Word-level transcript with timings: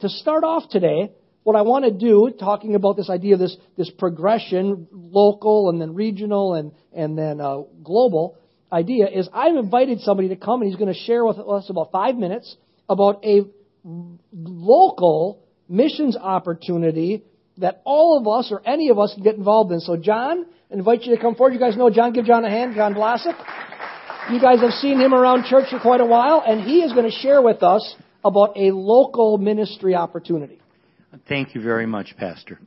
to 0.00 0.08
start 0.08 0.44
off 0.44 0.68
today, 0.70 1.12
what 1.42 1.56
I 1.56 1.62
want 1.62 1.84
to 1.84 1.90
do, 1.90 2.30
talking 2.38 2.74
about 2.74 2.96
this 2.96 3.08
idea 3.08 3.34
of 3.34 3.40
this, 3.40 3.56
this 3.76 3.90
progression, 3.90 4.86
local 4.92 5.70
and 5.70 5.80
then 5.80 5.94
regional 5.94 6.54
and, 6.54 6.72
and 6.92 7.16
then 7.16 7.40
uh, 7.40 7.62
global 7.82 8.36
idea, 8.72 9.08
is 9.08 9.28
I've 9.32 9.56
invited 9.56 10.00
somebody 10.00 10.28
to 10.28 10.36
come 10.36 10.60
and 10.60 10.70
he's 10.70 10.78
going 10.78 10.92
to 10.92 11.00
share 11.00 11.24
with 11.24 11.38
us 11.38 11.70
about 11.70 11.90
five 11.90 12.16
minutes 12.16 12.56
about 12.88 13.24
a 13.24 13.42
local 14.32 15.44
missions 15.68 16.16
opportunity 16.16 17.24
that 17.58 17.82
all 17.84 18.18
of 18.18 18.28
us 18.28 18.50
or 18.52 18.62
any 18.66 18.90
of 18.90 18.98
us 18.98 19.12
can 19.14 19.22
get 19.22 19.34
involved 19.34 19.72
in. 19.72 19.80
So, 19.80 19.96
John, 19.96 20.46
I 20.70 20.74
invite 20.74 21.02
you 21.02 21.14
to 21.14 21.20
come 21.20 21.34
forward. 21.34 21.54
You 21.54 21.60
guys 21.60 21.76
know 21.76 21.90
John. 21.90 22.12
Give 22.12 22.24
John 22.24 22.44
a 22.44 22.50
hand. 22.50 22.74
John 22.74 22.94
Vlasic. 22.94 23.36
You 24.30 24.40
guys 24.40 24.60
have 24.60 24.72
seen 24.72 25.00
him 25.00 25.14
around 25.14 25.46
church 25.46 25.70
for 25.70 25.80
quite 25.80 26.00
a 26.00 26.06
while, 26.06 26.42
and 26.46 26.60
he 26.60 26.82
is 26.82 26.92
going 26.92 27.06
to 27.06 27.16
share 27.16 27.40
with 27.40 27.62
us 27.62 27.96
about 28.24 28.56
a 28.56 28.70
local 28.72 29.38
ministry 29.38 29.94
opportunity. 29.94 30.58
Thank 31.28 31.54
you 31.54 31.62
very 31.62 31.86
much, 31.86 32.14
Pastor. 32.18 32.58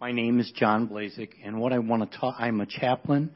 My 0.00 0.12
name 0.12 0.40
is 0.40 0.50
John 0.56 0.88
Blazik, 0.88 1.30
and 1.44 1.60
what 1.60 1.74
I 1.74 1.78
want 1.78 2.10
to 2.10 2.18
talk, 2.18 2.34
I'm 2.38 2.62
a 2.62 2.66
chaplain 2.66 3.30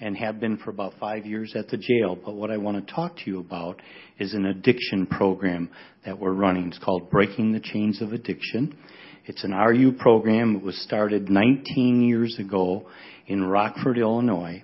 and 0.00 0.16
have 0.16 0.38
been 0.38 0.58
for 0.58 0.70
about 0.70 0.94
five 1.00 1.26
years 1.26 1.54
at 1.56 1.68
the 1.68 1.76
jail. 1.76 2.16
But 2.16 2.34
what 2.34 2.50
I 2.50 2.56
want 2.56 2.86
to 2.86 2.94
talk 2.94 3.16
to 3.16 3.22
you 3.26 3.40
about 3.40 3.80
is 4.18 4.32
an 4.32 4.46
addiction 4.46 5.06
program 5.06 5.70
that 6.04 6.18
we're 6.18 6.32
running. 6.32 6.68
It's 6.68 6.78
called 6.78 7.10
Breaking 7.10 7.52
the 7.52 7.58
Chains 7.58 8.00
of 8.00 8.12
Addiction. 8.12 8.76
It's 9.26 9.42
an 9.42 9.52
RU 9.52 9.92
program. 9.92 10.56
It 10.56 10.62
was 10.62 10.80
started 10.82 11.30
19 11.30 12.02
years 12.02 12.38
ago 12.38 12.86
in 13.26 13.42
Rockford, 13.42 13.98
Illinois. 13.98 14.62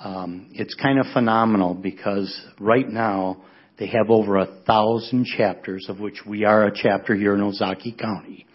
Um, 0.00 0.50
it's 0.52 0.74
kind 0.74 0.98
of 0.98 1.06
phenomenal 1.12 1.74
because 1.74 2.44
right 2.58 2.88
now 2.88 3.42
they 3.82 3.88
have 3.88 4.10
over 4.10 4.36
a 4.36 4.46
thousand 4.64 5.26
chapters, 5.26 5.86
of 5.88 5.98
which 5.98 6.24
we 6.24 6.44
are 6.44 6.66
a 6.68 6.72
chapter 6.72 7.16
here 7.16 7.34
in 7.34 7.40
Ozaukee 7.40 7.98
County. 7.98 8.46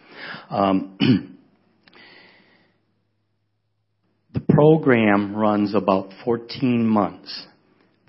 Um, 0.50 0.98
the 4.34 4.40
program 4.48 5.36
runs 5.36 5.76
about 5.76 6.14
14 6.24 6.88
months. 6.88 7.46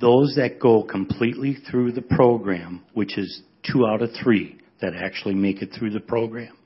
Those 0.00 0.36
that 0.36 0.60
go 0.60 0.84
completely 0.84 1.56
through 1.68 1.90
the 1.90 2.02
program, 2.02 2.84
which 2.94 3.18
is 3.18 3.42
two 3.68 3.84
out 3.84 4.00
of 4.00 4.10
three 4.22 4.60
that 4.80 4.94
actually 4.94 5.34
make 5.34 5.60
it 5.60 5.70
through 5.76 5.90
the 5.90 5.98
program, 5.98 6.56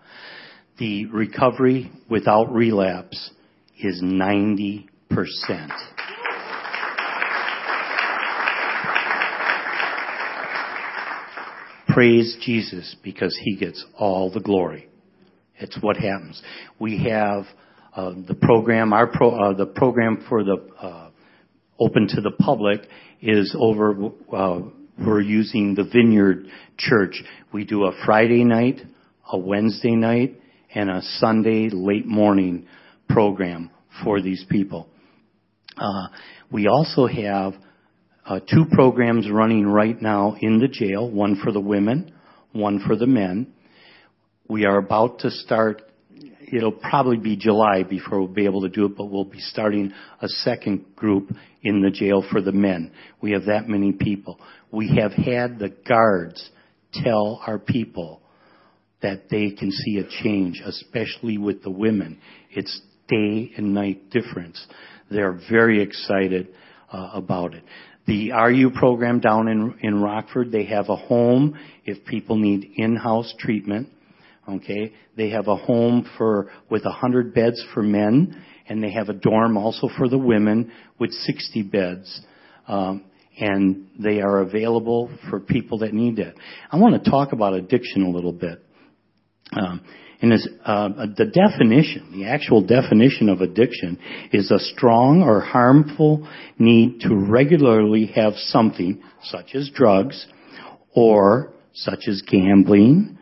the 0.79 1.07
recovery 1.07 1.91
without 2.11 2.53
relapse 2.53 3.31
is 3.79 4.03
90%. 4.03 4.87
Praise 11.93 12.39
Jesus 12.41 12.97
because 13.05 13.39
he 13.43 13.55
gets 13.55 13.85
all 13.98 14.31
the 14.31 14.41
glory. 14.41 14.89
It's 15.59 15.77
what 15.83 15.98
happens. 15.98 16.41
We 16.79 17.05
have 17.05 17.45
uh, 17.95 18.15
the 18.27 18.35
program, 18.35 18.95
our 18.95 19.07
pro, 19.07 19.31
uh, 19.31 19.53
the 19.53 19.67
program 19.67 20.25
for 20.27 20.43
the 20.43 20.57
uh, 20.81 21.11
open 21.79 22.09
to 22.09 22.23
the 22.23 22.31
public 22.31 22.81
is 23.20 23.55
over. 23.59 23.95
Uh, 24.33 24.61
we're 24.98 25.20
using 25.20 25.75
the 25.75 25.85
Vineyard 25.85 26.47
Church. 26.79 27.23
We 27.53 27.67
do 27.67 27.85
a 27.85 27.93
Friday 28.07 28.45
night, 28.45 28.81
a 29.31 29.37
Wednesday 29.37 29.95
night, 29.95 30.41
and 30.75 30.89
a 30.89 31.03
Sunday 31.19 31.69
late 31.70 32.07
morning 32.07 32.69
program 33.11 33.70
for 34.03 34.23
these 34.23 34.47
people. 34.48 34.89
Uh, 35.77 36.09
we 36.51 36.69
also 36.69 37.07
have 37.07 37.53
uh, 38.25 38.41
two 38.41 38.67
programs 38.70 39.28
running 39.31 39.67
right 39.67 40.01
now 40.01 40.37
in 40.41 40.59
the 40.61 40.69
jail, 40.69 41.11
one 41.11 41.41
for 41.42 41.53
the 41.53 41.61
women, 41.61 42.12
one 42.53 42.81
for 42.87 42.97
the 42.97 43.06
men. 43.06 43.53
We 44.48 44.64
are 44.64 44.79
about 44.79 45.20
to 45.20 45.31
start, 45.31 45.83
it'll 46.53 46.73
probably 46.73 47.17
be 47.17 47.37
July 47.37 47.83
before 47.83 48.20
we'll 48.20 48.29
be 48.29 48.45
able 48.45 48.62
to 48.62 48.69
do 48.69 48.87
it, 48.87 48.97
but 48.97 49.06
we'll 49.06 49.25
be 49.25 49.41
starting 49.41 49.92
a 50.20 50.29
second 50.29 50.95
group 50.95 51.30
in 51.63 51.83
the 51.83 51.91
jail 51.91 52.24
for 52.30 52.41
the 52.41 52.52
men. 52.52 52.92
We 53.20 53.33
have 53.33 53.47
that 53.47 53.69
many 53.69 53.92
people. 53.92 54.39
We 54.70 54.97
have 55.01 55.13
had 55.13 55.58
the 55.58 55.74
guards 55.89 56.51
tell 56.92 57.42
our 57.47 57.58
people 57.58 58.20
that 59.01 59.29
they 59.30 59.51
can 59.51 59.73
see 59.73 59.98
a 59.98 60.23
change, 60.23 60.63
especially 60.64 61.39
with 61.39 61.63
the 61.63 61.70
women. 61.70 62.20
It's 62.51 62.80
day 63.08 63.52
and 63.57 63.74
night 63.74 64.11
difference. 64.11 64.64
They're 65.11 65.41
very 65.51 65.83
excited 65.83 66.48
uh, 66.91 67.11
about 67.14 67.55
it. 67.55 67.64
The 68.07 68.33
RU 68.33 68.70
program 68.70 69.20
down 69.20 69.48
in, 69.48 69.79
in 69.80 70.01
Rockford, 70.01 70.51
they 70.51 70.64
have 70.67 70.89
a 70.89 70.96
home 70.96 71.58
if 71.85 72.05
people 72.05 72.36
need 72.36 72.73
in-house 72.77 73.33
treatment. 73.39 73.89
Okay, 74.48 74.92
they 75.17 75.30
have 75.30 75.46
a 75.46 75.55
home 75.55 76.08
for 76.18 76.51
with 76.68 76.85
a 76.85 76.91
hundred 76.91 77.33
beds 77.33 77.64
for 77.73 77.83
men, 77.83 78.42
and 78.68 78.83
they 78.83 78.91
have 78.91 79.08
a 79.08 79.12
dorm 79.12 79.57
also 79.57 79.89
for 79.96 80.08
the 80.08 80.18
women 80.18 80.73
with 80.98 81.12
60 81.12 81.62
beds. 81.62 82.20
Um, 82.67 83.05
and 83.39 83.89
they 83.98 84.20
are 84.20 84.41
available 84.41 85.11
for 85.30 85.41
people 85.41 85.79
that 85.79 85.95
need 85.95 86.18
it. 86.18 86.35
I 86.70 86.77
want 86.77 87.02
to 87.02 87.11
talk 87.11 87.33
about 87.33 87.55
addiction 87.55 88.02
a 88.02 88.11
little 88.11 88.33
bit. 88.33 88.62
Um, 89.52 89.80
and 90.23 90.33
as, 90.33 90.46
uh, 90.64 90.89
the 91.17 91.27
definition, 91.27 92.13
the 92.13 92.27
actual 92.27 92.63
definition 92.63 93.29
of 93.29 93.40
addiction 93.40 93.98
is 94.33 94.52
a 94.52 94.58
strong 94.58 95.23
or 95.23 95.40
harmful 95.40 96.29
need 96.58 97.01
to 97.01 97.14
regularly 97.14 98.07
have 98.14 98.35
something 98.36 99.02
such 99.24 99.55
as 99.55 99.68
drugs 99.74 100.27
or 100.95 101.52
such 101.74 102.07
as 102.07 102.23
gambling. 102.23 103.18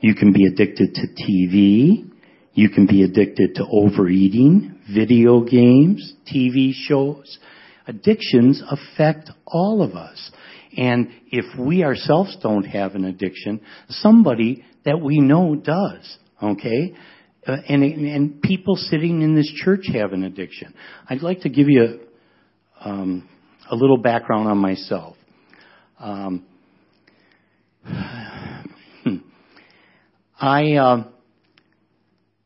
You 0.00 0.14
can 0.14 0.32
be 0.32 0.46
addicted 0.46 0.94
to 0.94 1.06
TV. 1.08 2.10
You 2.52 2.68
can 2.68 2.86
be 2.86 3.02
addicted 3.02 3.54
to 3.56 3.66
overeating, 3.70 4.78
video 4.94 5.42
games, 5.42 6.14
TV 6.30 6.72
shows. 6.74 7.38
Addictions 7.86 8.62
affect 8.70 9.30
all 9.46 9.82
of 9.82 9.94
us. 9.94 10.30
And 10.76 11.08
if 11.30 11.58
we 11.58 11.84
ourselves 11.84 12.36
don't 12.42 12.64
have 12.64 12.94
an 12.94 13.04
addiction, 13.04 13.60
somebody 13.88 14.64
that 14.86 15.00
we 15.00 15.20
know 15.20 15.54
does. 15.54 16.16
Okay? 16.42 16.94
Uh, 17.46 17.56
and, 17.68 17.84
and 17.84 18.40
people 18.42 18.76
sitting 18.76 19.20
in 19.22 19.34
this 19.36 19.52
church 19.64 19.86
have 19.92 20.12
an 20.12 20.24
addiction. 20.24 20.74
I'd 21.08 21.22
like 21.22 21.42
to 21.42 21.48
give 21.48 21.68
you 21.68 22.00
a, 22.80 22.88
um, 22.88 23.28
a 23.70 23.76
little 23.76 23.98
background 23.98 24.48
on 24.48 24.58
myself. 24.58 25.16
Um, 25.98 26.46
I 30.38 30.74
uh, 30.74 31.04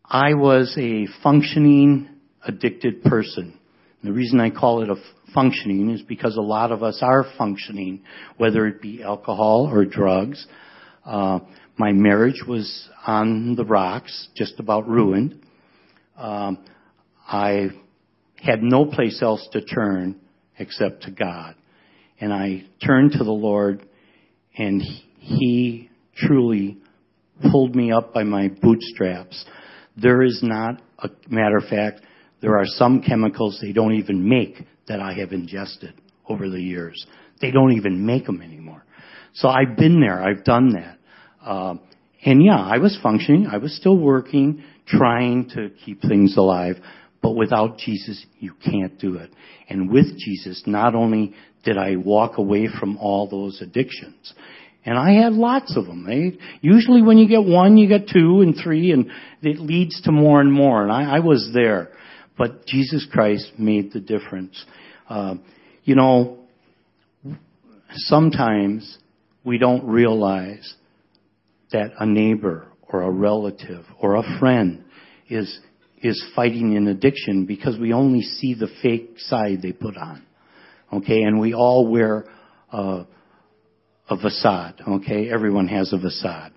I 0.05 0.35
was 0.35 0.77
a 0.79 1.07
functioning 1.23 2.09
addicted 2.47 3.03
person. 3.03 3.59
The 4.03 4.13
reason 4.13 4.41
I 4.41 4.51
call 4.51 4.83
it 4.83 4.91
a 4.91 4.97
functioning 5.35 5.91
is 5.91 6.03
because 6.03 6.37
a 6.37 6.43
lot 6.43 6.73
of 6.73 6.83
us 6.83 7.01
are 7.03 7.25
functioning, 7.37 8.03
whether 8.37 8.67
it 8.67 8.81
be 8.81 9.03
alcohol 9.03 9.69
or 9.71 9.85
drugs. 9.85 10.47
Uh, 11.05 11.41
my 11.81 11.93
marriage 11.93 12.43
was 12.47 12.89
on 13.07 13.57
the 13.57 13.65
rocks, 13.65 14.29
just 14.37 14.61
about 14.61 14.87
ruined. 14.87 15.43
Um, 16.15 16.59
I 17.27 17.71
had 18.37 18.63
no 18.63 18.85
place 18.85 19.23
else 19.23 19.49
to 19.53 19.63
turn 19.63 20.21
except 20.59 21.05
to 21.05 21.11
God. 21.11 21.55
And 22.21 22.35
I 22.35 22.65
turned 22.85 23.13
to 23.13 23.25
the 23.25 23.31
Lord, 23.31 23.83
and 24.59 24.83
He 25.21 25.89
truly 26.15 26.77
pulled 27.51 27.75
me 27.75 27.91
up 27.93 28.13
by 28.13 28.25
my 28.25 28.49
bootstraps. 28.49 29.43
There 29.97 30.23
is 30.23 30.41
not, 30.43 30.83
a 30.99 31.09
matter 31.31 31.57
of 31.57 31.65
fact, 31.65 32.03
there 32.43 32.59
are 32.59 32.67
some 32.67 33.01
chemicals 33.01 33.59
they 33.63 33.73
don't 33.73 33.95
even 33.95 34.29
make 34.29 34.67
that 34.87 35.01
I 35.01 35.15
have 35.15 35.33
ingested 35.33 35.95
over 36.29 36.51
the 36.51 36.61
years. 36.61 37.07
They 37.41 37.51
don't 37.51 37.73
even 37.73 38.05
make 38.05 38.27
them 38.27 38.43
anymore. 38.43 38.85
So 39.33 39.49
I've 39.49 39.79
been 39.79 39.99
there. 40.01 40.23
I've 40.23 40.45
done 40.45 40.75
that. 40.75 40.99
Uh, 41.45 41.75
and 42.25 42.45
yeah, 42.45 42.59
I 42.59 42.79
was 42.79 42.99
functioning. 43.03 43.47
I 43.47 43.59
was 43.59 43.75
still 43.77 43.97
working, 43.97 44.63
trying 44.87 45.49
to 45.51 45.71
keep 45.85 46.03
things 46.03 46.37
alive. 46.37 46.77
But 47.23 47.33
without 47.33 47.79
Jesus, 47.79 48.25
you 48.39 48.55
can't 48.65 48.99
do 48.99 49.17
it. 49.17 49.31
And 49.69 49.91
with 49.91 50.19
Jesus, 50.19 50.63
not 50.67 50.95
only 50.95 51.35
did 51.65 51.77
I 51.77 51.97
walk 51.97 52.39
away 52.39 52.69
from 52.69 52.97
all 52.97 53.29
those 53.29 53.61
addictions, 53.61 54.33
and 54.85 54.99
I 54.99 55.13
had 55.13 55.35
lots 55.35 55.77
of 55.77 55.87
them. 55.87 56.07
They, 56.07 56.39
usually 56.63 57.03
when 57.03 57.19
you 57.19 57.29
get 57.29 57.45
one, 57.45 57.77
you 57.77 57.87
get 57.89 58.09
two 58.09 58.41
and 58.41 58.57
three, 58.63 58.93
and 58.93 59.11
it 59.43 59.61
leads 59.61 60.01
to 60.03 60.13
more 60.13 60.41
and 60.41 60.51
more. 60.51 60.83
And 60.83 60.91
I, 60.91 61.17
I 61.17 61.19
was 61.21 61.51
there. 61.53 61.91
But 62.39 62.67
Jesus 62.67 63.07
Christ 63.11 63.53
made 63.59 63.93
the 63.93 64.01
difference. 64.01 64.65
Uh, 65.09 65.35
you 65.85 65.95
know, 65.95 66.39
sometimes 67.95 68.99
we 69.45 69.59
don't 69.59 69.85
realize 69.85 70.75
that 71.73 71.93
a 71.99 72.07
neighbor 72.07 72.67
or 72.89 73.03
a 73.03 73.11
relative 73.11 73.85
or 74.01 74.17
a 74.17 74.39
friend 74.39 74.85
is 75.29 75.61
is 76.03 76.23
fighting 76.35 76.77
an 76.77 76.89
addiction 76.89 77.45
because 77.45 77.79
we 77.79 77.93
only 77.93 78.23
see 78.23 78.55
the 78.55 78.69
fake 78.83 79.15
side 79.19 79.61
they 79.63 79.73
put 79.73 79.97
on. 79.97 80.25
Okay, 80.93 81.23
and 81.23 81.39
we 81.39 81.55
all 81.55 81.87
wear 81.87 82.25
a, 82.73 83.07
a 84.09 84.17
facade. 84.17 84.81
Okay, 84.87 85.31
everyone 85.31 85.69
has 85.69 85.93
a 85.93 86.01
facade. 86.01 86.53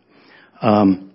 Um, 0.62 1.14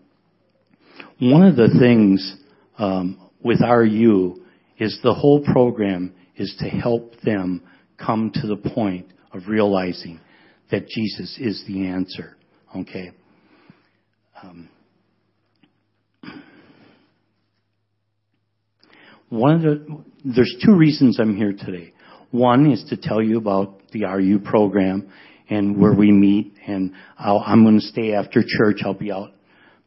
one 1.19 1.43
of 1.43 1.57
the 1.57 1.69
things 1.81 2.37
um, 2.79 3.31
with 3.43 3.61
RU 3.61 4.45
is 4.79 4.99
the 5.03 5.15
whole 5.15 5.43
program 5.43 6.15
is 6.37 6.55
to 6.61 6.69
help 6.69 7.21
them 7.23 7.63
come 7.97 8.31
to 8.35 8.47
the 8.47 8.57
point 8.57 9.07
of 9.33 9.49
realizing 9.49 10.21
that 10.71 10.87
Jesus 10.87 11.37
is 11.41 11.65
the 11.67 11.87
answer. 11.87 12.37
Okay. 12.77 13.13
Um, 14.43 14.69
one 19.29 19.55
of 19.55 19.63
the 19.63 20.05
there's 20.25 20.57
two 20.65 20.75
reasons 20.75 21.19
I'm 21.19 21.37
here 21.37 21.53
today. 21.53 21.93
One 22.31 22.71
is 22.71 22.85
to 22.91 22.97
tell 22.97 23.23
you 23.23 23.39
about 23.39 23.81
the 23.93 24.05
RU 24.05 24.41
program 24.41 25.11
and 25.49 25.81
where 25.81 25.95
we 25.95 26.13
meet, 26.13 26.55
and 26.67 26.93
i 27.19 27.53
am 27.53 27.65
going 27.65 27.81
to 27.81 27.87
stay 27.87 28.13
after 28.13 28.43
church. 28.47 28.79
I'll 28.85 28.95
be 28.95 29.11
out 29.11 29.31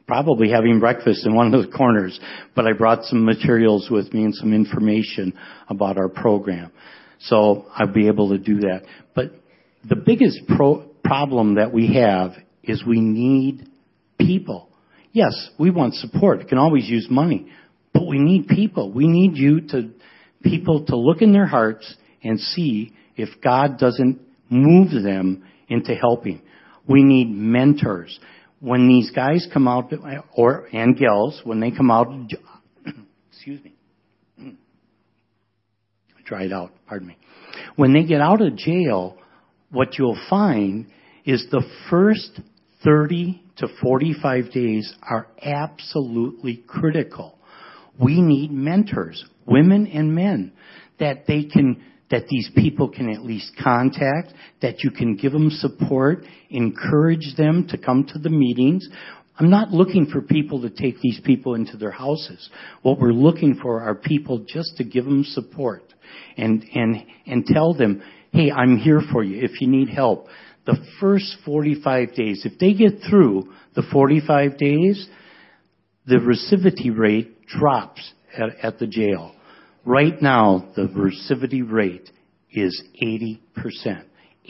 probably 0.07 0.49
having 0.49 0.79
breakfast 0.79 1.25
in 1.25 1.33
one 1.33 1.53
of 1.53 1.61
the 1.61 1.71
corners, 1.71 2.19
but 2.55 2.65
I 2.65 2.73
brought 2.73 3.05
some 3.05 3.23
materials 3.23 3.89
with 3.89 4.11
me 4.13 4.25
and 4.25 4.35
some 4.35 4.53
information 4.53 5.33
about 5.69 5.97
our 5.97 6.09
program. 6.09 6.71
So 7.19 7.65
I'll 7.73 7.93
be 7.93 8.07
able 8.07 8.29
to 8.29 8.37
do 8.37 8.61
that. 8.61 8.81
But 9.15 9.31
the 9.87 9.95
biggest 9.95 10.39
pro- 10.47 10.87
problem 11.03 11.55
that 11.55 11.71
we 11.71 11.93
have 11.95 12.31
is 12.63 12.83
we 12.85 12.99
need 12.99 13.70
people. 14.25 14.69
Yes, 15.11 15.49
we 15.59 15.71
want 15.71 15.95
support. 15.95 16.39
We 16.39 16.45
can 16.45 16.57
always 16.57 16.87
use 16.87 17.07
money, 17.09 17.51
but 17.93 18.07
we 18.07 18.19
need 18.19 18.47
people. 18.47 18.91
We 18.91 19.07
need 19.07 19.35
you 19.35 19.61
to, 19.69 19.91
people 20.43 20.85
to 20.85 20.95
look 20.95 21.21
in 21.21 21.33
their 21.33 21.47
hearts 21.47 21.93
and 22.23 22.39
see 22.39 22.93
if 23.15 23.29
God 23.41 23.77
doesn't 23.77 24.19
move 24.49 24.91
them 25.03 25.43
into 25.67 25.95
helping. 25.95 26.41
We 26.87 27.03
need 27.03 27.29
mentors. 27.29 28.17
When 28.59 28.87
these 28.87 29.11
guys 29.11 29.47
come 29.51 29.67
out, 29.67 29.91
or, 30.33 30.67
and 30.71 30.97
gals, 30.97 31.41
when 31.43 31.59
they 31.59 31.71
come 31.71 31.89
out, 31.89 32.07
excuse 33.31 33.63
me, 33.63 33.73
dried 36.31 36.53
out, 36.53 36.71
pardon 36.87 37.09
me. 37.09 37.17
When 37.75 37.91
they 37.91 38.03
get 38.03 38.21
out 38.21 38.41
of 38.41 38.55
jail, 38.55 39.17
what 39.69 39.97
you'll 39.97 40.19
find 40.29 40.87
is 41.25 41.45
the 41.51 41.61
first 41.89 42.39
30 42.83 43.43
to 43.57 43.67
45 43.81 44.51
days 44.51 44.93
are 45.01 45.27
absolutely 45.41 46.63
critical. 46.67 47.37
We 47.99 48.21
need 48.21 48.51
mentors, 48.51 49.23
women 49.45 49.87
and 49.87 50.15
men, 50.15 50.53
that 50.99 51.27
they 51.27 51.43
can 51.43 51.83
that 52.11 52.27
these 52.27 52.51
people 52.55 52.89
can 52.89 53.09
at 53.09 53.23
least 53.23 53.53
contact, 53.63 54.33
that 54.61 54.83
you 54.83 54.91
can 54.91 55.15
give 55.15 55.31
them 55.31 55.49
support, 55.49 56.25
encourage 56.49 57.35
them 57.37 57.65
to 57.69 57.77
come 57.77 58.05
to 58.05 58.19
the 58.19 58.29
meetings. 58.29 58.87
I'm 59.37 59.49
not 59.49 59.71
looking 59.71 60.07
for 60.07 60.21
people 60.21 60.61
to 60.61 60.69
take 60.69 60.99
these 60.99 61.21
people 61.23 61.55
into 61.55 61.77
their 61.77 61.91
houses. 61.91 62.49
What 62.81 62.99
we're 62.99 63.13
looking 63.13 63.57
for 63.61 63.81
are 63.81 63.95
people 63.95 64.45
just 64.45 64.75
to 64.77 64.83
give 64.83 65.05
them 65.05 65.23
support 65.23 65.83
and, 66.35 66.65
and, 66.75 67.05
and 67.25 67.45
tell 67.45 67.73
them, 67.73 68.03
hey, 68.33 68.51
I'm 68.51 68.77
here 68.77 69.01
for 69.11 69.23
you 69.23 69.41
if 69.41 69.61
you 69.61 69.67
need 69.67 69.87
help. 69.87 70.27
The 70.65 70.77
first 70.99 71.37
45 71.45 72.13
days, 72.13 72.45
if 72.45 72.59
they 72.59 72.73
get 72.73 73.01
through 73.09 73.51
the 73.75 73.83
45 73.91 74.57
days, 74.57 75.07
the 76.05 76.17
recidivity 76.17 76.95
rate 76.95 77.45
drops 77.47 78.13
at, 78.37 78.49
at 78.63 78.79
the 78.79 78.87
jail. 78.87 79.33
Right 79.85 80.21
now, 80.21 80.71
the 80.75 80.83
recidivity 80.83 81.69
rate 81.69 82.09
is 82.51 82.81
80%. 83.01 83.39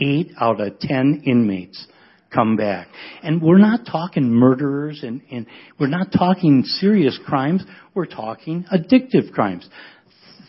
Eight 0.04 0.32
out 0.40 0.60
of 0.60 0.80
10 0.80 1.24
inmates 1.26 1.88
come 2.34 2.56
back. 2.56 2.88
And 3.24 3.42
we're 3.42 3.58
not 3.58 3.86
talking 3.86 4.30
murderers 4.30 5.02
and, 5.04 5.22
and 5.32 5.46
we're 5.80 5.88
not 5.88 6.12
talking 6.12 6.64
serious 6.64 7.20
crimes. 7.26 7.64
We're 7.94 8.06
talking 8.06 8.66
addictive 8.74 9.32
crimes. 9.34 9.68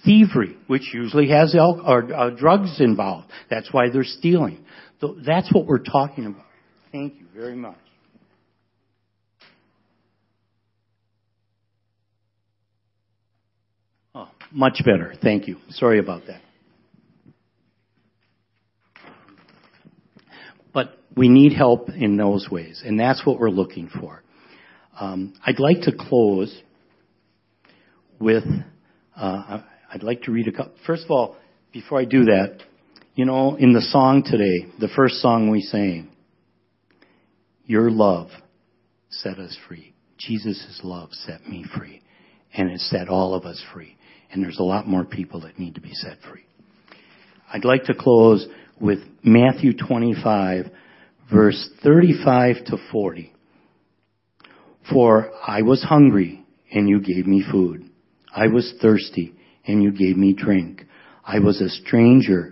Thievery, 0.04 0.56
which 0.66 0.92
usually 0.92 1.28
has 1.28 1.54
or, 1.56 2.12
uh, 2.12 2.30
drugs 2.30 2.80
involved. 2.80 3.28
That's 3.50 3.72
why 3.72 3.88
they're 3.92 4.04
stealing. 4.04 4.64
So 5.02 5.16
that's 5.26 5.52
what 5.52 5.66
we're 5.66 5.82
talking 5.82 6.26
about. 6.26 6.46
Thank 6.92 7.14
you 7.18 7.26
very 7.34 7.56
much. 7.56 7.74
Much 14.52 14.80
better. 14.84 15.14
Thank 15.20 15.48
you. 15.48 15.56
Sorry 15.70 15.98
about 15.98 16.22
that. 16.26 16.40
But 20.72 20.98
we 21.16 21.28
need 21.28 21.52
help 21.52 21.88
in 21.88 22.16
those 22.16 22.46
ways, 22.48 22.82
and 22.84 23.00
that's 23.00 23.26
what 23.26 23.40
we're 23.40 23.50
looking 23.50 23.88
for. 23.98 24.22
Um, 25.00 25.34
I'd 25.44 25.58
like 25.58 25.80
to 25.80 25.92
close 25.98 26.56
with, 28.20 28.44
uh, 29.16 29.62
I'd 29.92 30.04
like 30.04 30.22
to 30.24 30.30
read 30.30 30.46
a 30.46 30.52
couple. 30.52 30.74
First 30.86 31.06
of 31.06 31.10
all, 31.10 31.36
before 31.72 31.98
I 31.98 32.04
do 32.04 32.26
that, 32.26 32.58
you 33.14 33.24
know, 33.24 33.56
in 33.56 33.72
the 33.72 33.82
song 33.82 34.22
today, 34.24 34.72
the 34.78 34.88
first 34.94 35.16
song 35.16 35.50
we 35.50 35.60
sang, 35.60 36.10
Your 37.64 37.90
love 37.90 38.28
set 39.10 39.38
us 39.38 39.56
free. 39.68 39.94
Jesus' 40.18 40.80
love 40.84 41.10
set 41.12 41.46
me 41.48 41.64
free, 41.76 42.00
and 42.54 42.70
it 42.70 42.80
set 42.80 43.08
all 43.08 43.34
of 43.34 43.44
us 43.44 43.62
free 43.72 43.96
and 44.32 44.42
there's 44.42 44.58
a 44.58 44.64
lot 44.64 44.88
more 44.88 45.04
people 45.04 45.40
that 45.42 45.58
need 45.58 45.74
to 45.74 45.80
be 45.80 45.92
set 45.92 46.16
free. 46.28 46.44
I'd 47.52 47.66
like 47.66 47.84
to 47.84 47.94
close 47.94 48.46
with 48.80 48.98
Matthew 49.22 49.72
25, 49.76 50.66
verse 51.30 51.68
35 51.84 52.64
to 52.66 52.78
40. 52.90 53.32
For 54.90 55.30
I 55.46 55.62
was 55.62 55.82
hungry, 55.82 56.44
and 56.72 56.88
you 56.88 57.00
gave 57.00 57.26
me 57.26 57.44
food. 57.48 57.90
I 58.34 58.46
was 58.46 58.74
thirsty, 58.80 59.34
and 59.66 59.82
you 59.82 59.92
gave 59.92 60.16
me 60.16 60.32
drink. 60.32 60.86
I 61.24 61.38
was 61.38 61.60
a 61.60 61.68
stranger, 61.68 62.51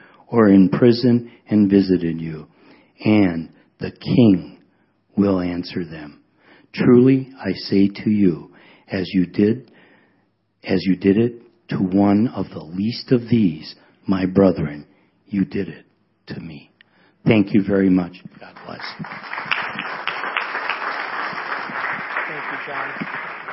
or 0.31 0.47
in 0.47 0.69
prison 0.69 1.31
and 1.47 1.69
visited 1.69 2.19
you? 2.19 2.47
And 3.03 3.51
the 3.79 3.91
king 3.91 4.63
will 5.15 5.39
answer 5.39 5.83
them. 5.83 6.23
Truly 6.73 7.29
I 7.39 7.51
say 7.53 7.89
to 8.03 8.09
you, 8.09 8.51
as 8.87 9.09
you 9.13 9.25
did 9.25 9.71
as 10.63 10.83
you 10.85 10.95
did 10.95 11.17
it 11.17 11.41
to 11.69 11.77
one 11.77 12.27
of 12.27 12.49
the 12.49 12.63
least 12.63 13.11
of 13.11 13.21
these, 13.29 13.75
my 14.07 14.25
brethren, 14.25 14.85
you 15.25 15.45
did 15.45 15.69
it 15.69 15.85
to 16.27 16.39
me. 16.39 16.71
Thank 17.25 17.53
you 17.53 17.63
very 17.67 17.89
much. 17.89 18.13
God 18.39 18.55
bless. 18.65 18.81
Thank 22.27 22.45
you, 22.51 22.57
John. 22.67 22.93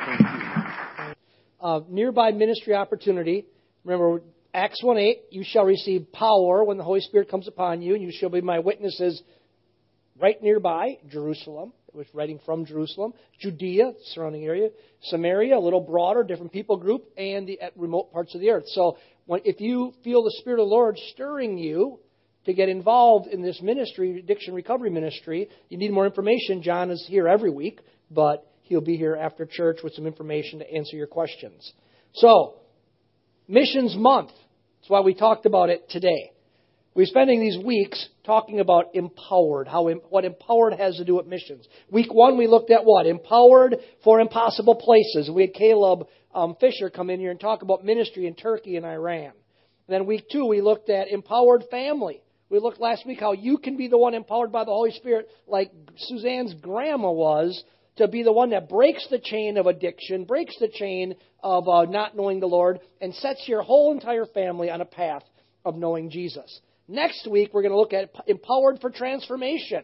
Thank 0.06 0.20
you. 0.20 1.14
Uh, 1.60 1.80
nearby 1.88 2.30
ministry 2.32 2.74
opportunity. 2.74 3.46
Remember, 3.84 4.22
Acts 4.54 4.82
1 4.82 4.96
8, 4.96 5.18
you 5.30 5.44
shall 5.44 5.64
receive 5.64 6.10
power 6.12 6.64
when 6.64 6.78
the 6.78 6.84
Holy 6.84 7.00
Spirit 7.00 7.30
comes 7.30 7.46
upon 7.46 7.82
you, 7.82 7.94
and 7.94 8.02
you 8.02 8.10
shall 8.12 8.30
be 8.30 8.40
my 8.40 8.58
witnesses 8.58 9.22
right 10.18 10.42
nearby, 10.42 10.98
Jerusalem, 11.08 11.72
It 11.88 11.94
was 11.94 12.06
writing 12.12 12.40
from 12.44 12.64
Jerusalem, 12.64 13.12
Judea, 13.40 13.92
surrounding 14.12 14.44
area, 14.44 14.70
Samaria, 15.02 15.56
a 15.56 15.60
little 15.60 15.80
broader, 15.80 16.24
different 16.24 16.52
people 16.52 16.76
group, 16.76 17.04
and 17.16 17.46
the 17.46 17.58
remote 17.76 18.12
parts 18.12 18.34
of 18.34 18.40
the 18.40 18.50
earth. 18.50 18.64
So 18.68 18.96
when, 19.26 19.42
if 19.44 19.60
you 19.60 19.92
feel 20.02 20.22
the 20.22 20.34
Spirit 20.40 20.60
of 20.60 20.68
the 20.68 20.74
Lord 20.74 20.96
stirring 21.12 21.58
you 21.58 22.00
to 22.46 22.54
get 22.54 22.68
involved 22.68 23.28
in 23.28 23.42
this 23.42 23.60
ministry, 23.62 24.18
addiction 24.18 24.54
recovery 24.54 24.90
ministry, 24.90 25.48
you 25.68 25.76
need 25.76 25.92
more 25.92 26.06
information. 26.06 26.62
John 26.62 26.90
is 26.90 27.04
here 27.08 27.28
every 27.28 27.50
week, 27.50 27.80
but 28.10 28.50
he'll 28.62 28.80
be 28.80 28.96
here 28.96 29.14
after 29.14 29.46
church 29.46 29.80
with 29.84 29.92
some 29.94 30.06
information 30.06 30.58
to 30.60 30.72
answer 30.72 30.96
your 30.96 31.06
questions. 31.06 31.72
So, 32.14 32.56
Missions 33.48 33.96
Month. 33.96 34.28
That's 34.28 34.90
why 34.90 35.00
we 35.00 35.14
talked 35.14 35.46
about 35.46 35.70
it 35.70 35.88
today. 35.88 36.32
We're 36.94 37.06
spending 37.06 37.40
these 37.40 37.56
weeks 37.64 38.08
talking 38.26 38.60
about 38.60 38.94
empowered, 38.94 39.68
how 39.68 39.88
what 40.10 40.26
empowered 40.26 40.74
has 40.74 40.96
to 40.96 41.04
do 41.04 41.16
with 41.16 41.26
missions. 41.26 41.66
Week 41.90 42.12
one, 42.12 42.36
we 42.36 42.46
looked 42.46 42.70
at 42.70 42.84
what? 42.84 43.06
Empowered 43.06 43.76
for 44.04 44.20
impossible 44.20 44.74
places. 44.74 45.30
We 45.30 45.42
had 45.42 45.54
Caleb 45.54 46.08
um, 46.34 46.56
Fisher 46.60 46.90
come 46.90 47.08
in 47.08 47.20
here 47.20 47.30
and 47.30 47.40
talk 47.40 47.62
about 47.62 47.84
ministry 47.84 48.26
in 48.26 48.34
Turkey 48.34 48.76
and 48.76 48.84
Iran. 48.84 49.32
And 49.32 49.32
then 49.88 50.06
week 50.06 50.26
two, 50.30 50.44
we 50.44 50.60
looked 50.60 50.90
at 50.90 51.08
empowered 51.08 51.64
family. 51.70 52.20
We 52.50 52.58
looked 52.58 52.80
last 52.80 53.06
week 53.06 53.20
how 53.20 53.32
you 53.32 53.56
can 53.56 53.78
be 53.78 53.88
the 53.88 53.98
one 53.98 54.12
empowered 54.12 54.52
by 54.52 54.64
the 54.64 54.72
Holy 54.72 54.92
Spirit, 54.92 55.28
like 55.46 55.70
Suzanne's 55.96 56.54
grandma 56.54 57.10
was, 57.10 57.62
to 57.98 58.08
be 58.08 58.22
the 58.22 58.32
one 58.32 58.50
that 58.50 58.68
breaks 58.68 59.06
the 59.10 59.18
chain 59.18 59.58
of 59.58 59.66
addiction, 59.66 60.24
breaks 60.24 60.56
the 60.58 60.68
chain 60.68 61.14
of 61.42 61.68
uh, 61.68 61.84
not 61.84 62.16
knowing 62.16 62.40
the 62.40 62.46
Lord, 62.46 62.80
and 63.00 63.14
sets 63.14 63.44
your 63.46 63.62
whole 63.62 63.92
entire 63.92 64.26
family 64.26 64.70
on 64.70 64.80
a 64.80 64.84
path 64.84 65.22
of 65.64 65.76
knowing 65.76 66.10
Jesus. 66.10 66.60
Next 66.88 67.28
week, 67.30 67.50
we're 67.52 67.62
going 67.62 67.72
to 67.72 67.78
look 67.78 67.92
at 67.92 68.10
empowered 68.26 68.80
for 68.80 68.90
transformation. 68.90 69.82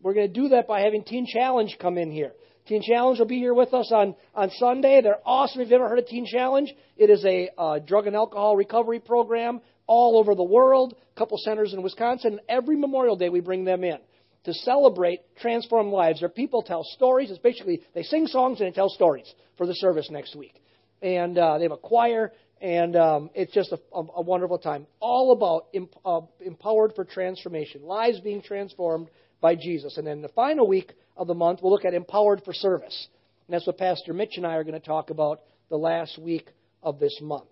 We're 0.00 0.14
going 0.14 0.32
to 0.32 0.40
do 0.40 0.48
that 0.48 0.66
by 0.66 0.80
having 0.80 1.04
Teen 1.04 1.26
Challenge 1.26 1.76
come 1.80 1.98
in 1.98 2.10
here. 2.10 2.32
Teen 2.66 2.82
Challenge 2.82 3.18
will 3.18 3.26
be 3.26 3.38
here 3.38 3.52
with 3.52 3.74
us 3.74 3.90
on, 3.94 4.14
on 4.34 4.50
Sunday. 4.58 5.00
They're 5.02 5.18
awesome. 5.26 5.60
If 5.60 5.66
you've 5.66 5.80
ever 5.80 5.88
heard 5.88 5.98
of 5.98 6.06
Teen 6.06 6.26
Challenge, 6.26 6.72
it 6.96 7.10
is 7.10 7.24
a 7.24 7.50
uh, 7.58 7.78
drug 7.80 8.06
and 8.06 8.16
alcohol 8.16 8.56
recovery 8.56 9.00
program 9.00 9.60
all 9.86 10.18
over 10.18 10.34
the 10.34 10.44
world, 10.44 10.94
a 11.14 11.18
couple 11.18 11.36
centers 11.38 11.74
in 11.74 11.82
Wisconsin. 11.82 12.40
Every 12.48 12.76
Memorial 12.76 13.16
Day, 13.16 13.28
we 13.28 13.40
bring 13.40 13.64
them 13.64 13.84
in 13.84 13.98
to 14.44 14.54
celebrate 14.54 15.20
transformed 15.40 15.92
lives. 15.92 16.20
Their 16.20 16.28
people 16.28 16.62
tell 16.62 16.82
stories. 16.84 17.30
It's 17.30 17.38
basically, 17.38 17.82
they 17.94 18.02
sing 18.02 18.26
songs 18.26 18.60
and 18.60 18.68
they 18.68 18.74
tell 18.74 18.88
stories 18.88 19.32
for 19.56 19.66
the 19.66 19.74
service 19.74 20.08
next 20.10 20.34
week. 20.34 20.54
And 21.02 21.36
uh, 21.38 21.58
they 21.58 21.64
have 21.64 21.72
a 21.72 21.78
choir, 21.78 22.32
and 22.60 22.94
um, 22.94 23.30
it's 23.34 23.52
just 23.52 23.72
a, 23.72 23.78
a, 23.94 24.02
a, 24.16 24.22
wonderful 24.22 24.58
time. 24.58 24.86
All 25.00 25.32
about 25.32 25.68
imp, 25.72 25.94
uh, 26.04 26.20
empowered 26.40 26.92
for 26.94 27.04
transformation, 27.04 27.82
lives 27.82 28.20
being 28.20 28.42
transformed 28.42 29.08
by 29.40 29.54
Jesus. 29.54 29.96
And 29.96 30.06
then 30.06 30.20
the 30.20 30.28
final 30.28 30.68
week 30.68 30.92
of 31.16 31.26
the 31.26 31.34
month, 31.34 31.60
we'll 31.62 31.72
look 31.72 31.86
at 31.86 31.94
empowered 31.94 32.42
for 32.44 32.52
service. 32.52 33.08
And 33.46 33.54
that's 33.54 33.66
what 33.66 33.78
Pastor 33.78 34.12
Mitch 34.12 34.34
and 34.36 34.46
I 34.46 34.54
are 34.54 34.64
going 34.64 34.78
to 34.78 34.86
talk 34.86 35.10
about 35.10 35.40
the 35.70 35.76
last 35.76 36.18
week 36.18 36.48
of 36.82 36.98
this 36.98 37.18
month. 37.22 37.48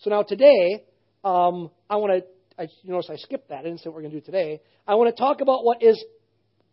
So 0.00 0.10
now 0.10 0.22
today, 0.22 0.84
um, 1.24 1.70
I 1.90 1.96
want 1.96 2.12
to, 2.12 2.62
I, 2.62 2.68
you 2.82 2.92
notice 2.92 3.10
I 3.10 3.16
skipped 3.16 3.48
that. 3.48 3.58
I 3.58 3.62
didn't 3.62 3.78
say 3.78 3.88
what 3.88 3.96
we're 3.96 4.02
going 4.02 4.12
to 4.12 4.20
do 4.20 4.24
today. 4.26 4.60
I 4.86 4.94
want 4.94 5.14
to 5.14 5.20
talk 5.20 5.40
about 5.40 5.64
what 5.64 5.82
is 5.82 6.02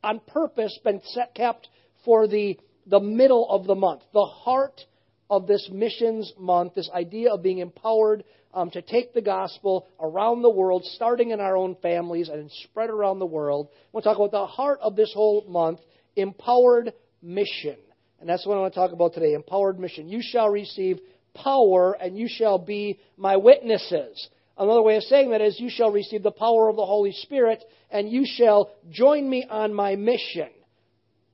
on 0.04 0.20
purpose 0.28 0.78
been 0.84 1.02
set, 1.06 1.36
kept 1.36 1.68
for 2.06 2.28
the, 2.28 2.58
the 2.88 3.00
middle 3.00 3.50
of 3.50 3.66
the 3.66 3.76
month, 3.76 4.02
the 4.14 4.26
heart 4.26 4.82
of 5.30 5.48
this 5.48 5.70
missions 5.72 6.34
month, 6.38 6.76
this 6.76 6.90
idea 6.94 7.32
of 7.32 7.42
being 7.42 7.60
empowered 7.60 8.24
um, 8.54 8.70
to 8.72 8.82
take 8.82 9.14
the 9.14 9.22
gospel 9.22 9.88
around 10.00 10.42
the 10.42 10.50
world, 10.50 10.84
starting 10.96 11.32
in 11.32 11.40
our 11.40 11.56
own 11.56 11.76
families 11.82 12.30
and 12.30 12.52
spread 12.64 12.90
around 12.90 13.20
the 13.20 13.26
world. 13.26 13.70
We'll 13.94 14.04
talk 14.04 14.18
about 14.18 14.32
the 14.32 14.46
heart 14.46 14.80
of 14.82 14.96
this 14.96 15.14
whole 15.14 15.46
month, 15.48 15.80
empowered 16.16 16.94
mission. 17.22 17.78
And 18.20 18.30
that's 18.30 18.46
what 18.46 18.58
I 18.58 18.60
want 18.60 18.74
to 18.74 18.80
talk 18.80 18.92
about 18.92 19.14
today 19.14 19.34
empowered 19.34 19.80
mission. 19.80 20.10
You 20.10 20.22
shall 20.22 20.50
receive 20.50 21.00
power 21.34 21.94
and 21.94 22.18
you 22.18 22.28
shall 22.30 22.58
be 22.58 23.00
my 23.18 23.38
witnesses. 23.38 24.30
Another 24.58 24.82
way 24.82 24.98
of 24.98 25.04
saying 25.04 25.32
that 25.32 25.42
is, 25.42 25.60
you 25.60 25.70
shall 25.70 25.92
receive 25.92 26.24
the 26.24 26.32
power 26.32 26.70
of 26.70 26.76
the 26.76 26.86
Holy 26.86 27.14
Spirit 27.14 27.64
and 27.90 28.10
you 28.10 28.26
shall 28.26 28.72
join 28.90 29.30
me 29.30 29.46
on 29.50 29.74
my 29.74 29.96
mission. 29.96 30.50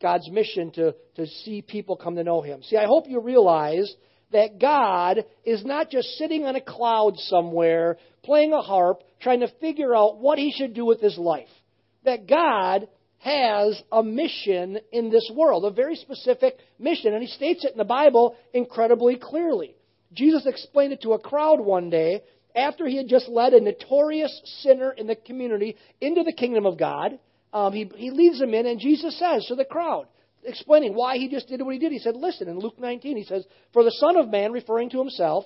God's 0.02 0.30
mission 0.30 0.72
to, 0.72 0.96
to 1.16 1.26
see 1.28 1.62
people 1.62 1.96
come 1.96 2.16
to 2.16 2.24
know 2.24 2.42
Him. 2.42 2.62
See, 2.64 2.78
I 2.78 2.86
hope 2.86 3.06
you 3.08 3.20
realize 3.20 3.94
that 4.32 4.60
God 4.60 5.26
is 5.46 5.64
not 5.66 5.90
just 5.90 6.10
sitting 6.18 6.46
on 6.46 6.56
a 6.56 6.62
cloud 6.62 7.18
somewhere, 7.18 7.98
playing 8.24 8.54
a 8.54 8.62
harp, 8.62 9.02
trying 9.22 9.40
to 9.40 9.52
figure 9.60 9.96
out 9.96 10.20
what 10.20 10.38
He 10.38 10.54
should 10.56 10.74
do 10.74 10.86
with 10.86 11.02
His 11.02 11.18
life. 11.18 11.48
That 12.04 12.28
God 12.28 12.88
has 13.20 13.82
a 13.92 14.04
mission 14.04 14.78
in 14.92 15.10
this 15.10 15.30
world, 15.34 15.66
a 15.66 15.72
very 15.72 15.96
specific 15.96 16.58
mission, 16.78 17.14
and 17.14 17.24
He 17.24 17.30
states 17.30 17.66
it 17.66 17.72
in 17.72 17.78
the 17.78 17.84
Bible 17.84 18.36
incredibly 18.54 19.18
clearly. 19.18 19.76
Jesus 20.14 20.46
explained 20.46 20.94
it 20.94 21.02
to 21.02 21.14
a 21.14 21.20
crowd 21.20 21.60
one 21.60 21.90
day 21.90 22.22
after 22.58 22.88
he 22.88 22.98
had 22.98 23.08
just 23.08 23.30
led 23.30 23.54
a 23.54 23.62
notorious 23.62 24.42
sinner 24.62 24.92
in 24.92 25.08
the 25.08 25.16
community 25.16 25.78
into 26.02 26.24
the 26.24 26.34
kingdom 26.34 26.66
of 26.66 26.78
God. 26.78 27.20
Um, 27.54 27.72
he, 27.72 27.90
he 27.96 28.12
leads 28.12 28.40
them 28.40 28.54
in, 28.54 28.66
and 28.66 28.80
Jesus 28.80 29.18
says 29.18 29.46
to 29.48 29.56
the 29.56 29.64
crowd, 29.64 30.08
explaining 30.44 30.94
why 30.94 31.18
he 31.18 31.30
just 31.30 31.48
did 31.48 31.62
what 31.62 31.74
he 31.74 31.80
did. 31.80 31.92
He 31.92 32.00
said, 32.00 32.16
Listen, 32.16 32.48
in 32.48 32.60
Luke 32.60 32.80
19, 32.80 33.16
he 33.16 33.24
says, 33.24 33.46
For 33.74 33.84
the 33.84 33.92
Son 33.92 34.18
of 34.18 34.30
Man, 34.30 34.52
referring 34.52 34.90
to 34.92 35.00
himself, 35.00 35.46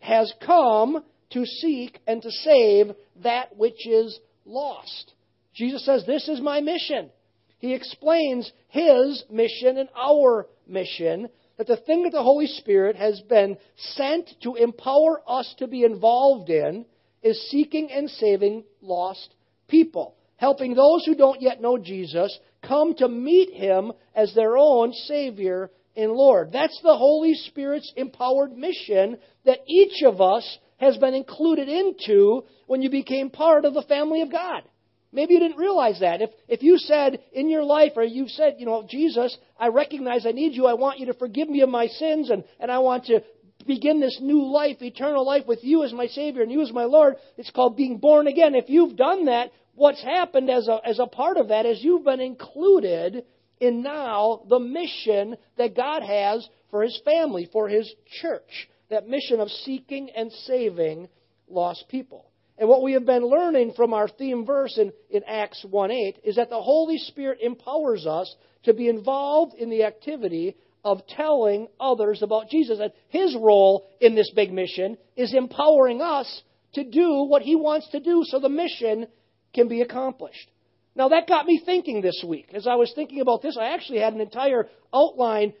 has 0.00 0.32
come 0.44 1.04
to 1.30 1.46
seek 1.46 1.98
and 2.06 2.20
to 2.22 2.30
save 2.30 2.92
that 3.22 3.56
which 3.56 3.86
is 3.86 4.18
lost. 4.44 5.12
Jesus 5.54 5.84
says, 5.84 6.04
This 6.06 6.28
is 6.28 6.40
my 6.40 6.60
mission. 6.60 7.10
He 7.58 7.74
explains 7.74 8.50
his 8.68 9.24
mission 9.30 9.78
and 9.78 9.88
our 9.96 10.48
mission 10.66 11.28
that 11.62 11.78
the 11.78 11.84
thing 11.84 12.02
that 12.02 12.10
the 12.10 12.22
Holy 12.22 12.48
Spirit 12.48 12.96
has 12.96 13.20
been 13.20 13.56
sent 13.94 14.28
to 14.42 14.56
empower 14.56 15.22
us 15.28 15.54
to 15.58 15.68
be 15.68 15.84
involved 15.84 16.50
in 16.50 16.84
is 17.22 17.50
seeking 17.50 17.88
and 17.92 18.10
saving 18.10 18.64
lost 18.80 19.32
people, 19.68 20.16
helping 20.36 20.74
those 20.74 21.04
who 21.06 21.14
don't 21.14 21.40
yet 21.40 21.62
know 21.62 21.78
Jesus 21.78 22.36
come 22.66 22.96
to 22.96 23.08
meet 23.08 23.54
him 23.54 23.92
as 24.12 24.34
their 24.34 24.56
own 24.56 24.92
Savior 24.92 25.70
and 25.96 26.10
Lord. 26.10 26.50
That's 26.52 26.80
the 26.82 26.96
Holy 26.96 27.34
Spirit's 27.34 27.92
empowered 27.96 28.50
mission 28.56 29.18
that 29.44 29.60
each 29.68 30.02
of 30.04 30.20
us 30.20 30.58
has 30.78 30.96
been 30.96 31.14
included 31.14 31.68
into 31.68 32.42
when 32.66 32.82
you 32.82 32.90
became 32.90 33.30
part 33.30 33.64
of 33.64 33.74
the 33.74 33.82
family 33.82 34.22
of 34.22 34.32
God. 34.32 34.64
Maybe 35.12 35.34
you 35.34 35.40
didn't 35.40 35.58
realize 35.58 36.00
that. 36.00 36.22
If, 36.22 36.30
if 36.48 36.62
you 36.62 36.78
said 36.78 37.18
in 37.32 37.50
your 37.50 37.62
life, 37.62 37.92
or 37.96 38.02
you've 38.02 38.30
said, 38.30 38.56
you 38.58 38.66
know, 38.66 38.86
Jesus, 38.88 39.36
I 39.58 39.68
recognize 39.68 40.26
I 40.26 40.32
need 40.32 40.54
you. 40.54 40.66
I 40.66 40.74
want 40.74 40.98
you 40.98 41.06
to 41.06 41.14
forgive 41.14 41.50
me 41.50 41.60
of 41.60 41.68
my 41.68 41.86
sins, 41.86 42.30
and, 42.30 42.44
and 42.58 42.70
I 42.70 42.78
want 42.78 43.04
to 43.06 43.22
begin 43.66 44.00
this 44.00 44.18
new 44.20 44.44
life, 44.50 44.80
eternal 44.80 45.24
life 45.24 45.46
with 45.46 45.62
you 45.62 45.84
as 45.84 45.92
my 45.92 46.06
Savior 46.06 46.42
and 46.42 46.50
you 46.50 46.62
as 46.62 46.72
my 46.72 46.84
Lord. 46.84 47.16
It's 47.36 47.50
called 47.50 47.76
being 47.76 47.98
born 47.98 48.26
again. 48.26 48.54
If 48.54 48.68
you've 48.68 48.96
done 48.96 49.26
that, 49.26 49.50
what's 49.74 50.02
happened 50.02 50.50
as 50.50 50.66
a, 50.68 50.80
as 50.84 50.98
a 50.98 51.06
part 51.06 51.36
of 51.36 51.48
that 51.48 51.66
is 51.66 51.84
you've 51.84 52.04
been 52.04 52.20
included 52.20 53.24
in 53.60 53.82
now 53.82 54.42
the 54.48 54.58
mission 54.58 55.36
that 55.58 55.76
God 55.76 56.02
has 56.02 56.48
for 56.70 56.82
His 56.82 56.98
family, 57.04 57.48
for 57.52 57.68
His 57.68 57.92
church. 58.20 58.68
That 58.88 59.08
mission 59.08 59.40
of 59.40 59.48
seeking 59.48 60.10
and 60.16 60.32
saving 60.32 61.08
lost 61.48 61.84
people. 61.88 62.31
And 62.58 62.68
what 62.68 62.82
we 62.82 62.92
have 62.92 63.06
been 63.06 63.26
learning 63.26 63.72
from 63.74 63.94
our 63.94 64.08
theme 64.08 64.44
verse 64.44 64.78
in, 64.78 64.92
in 65.10 65.22
Acts 65.26 65.64
1 65.68 65.90
8 65.90 66.18
is 66.24 66.36
that 66.36 66.50
the 66.50 66.60
Holy 66.60 66.98
Spirit 66.98 67.38
empowers 67.40 68.06
us 68.06 68.34
to 68.64 68.74
be 68.74 68.88
involved 68.88 69.54
in 69.54 69.70
the 69.70 69.84
activity 69.84 70.56
of 70.84 71.06
telling 71.06 71.68
others 71.80 72.22
about 72.22 72.48
Jesus. 72.48 72.78
And 72.80 72.92
his 73.08 73.34
role 73.34 73.86
in 74.00 74.14
this 74.14 74.30
big 74.34 74.52
mission 74.52 74.98
is 75.16 75.34
empowering 75.34 76.00
us 76.00 76.42
to 76.74 76.84
do 76.84 77.24
what 77.24 77.42
he 77.42 77.56
wants 77.56 77.88
to 77.90 78.00
do 78.00 78.22
so 78.24 78.38
the 78.38 78.48
mission 78.48 79.06
can 79.54 79.68
be 79.68 79.80
accomplished. 79.80 80.50
Now, 80.94 81.08
that 81.08 81.26
got 81.26 81.46
me 81.46 81.60
thinking 81.64 82.02
this 82.02 82.22
week. 82.26 82.48
As 82.52 82.66
I 82.66 82.74
was 82.74 82.92
thinking 82.94 83.20
about 83.20 83.42
this, 83.42 83.56
I 83.58 83.74
actually 83.74 84.00
had 84.00 84.12
an 84.12 84.20
entire 84.20 84.68
outline 84.92 85.54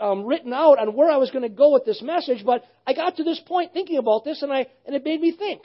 um, 0.00 0.24
written 0.24 0.52
out 0.52 0.78
on 0.78 0.94
where 0.94 1.10
I 1.10 1.18
was 1.18 1.30
going 1.30 1.42
to 1.42 1.54
go 1.54 1.72
with 1.72 1.84
this 1.84 2.00
message, 2.02 2.44
but 2.44 2.64
I 2.86 2.94
got 2.94 3.16
to 3.16 3.24
this 3.24 3.40
point 3.46 3.72
thinking 3.72 3.98
about 3.98 4.24
this, 4.24 4.42
and, 4.42 4.52
I, 4.52 4.66
and 4.86 4.94
it 4.94 5.04
made 5.04 5.20
me 5.20 5.32
think. 5.32 5.62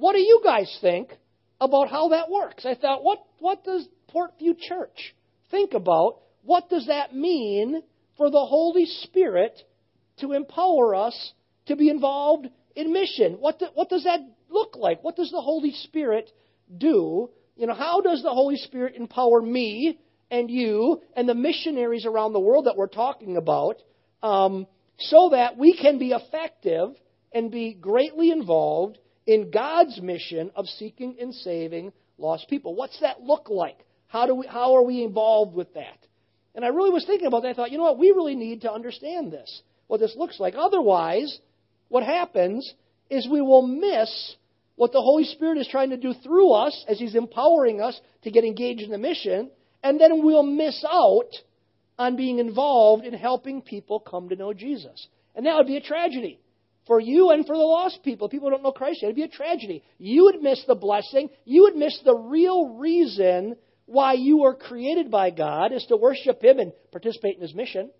What 0.00 0.14
do 0.14 0.20
you 0.20 0.40
guys 0.42 0.78
think 0.80 1.12
about 1.60 1.90
how 1.90 2.08
that 2.08 2.30
works? 2.30 2.64
I 2.64 2.74
thought, 2.74 3.04
what, 3.04 3.18
what 3.38 3.62
does 3.64 3.86
Portview 4.14 4.58
Church 4.58 5.14
think 5.50 5.74
about? 5.74 6.20
What 6.42 6.70
does 6.70 6.86
that 6.86 7.14
mean 7.14 7.82
for 8.16 8.30
the 8.30 8.46
Holy 8.46 8.86
Spirit 8.86 9.60
to 10.20 10.32
empower 10.32 10.94
us 10.94 11.34
to 11.66 11.76
be 11.76 11.90
involved 11.90 12.48
in 12.74 12.94
mission? 12.94 13.34
What, 13.34 13.58
do, 13.58 13.66
what 13.74 13.90
does 13.90 14.04
that 14.04 14.20
look 14.48 14.74
like? 14.74 15.04
What 15.04 15.16
does 15.16 15.30
the 15.30 15.42
Holy 15.42 15.72
Spirit 15.72 16.30
do? 16.74 17.28
You 17.56 17.66
know, 17.66 17.74
how 17.74 18.00
does 18.00 18.22
the 18.22 18.32
Holy 18.32 18.56
Spirit 18.56 18.94
empower 18.96 19.42
me 19.42 19.98
and 20.30 20.50
you 20.50 21.02
and 21.14 21.28
the 21.28 21.34
missionaries 21.34 22.06
around 22.06 22.32
the 22.32 22.40
world 22.40 22.64
that 22.64 22.76
we're 22.78 22.86
talking 22.86 23.36
about 23.36 23.76
um, 24.22 24.66
so 24.98 25.28
that 25.32 25.58
we 25.58 25.76
can 25.76 25.98
be 25.98 26.12
effective 26.12 26.88
and 27.34 27.50
be 27.50 27.74
greatly 27.74 28.30
involved 28.30 28.96
in 29.26 29.50
God's 29.50 30.00
mission 30.00 30.50
of 30.54 30.66
seeking 30.66 31.16
and 31.20 31.34
saving 31.34 31.92
lost 32.18 32.48
people. 32.48 32.74
What's 32.74 33.00
that 33.00 33.20
look 33.20 33.48
like? 33.48 33.78
How, 34.08 34.26
do 34.26 34.34
we, 34.34 34.46
how 34.46 34.74
are 34.76 34.82
we 34.82 35.02
involved 35.02 35.54
with 35.54 35.72
that? 35.74 35.98
And 36.54 36.64
I 36.64 36.68
really 36.68 36.90
was 36.90 37.04
thinking 37.06 37.26
about 37.26 37.42
that. 37.42 37.50
I 37.50 37.54
thought, 37.54 37.70
you 37.70 37.78
know 37.78 37.84
what? 37.84 37.98
We 37.98 38.10
really 38.10 38.34
need 38.34 38.62
to 38.62 38.72
understand 38.72 39.32
this, 39.32 39.62
what 39.86 40.00
this 40.00 40.14
looks 40.16 40.40
like. 40.40 40.54
Otherwise, 40.56 41.38
what 41.88 42.02
happens 42.02 42.72
is 43.08 43.28
we 43.28 43.40
will 43.40 43.66
miss 43.66 44.36
what 44.76 44.92
the 44.92 45.00
Holy 45.00 45.24
Spirit 45.24 45.58
is 45.58 45.68
trying 45.68 45.90
to 45.90 45.96
do 45.96 46.14
through 46.24 46.52
us 46.52 46.84
as 46.88 46.98
He's 46.98 47.14
empowering 47.14 47.80
us 47.80 48.00
to 48.22 48.30
get 48.30 48.44
engaged 48.44 48.82
in 48.82 48.90
the 48.90 48.98
mission, 48.98 49.50
and 49.82 50.00
then 50.00 50.24
we'll 50.24 50.42
miss 50.42 50.84
out 50.90 51.30
on 51.98 52.16
being 52.16 52.38
involved 52.38 53.04
in 53.04 53.12
helping 53.12 53.60
people 53.60 54.00
come 54.00 54.30
to 54.30 54.36
know 54.36 54.52
Jesus. 54.52 55.06
And 55.34 55.46
that 55.46 55.54
would 55.56 55.66
be 55.66 55.76
a 55.76 55.82
tragedy 55.82 56.40
for 56.90 56.98
you 56.98 57.30
and 57.30 57.46
for 57.46 57.56
the 57.56 57.62
lost 57.62 58.00
people, 58.02 58.28
people 58.28 58.48
who 58.48 58.56
don't 58.56 58.64
know 58.64 58.72
Christ 58.72 58.98
yet. 59.00 59.10
It'd 59.10 59.14
be 59.14 59.22
a 59.22 59.28
tragedy. 59.28 59.84
You 59.98 60.24
would 60.24 60.42
miss 60.42 60.64
the 60.66 60.74
blessing. 60.74 61.30
You 61.44 61.62
would 61.62 61.76
miss 61.76 61.96
the 62.04 62.16
real 62.16 62.78
reason 62.78 63.54
why 63.86 64.14
you 64.14 64.38
were 64.38 64.56
created 64.56 65.08
by 65.08 65.30
God 65.30 65.72
is 65.72 65.86
to 65.88 65.96
worship 65.96 66.42
Him 66.42 66.58
and 66.58 66.72
participate 66.90 67.36
in 67.36 67.42
His 67.42 67.54
mission. 67.54 67.92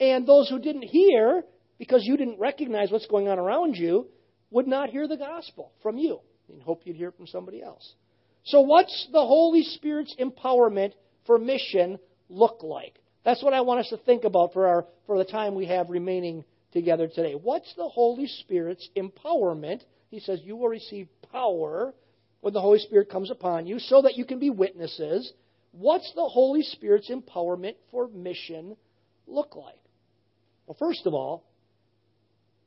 And 0.00 0.26
those 0.26 0.48
who 0.48 0.58
didn't 0.58 0.82
hear, 0.82 1.44
because 1.78 2.00
you 2.02 2.16
didn't 2.16 2.40
recognize 2.40 2.90
what's 2.90 3.06
going 3.06 3.28
on 3.28 3.38
around 3.38 3.76
you, 3.76 4.08
would 4.50 4.66
not 4.66 4.90
hear 4.90 5.06
the 5.06 5.16
gospel 5.16 5.70
from 5.80 5.96
you. 5.96 6.18
and 6.52 6.60
hope 6.60 6.80
you'd 6.82 6.96
hear 6.96 7.10
it 7.10 7.16
from 7.16 7.28
somebody 7.28 7.62
else. 7.62 7.94
So, 8.42 8.62
what's 8.62 9.06
the 9.12 9.20
Holy 9.20 9.62
Spirit's 9.62 10.16
empowerment 10.18 10.94
for 11.26 11.38
mission 11.38 12.00
look 12.28 12.64
like? 12.64 12.98
That's 13.24 13.44
what 13.44 13.54
I 13.54 13.60
want 13.60 13.78
us 13.78 13.88
to 13.90 13.98
think 13.98 14.24
about 14.24 14.52
for, 14.52 14.66
our, 14.66 14.86
for 15.06 15.16
the 15.16 15.24
time 15.24 15.54
we 15.54 15.66
have 15.66 15.90
remaining 15.90 16.44
together 16.76 17.08
today. 17.08 17.32
What's 17.32 17.72
the 17.74 17.88
Holy 17.88 18.26
Spirit's 18.26 18.86
empowerment? 18.94 19.80
He 20.10 20.20
says, 20.20 20.40
You 20.44 20.56
will 20.56 20.68
receive 20.68 21.08
power 21.32 21.94
when 22.42 22.52
the 22.52 22.60
Holy 22.60 22.78
Spirit 22.78 23.08
comes 23.08 23.30
upon 23.30 23.66
you 23.66 23.78
so 23.78 24.02
that 24.02 24.16
you 24.16 24.26
can 24.26 24.38
be 24.38 24.50
witnesses. 24.50 25.32
What's 25.72 26.12
the 26.14 26.28
Holy 26.28 26.62
Spirit's 26.62 27.10
empowerment 27.10 27.76
for 27.90 28.08
mission 28.08 28.76
look 29.26 29.56
like? 29.56 29.80
Well, 30.66 30.76
first 30.78 31.06
of 31.06 31.14
all, 31.14 31.44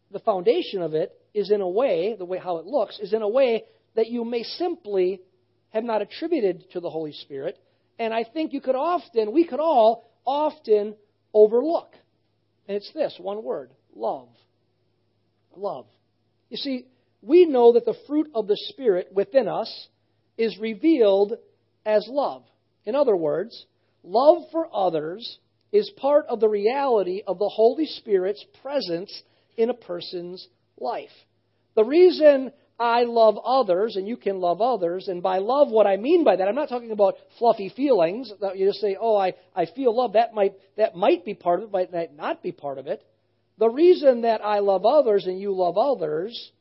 the 0.09 0.19
foundation 0.19 0.81
of 0.81 0.95
it 0.95 1.13
is 1.35 1.51
in 1.51 1.61
a 1.61 1.69
way, 1.69 2.15
the 2.17 2.25
way 2.25 2.39
how 2.39 2.57
it 2.57 2.65
looks, 2.65 2.97
is 2.99 3.13
in 3.13 3.21
a 3.21 3.29
way 3.29 3.65
that 3.95 4.07
you 4.07 4.25
may 4.25 4.41
simply 4.41 5.21
have 5.69 5.83
not 5.83 6.01
attributed 6.01 6.65
to 6.71 6.79
the 6.79 6.89
Holy 6.89 7.13
Spirit. 7.13 7.59
And 7.99 8.11
I 8.11 8.23
think 8.23 8.53
you 8.53 8.61
could 8.61 8.75
often, 8.75 9.31
we 9.31 9.45
could 9.45 9.59
all 9.59 10.09
often 10.25 10.95
overlook. 11.31 11.93
And 12.67 12.75
it's 12.75 12.91
this 12.93 13.15
one 13.19 13.43
word 13.43 13.69
love. 13.99 14.29
Love. 15.55 15.85
You 16.49 16.57
see, 16.57 16.85
we 17.21 17.45
know 17.45 17.73
that 17.73 17.85
the 17.85 17.97
fruit 18.07 18.29
of 18.33 18.47
the 18.47 18.57
Spirit 18.69 19.09
within 19.13 19.47
us 19.47 19.87
is 20.37 20.57
revealed 20.57 21.33
as 21.85 22.07
love. 22.09 22.43
In 22.85 22.95
other 22.95 23.15
words, 23.15 23.65
love 24.03 24.43
for 24.51 24.69
others 24.73 25.39
is 25.71 25.91
part 25.97 26.25
of 26.27 26.39
the 26.39 26.49
reality 26.49 27.21
of 27.27 27.37
the 27.37 27.49
Holy 27.49 27.85
Spirit's 27.85 28.43
presence 28.61 29.11
in 29.57 29.69
a 29.69 29.73
person's 29.73 30.47
life. 30.79 31.09
The 31.75 31.83
reason 31.83 32.51
I 32.79 33.03
love 33.03 33.37
others 33.43 33.97
and 33.97 34.07
you 34.07 34.15
can 34.15 34.39
love 34.39 34.61
others. 34.61 35.09
And 35.09 35.21
by 35.21 35.39
love, 35.39 35.69
what 35.69 35.85
I 35.85 35.97
mean 35.97 36.23
by 36.23 36.37
that, 36.37 36.47
I'm 36.47 36.55
not 36.55 36.69
talking 36.69 36.91
about 36.91 37.15
fluffy 37.37 37.71
feelings 37.75 38.31
you 38.55 38.67
just 38.67 38.79
say, 38.79 38.95
oh, 38.99 39.17
I, 39.17 39.33
I 39.53 39.65
feel 39.65 39.95
love. 39.95 40.13
That 40.13 40.33
might, 40.33 40.53
that 40.77 40.95
might 40.95 41.25
be 41.25 41.33
part 41.33 41.61
of 41.61 41.75
it, 41.75 41.91
might 41.91 42.15
not 42.15 42.41
be 42.41 42.53
part 42.53 42.77
of 42.77 42.87
it. 42.87 43.03
The 43.59 43.69
reason 43.69 44.21
that 44.21 44.43
I 44.43 44.59
love 44.59 44.85
others 44.85 45.27
and 45.27 45.39
you 45.39 45.53
love 45.53 45.77
others, 45.77 46.51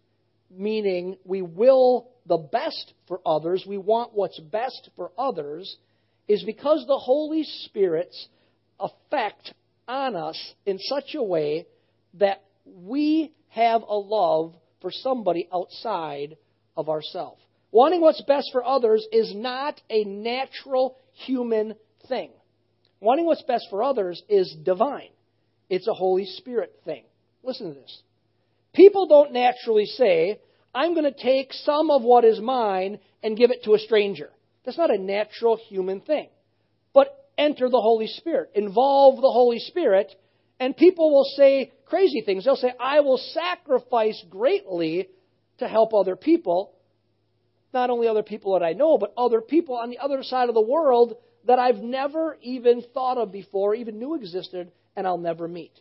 meaning 0.50 1.16
we 1.24 1.42
will 1.42 2.08
the 2.26 2.36
best 2.36 2.92
for 3.06 3.20
others, 3.24 3.64
we 3.66 3.78
want 3.78 4.14
what's 4.14 4.38
best 4.40 4.90
for 4.96 5.12
others, 5.16 5.76
is 6.26 6.42
because 6.42 6.84
the 6.86 6.98
Holy 6.98 7.44
Spirit's 7.64 8.28
effect 8.80 9.54
on 9.86 10.16
us 10.16 10.54
in 10.66 10.78
such 10.80 11.14
a 11.14 11.22
way 11.22 11.66
that 12.14 12.42
we 12.66 13.32
have 13.50 13.82
a 13.82 13.96
love 13.96 14.54
for 14.82 14.90
somebody 14.90 15.48
outside 15.52 16.36
of 16.76 16.88
ourselves. 16.88 17.40
Wanting 17.70 18.00
what's 18.00 18.22
best 18.22 18.48
for 18.50 18.64
others 18.64 19.06
is 19.12 19.32
not 19.34 19.80
a 19.88 20.04
natural 20.04 20.96
human 21.12 21.74
thing. 22.08 22.30
Wanting 23.00 23.24
what's 23.24 23.42
best 23.42 23.66
for 23.70 23.82
others 23.84 24.20
is 24.28 24.54
divine. 24.64 25.10
It's 25.68 25.88
a 25.88 25.94
Holy 25.94 26.25
Spirit 26.25 26.75
thing. 26.84 27.04
Listen 27.42 27.75
to 27.75 27.80
this. 27.80 28.02
People 28.75 29.06
don't 29.06 29.32
naturally 29.32 29.87
say, 29.87 30.40
I'm 30.75 30.94
going 30.94 31.12
to 31.12 31.22
take 31.22 31.52
some 31.52 31.90
of 31.90 32.02
what 32.02 32.25
is 32.25 32.40
mine 32.40 32.98
and 33.22 33.37
give 33.37 33.50
it 33.50 33.64
to 33.64 33.75
a 33.75 33.78
stranger. 33.78 34.30
That's 34.64 34.78
not 34.78 34.94
a 34.94 34.98
natural 34.98 35.56
human 35.56 36.00
thing. 36.00 36.28
But 36.92 37.08
enter 37.37 37.68
the 37.68 37.80
Holy 37.80 38.06
Spirit, 38.06 38.50
involve 38.54 39.16
the 39.16 39.30
Holy 39.30 39.58
Spirit, 39.58 40.14
and 40.60 40.76
people 40.76 41.10
will 41.10 41.26
say 41.37 41.72
crazy 41.87 42.22
things. 42.25 42.44
They'll 42.44 42.56
say, 42.56 42.72
I 42.78 43.00
will 43.00 43.18
sacrifice 43.18 44.22
greatly 44.28 45.08
to 45.58 45.68
help 45.68 45.94
other 45.94 46.16
people. 46.16 46.72
Not 47.72 47.90
only 47.90 48.08
other 48.08 48.22
people 48.22 48.58
that 48.58 48.64
I 48.64 48.72
know, 48.72 48.98
but 48.98 49.12
other 49.16 49.40
people 49.40 49.76
on 49.76 49.90
the 49.90 49.98
other 49.98 50.22
side 50.22 50.48
of 50.48 50.54
the 50.54 50.60
world 50.60 51.16
that 51.46 51.58
I've 51.58 51.78
never 51.78 52.37
even 52.42 52.82
thought 52.94 53.18
of 53.18 53.32
before, 53.32 53.75
even 53.75 53.98
knew 53.98 54.14
existed, 54.14 54.72
and 54.98 55.06
I'll 55.06 55.16
never 55.16 55.46
meet. 55.46 55.72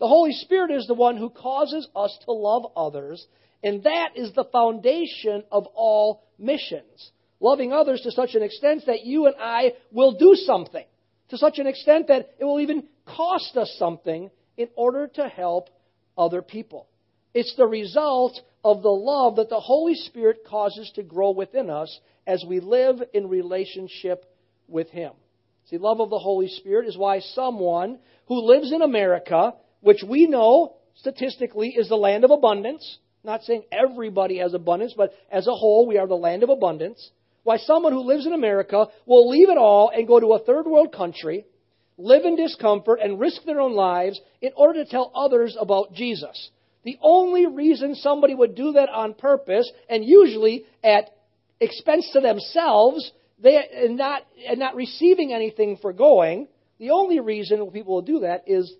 The 0.00 0.08
Holy 0.08 0.32
Spirit 0.32 0.70
is 0.70 0.86
the 0.86 0.94
one 0.94 1.18
who 1.18 1.28
causes 1.28 1.86
us 1.94 2.18
to 2.24 2.32
love 2.32 2.72
others, 2.74 3.26
and 3.62 3.84
that 3.84 4.12
is 4.16 4.32
the 4.32 4.46
foundation 4.50 5.44
of 5.52 5.66
all 5.74 6.24
missions. 6.38 7.10
Loving 7.40 7.74
others 7.74 8.00
to 8.00 8.10
such 8.10 8.34
an 8.34 8.42
extent 8.42 8.84
that 8.86 9.04
you 9.04 9.26
and 9.26 9.34
I 9.38 9.74
will 9.92 10.12
do 10.12 10.34
something, 10.34 10.86
to 11.28 11.36
such 11.36 11.58
an 11.58 11.66
extent 11.66 12.08
that 12.08 12.30
it 12.40 12.44
will 12.44 12.58
even 12.58 12.84
cost 13.04 13.54
us 13.58 13.76
something 13.78 14.30
in 14.56 14.68
order 14.76 15.08
to 15.08 15.28
help 15.28 15.68
other 16.16 16.40
people. 16.40 16.88
It's 17.34 17.54
the 17.56 17.66
result 17.66 18.40
of 18.64 18.82
the 18.82 18.88
love 18.88 19.36
that 19.36 19.50
the 19.50 19.60
Holy 19.60 19.94
Spirit 19.94 20.38
causes 20.48 20.90
to 20.94 21.02
grow 21.02 21.32
within 21.32 21.68
us 21.68 22.00
as 22.26 22.46
we 22.48 22.60
live 22.60 23.02
in 23.12 23.28
relationship 23.28 24.24
with 24.68 24.88
Him. 24.88 25.12
See, 25.68 25.78
love 25.78 26.00
of 26.00 26.10
the 26.10 26.18
Holy 26.18 26.48
Spirit 26.48 26.88
is 26.88 26.96
why 26.96 27.20
someone 27.20 27.98
who 28.26 28.46
lives 28.46 28.72
in 28.72 28.82
America, 28.82 29.54
which 29.80 30.02
we 30.02 30.26
know 30.26 30.76
statistically 30.94 31.74
is 31.76 31.88
the 31.88 31.96
land 31.96 32.24
of 32.24 32.30
abundance, 32.30 32.98
not 33.22 33.42
saying 33.42 33.64
everybody 33.70 34.38
has 34.38 34.54
abundance, 34.54 34.94
but 34.96 35.12
as 35.30 35.46
a 35.46 35.54
whole, 35.54 35.86
we 35.86 35.98
are 35.98 36.06
the 36.06 36.14
land 36.14 36.42
of 36.42 36.48
abundance. 36.48 37.10
Why 37.42 37.58
someone 37.58 37.92
who 37.92 38.00
lives 38.00 38.26
in 38.26 38.32
America 38.32 38.86
will 39.06 39.28
leave 39.28 39.48
it 39.48 39.58
all 39.58 39.90
and 39.94 40.06
go 40.06 40.18
to 40.18 40.32
a 40.34 40.44
third 40.44 40.66
world 40.66 40.92
country 40.92 41.44
live 41.98 42.24
in 42.24 42.36
discomfort, 42.36 43.00
and 43.02 43.18
risk 43.18 43.44
their 43.44 43.60
own 43.60 43.74
lives 43.74 44.20
in 44.40 44.52
order 44.56 44.84
to 44.84 44.90
tell 44.90 45.10
others 45.14 45.56
about 45.60 45.92
Jesus. 45.92 46.50
The 46.84 46.96
only 47.02 47.46
reason 47.46 47.96
somebody 47.96 48.34
would 48.34 48.54
do 48.54 48.72
that 48.72 48.88
on 48.88 49.14
purpose, 49.14 49.70
and 49.88 50.04
usually 50.04 50.64
at 50.82 51.10
expense 51.60 52.08
to 52.12 52.20
themselves, 52.20 53.10
they, 53.40 53.56
and, 53.56 53.96
not, 53.96 54.22
and 54.46 54.58
not 54.58 54.74
receiving 54.74 55.32
anything 55.32 55.78
for 55.80 55.92
going, 55.92 56.48
the 56.78 56.90
only 56.90 57.20
reason 57.20 57.70
people 57.70 57.94
will 57.94 58.02
do 58.02 58.20
that 58.20 58.44
is 58.46 58.72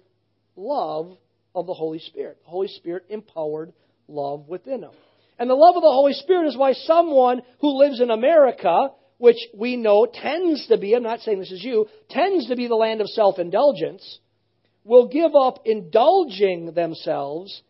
love 0.56 1.16
of 1.54 1.66
the 1.66 1.74
Holy 1.74 1.98
Spirit. 1.98 2.38
The 2.44 2.50
Holy 2.50 2.68
Spirit 2.68 3.06
empowered 3.08 3.72
love 4.08 4.48
within 4.48 4.82
them. 4.82 4.92
And 5.38 5.48
the 5.48 5.54
love 5.54 5.76
of 5.76 5.82
the 5.82 5.88
Holy 5.88 6.14
Spirit 6.14 6.48
is 6.48 6.56
why 6.56 6.72
someone 6.72 7.42
who 7.60 7.78
lives 7.78 8.00
in 8.00 8.10
America 8.10 8.90
which 9.18 9.36
we 9.52 9.76
know 9.76 10.06
tends 10.06 10.66
to 10.68 10.78
be, 10.78 10.94
I'm 10.94 11.02
not 11.02 11.20
saying 11.20 11.40
this 11.40 11.52
is 11.52 11.62
you, 11.62 11.86
tends 12.08 12.46
to 12.48 12.56
be 12.56 12.68
the 12.68 12.76
land 12.76 13.00
of 13.00 13.08
self 13.08 13.38
indulgence, 13.38 14.20
will 14.84 15.08
give 15.08 15.34
up 15.34 15.62
indulging 15.64 16.72
themselves 16.72 17.62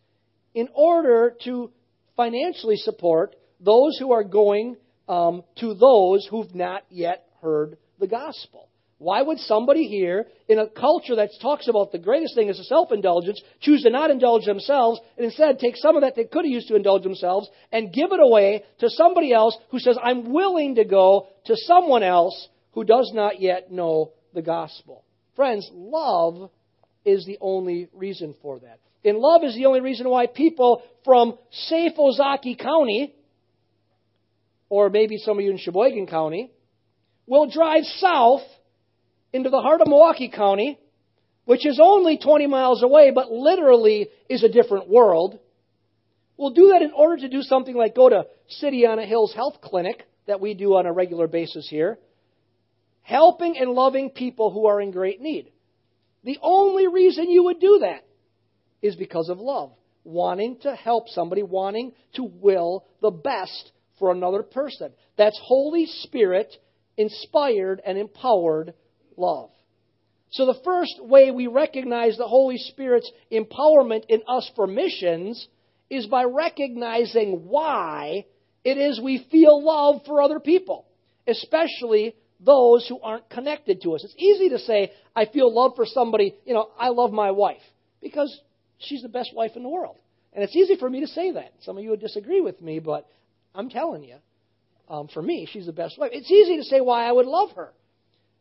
in 0.53 0.69
order 0.73 1.35
to 1.43 1.71
financially 2.15 2.77
support 2.77 3.35
those 3.59 3.97
who 3.97 4.13
are 4.13 4.23
going 4.23 4.77
um, 5.09 5.43
to 5.57 5.73
those 5.73 6.25
who've 6.29 6.55
not 6.55 6.83
yet 6.89 7.25
heard 7.41 7.77
the 7.99 8.07
gospel. 8.07 8.69
Why 8.99 9.21
would 9.21 9.39
somebody 9.39 9.87
here, 9.87 10.27
in 10.49 10.59
a 10.59 10.67
culture 10.67 11.15
that 11.15 11.29
talks 11.41 11.69
about 11.69 11.91
the 11.91 11.99
greatest 11.99 12.35
thing 12.35 12.49
is 12.49 12.67
self 12.67 12.91
indulgence, 12.91 13.41
choose 13.61 13.83
to 13.83 13.89
not 13.89 14.11
indulge 14.11 14.45
themselves 14.45 14.99
and 15.15 15.25
instead 15.25 15.57
take 15.57 15.77
some 15.77 15.95
of 15.95 16.01
that 16.01 16.15
they 16.15 16.25
could 16.25 16.43
have 16.43 16.51
used 16.51 16.67
to 16.67 16.75
indulge 16.75 17.03
themselves 17.03 17.49
and 17.71 17.93
give 17.93 18.11
it 18.11 18.19
away 18.19 18.63
to 18.79 18.89
somebody 18.89 19.33
else 19.33 19.57
who 19.71 19.79
says, 19.79 19.97
I'm 20.01 20.33
willing 20.33 20.75
to 20.75 20.83
go 20.83 21.27
to 21.45 21.55
someone 21.55 22.03
else 22.03 22.49
who 22.73 22.83
does 22.83 23.09
not 23.13 23.41
yet 23.41 23.71
know 23.71 24.11
the 24.33 24.41
gospel? 24.41 25.05
Friends, 25.35 25.69
love 25.73 26.51
is 27.05 27.25
the 27.25 27.37
only 27.39 27.87
reason 27.93 28.35
for 28.41 28.59
that. 28.59 28.79
And 29.05 29.17
love 29.17 29.45
is 29.45 29.55
the 29.55 29.65
only 29.65 29.79
reason 29.79 30.09
why 30.09 30.27
people 30.27 30.83
from 31.05 31.37
safe 31.51 31.93
Ozaukee 31.97 32.59
County, 32.59 33.15
or 34.69 34.89
maybe 34.89 35.17
some 35.17 35.37
of 35.37 35.43
you 35.43 35.51
in 35.51 35.57
Sheboygan 35.57 36.07
County, 36.07 36.51
will 37.25 37.49
drive 37.49 37.83
south 37.83 38.41
into 39.33 39.49
the 39.49 39.61
heart 39.61 39.81
of 39.81 39.87
Milwaukee 39.87 40.29
County, 40.29 40.79
which 41.45 41.65
is 41.65 41.79
only 41.81 42.17
20 42.17 42.47
miles 42.47 42.83
away, 42.83 43.11
but 43.13 43.31
literally 43.31 44.07
is 44.29 44.43
a 44.43 44.49
different 44.49 44.89
world. 44.89 45.39
We'll 46.37 46.51
do 46.51 46.69
that 46.73 46.81
in 46.81 46.91
order 46.91 47.17
to 47.17 47.29
do 47.29 47.41
something 47.41 47.75
like 47.75 47.95
go 47.95 48.09
to 48.09 48.27
City 48.47 48.85
on 48.85 48.99
a 48.99 49.05
Hills 49.05 49.33
Health 49.33 49.59
Clinic 49.61 50.07
that 50.27 50.39
we 50.39 50.53
do 50.53 50.75
on 50.75 50.85
a 50.85 50.93
regular 50.93 51.27
basis 51.27 51.67
here, 51.69 51.97
helping 53.01 53.57
and 53.57 53.71
loving 53.71 54.11
people 54.11 54.51
who 54.51 54.67
are 54.67 54.79
in 54.79 54.91
great 54.91 55.21
need. 55.21 55.51
The 56.23 56.37
only 56.41 56.87
reason 56.87 57.29
you 57.29 57.45
would 57.45 57.59
do 57.59 57.79
that 57.81 58.05
is 58.81 58.95
because 58.95 59.29
of 59.29 59.39
love, 59.39 59.71
wanting 60.03 60.59
to 60.61 60.75
help 60.75 61.09
somebody, 61.09 61.43
wanting 61.43 61.93
to 62.15 62.23
will 62.23 62.85
the 63.01 63.11
best 63.11 63.71
for 63.99 64.11
another 64.11 64.43
person. 64.43 64.91
That's 65.17 65.39
Holy 65.43 65.85
Spirit 65.85 66.55
inspired 66.97 67.81
and 67.85 67.97
empowered 67.97 68.73
love. 69.17 69.51
So, 70.31 70.45
the 70.45 70.59
first 70.63 70.99
way 71.01 71.31
we 71.31 71.47
recognize 71.47 72.17
the 72.17 72.27
Holy 72.27 72.57
Spirit's 72.57 73.11
empowerment 73.31 74.05
in 74.09 74.21
us 74.27 74.49
for 74.55 74.67
missions 74.67 75.47
is 75.89 76.05
by 76.05 76.23
recognizing 76.23 77.47
why 77.47 78.25
it 78.63 78.77
is 78.77 79.01
we 79.01 79.25
feel 79.31 79.63
love 79.63 80.01
for 80.05 80.21
other 80.21 80.39
people, 80.39 80.85
especially 81.27 82.15
those 82.39 82.87
who 82.87 82.99
aren't 83.01 83.29
connected 83.29 83.81
to 83.81 83.95
us. 83.95 84.03
It's 84.03 84.15
easy 84.17 84.49
to 84.49 84.59
say, 84.59 84.91
I 85.15 85.25
feel 85.25 85.53
love 85.53 85.73
for 85.75 85.85
somebody, 85.85 86.35
you 86.45 86.53
know, 86.53 86.69
I 86.77 86.89
love 86.89 87.11
my 87.11 87.31
wife, 87.31 87.61
because 88.01 88.39
she's 88.77 89.01
the 89.01 89.09
best 89.09 89.31
wife 89.35 89.51
in 89.55 89.63
the 89.63 89.69
world. 89.69 89.97
And 90.33 90.43
it's 90.43 90.55
easy 90.55 90.75
for 90.77 90.89
me 90.89 91.01
to 91.01 91.07
say 91.07 91.31
that. 91.31 91.53
Some 91.61 91.77
of 91.77 91.83
you 91.83 91.89
would 91.89 92.01
disagree 92.01 92.39
with 92.39 92.61
me, 92.61 92.79
but 92.79 93.07
I'm 93.55 93.69
telling 93.69 94.03
you. 94.03 94.17
Um, 94.87 95.07
for 95.07 95.21
me, 95.21 95.47
she's 95.51 95.67
the 95.67 95.73
best 95.73 95.99
wife. 95.99 96.11
It's 96.13 96.31
easy 96.31 96.57
to 96.57 96.63
say 96.63 96.81
why 96.81 97.07
I 97.07 97.11
would 97.11 97.27
love 97.27 97.51
her. 97.55 97.73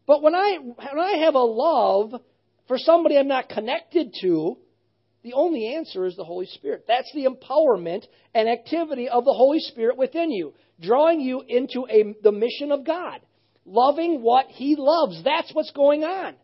But 0.07 0.23
when 0.23 0.35
I, 0.35 0.57
when 0.59 0.99
I 0.99 1.25
have 1.25 1.35
a 1.35 1.40
love 1.40 2.14
for 2.66 2.79
somebody 2.79 3.18
I'm 3.18 3.29
not 3.29 3.51
connected 3.51 4.14
to, 4.23 4.57
the 5.23 5.35
only 5.35 5.75
answer 5.75 6.07
is 6.07 6.16
the 6.16 6.25
Holy 6.25 6.47
Spirit. 6.47 6.85
That's 6.88 7.12
the 7.12 7.27
empowerment 7.27 8.05
and 8.35 8.49
activity 8.49 9.09
of 9.09 9.25
the 9.25 9.35
Holy 9.35 9.61
Spirit 9.61 9.99
within 9.99 10.31
you, 10.31 10.55
drawing 10.81 11.21
you 11.21 11.42
into 11.47 11.87
a, 11.90 12.14
the 12.23 12.33
mission 12.33 12.73
of 12.73 12.87
God, 12.87 13.21
loving 13.66 14.23
what 14.23 14.47
He 14.47 14.77
loves. 14.79 15.23
That's 15.25 15.53
what's 15.53 15.73
going 15.73 16.05
on. 16.05 16.35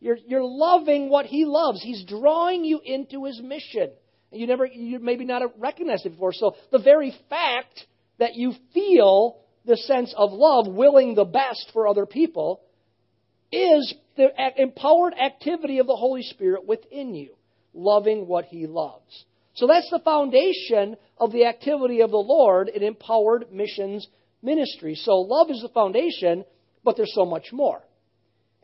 You're, 0.00 0.18
you're 0.26 0.44
loving 0.44 1.08
what 1.08 1.26
He 1.26 1.44
loves. 1.44 1.80
He's 1.80 2.04
drawing 2.04 2.64
you 2.64 2.80
into 2.84 3.24
His 3.24 3.40
mission. 3.40 3.90
You 4.32 4.46
never, 4.48 4.66
you 4.66 4.98
maybe 4.98 5.24
not 5.24 5.42
recognized 5.60 6.06
it 6.06 6.10
before. 6.10 6.32
So 6.32 6.56
the 6.72 6.80
very 6.80 7.14
fact 7.28 7.86
that 8.18 8.34
you 8.34 8.52
feel 8.72 9.38
the 9.64 9.76
sense 9.76 10.14
of 10.16 10.32
love, 10.32 10.66
willing 10.66 11.14
the 11.14 11.24
best 11.24 11.70
for 11.72 11.86
other 11.86 12.06
people, 12.06 12.60
is 13.50 13.94
the 14.16 14.28
empowered 14.56 15.14
activity 15.14 15.78
of 15.78 15.86
the 15.86 15.96
Holy 15.96 16.22
Spirit 16.22 16.66
within 16.66 17.14
you, 17.14 17.34
loving 17.74 18.26
what 18.26 18.46
He 18.46 18.66
loves. 18.66 19.24
So 19.54 19.66
that's 19.66 19.90
the 19.90 20.00
foundation 20.00 20.96
of 21.18 21.32
the 21.32 21.44
activity 21.44 22.00
of 22.00 22.10
the 22.10 22.16
Lord 22.16 22.68
in 22.68 22.82
empowered 22.82 23.52
missions 23.52 24.06
ministry. 24.42 24.94
So 24.94 25.20
love 25.20 25.50
is 25.50 25.60
the 25.60 25.68
foundation, 25.68 26.44
but 26.82 26.96
there's 26.96 27.14
so 27.14 27.26
much 27.26 27.52
more. 27.52 27.82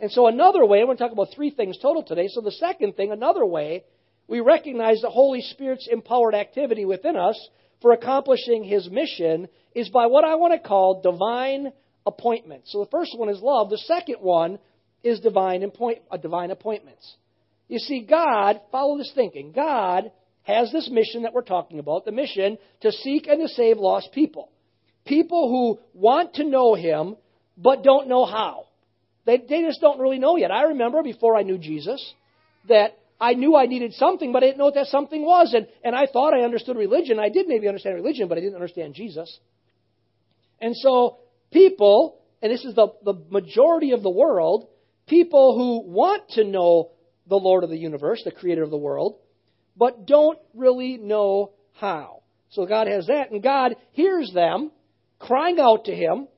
And 0.01 0.11
so 0.11 0.27
another 0.27 0.65
way, 0.65 0.81
I 0.81 0.85
want 0.85 0.99
to 0.99 1.05
talk 1.05 1.13
about 1.13 1.35
three 1.35 1.51
things 1.51 1.79
total 1.81 2.03
today. 2.03 2.29
So 2.29 2.41
the 2.41 2.53
second 2.53 2.97
thing, 2.97 3.13
another 3.13 3.45
way, 3.45 3.85
we 4.29 4.41
recognize 4.41 5.01
the 5.01 5.11
Holy 5.11 5.41
Spirit's 5.41 5.89
empowered 5.91 6.35
activity 6.35 6.85
within 6.85 7.17
us 7.17 7.39
for 7.81 7.93
accomplishing 7.93 8.65
His 8.65 8.89
mission 8.91 9.49
is 9.75 9.89
by 9.91 10.07
what 10.07 10.25
I 10.25 10.35
want 10.37 10.55
to 10.55 10.69
call 10.69 11.01
divine 11.03 11.73
appointment. 12.07 12.63
So 12.67 12.81
the 12.81 12.91
first 12.91 13.17
one 13.17 13.29
is 13.29 13.41
love. 13.41 13.71
The 13.71 13.79
second 13.79 14.17
one 14.21 14.59
is 15.03 15.21
divine, 15.21 15.63
appoint, 15.63 15.99
uh, 16.11 16.17
divine 16.17 16.51
appointments. 16.51 17.17
You 17.69 17.79
see, 17.79 18.01
God, 18.01 18.61
follow 18.73 18.99
this 18.99 19.13
thinking, 19.15 19.53
God 19.53 20.11
has 20.43 20.73
this 20.73 20.89
mission 20.91 21.23
that 21.23 21.35
we're 21.35 21.43
talking 21.43 21.79
about, 21.79 22.05
the 22.05 22.13
mission 22.13 22.59
to 22.81 22.91
seek 22.91 23.27
and 23.27 23.41
to 23.41 23.49
save 23.49 23.77
lost 23.77 24.09
people. 24.13 24.51
People 25.07 25.49
who 25.49 25.99
want 25.99 26.35
to 26.35 26.45
know 26.45 26.75
Him, 26.75 27.17
but 27.57 27.83
don't 27.83 28.09
know 28.09 28.25
how. 28.25 28.65
They, 29.27 29.37
they 29.37 29.63
just 29.63 29.81
don't 29.81 30.01
really 30.01 30.19
know 30.19 30.37
yet. 30.37 30.51
I 30.51 30.65
remember 30.65 31.03
before 31.03 31.37
I 31.37 31.43
knew 31.43 31.59
Jesus 31.59 32.15
that 32.69 32.98
I 33.21 33.35
knew 33.35 33.57
I 33.57 33.67
needed 33.67 33.95
something, 33.95 34.33
but 34.33 34.43
I 34.43 34.47
didn't 34.47 34.59
know 34.59 34.67
what 34.67 34.75
that 34.75 34.87
something 34.87 35.23
was. 35.23 35.53
And, 35.55 35.67
and 35.83 35.95
I 35.95 36.07
thought 36.07 36.35
I 36.35 36.45
understood 36.45 36.77
religion. 36.77 37.19
I 37.19 37.29
did 37.29 37.49
maybe 37.49 37.67
understand 37.67 37.97
religion, 37.97 38.29
but 38.29 38.39
I 38.39 38.41
didn't 38.41 38.55
understand 38.55 38.95
Jesus. 38.95 39.39
And 40.61 40.77
so 40.77 41.19
people, 41.53 42.21
and 42.43 42.53
this 42.53 42.65
is 42.65 42.75
the, 42.75 42.89
the 43.05 43.15
majority 43.31 43.93
of 43.93 44.03
the 44.03 44.11
world, 44.11 44.69
people 45.07 45.57
who 45.57 45.93
want 45.93 46.29
to 46.31 46.45
know 46.45 46.91
the 47.27 47.37
Lord 47.37 47.65
of 47.65 47.71
the 47.71 47.79
universe, 47.79 48.23
the 48.25 48.31
creator 48.31 48.63
of 48.63 48.71
the 48.71 48.77
world, 48.77 49.19
but 49.77 50.07
don't 50.07 50.39
really 50.55 50.97
know 50.97 51.53
how. 51.75 52.23
So 52.51 52.67
God 52.67 52.87
has 52.87 53.07
that, 53.07 53.31
and 53.31 53.43
God 53.43 53.77
hears 53.93 54.31
them 54.33 54.71
crying 55.19 55.59
out 55.59 55.85
to 55.87 55.95
Him, 55.95 56.29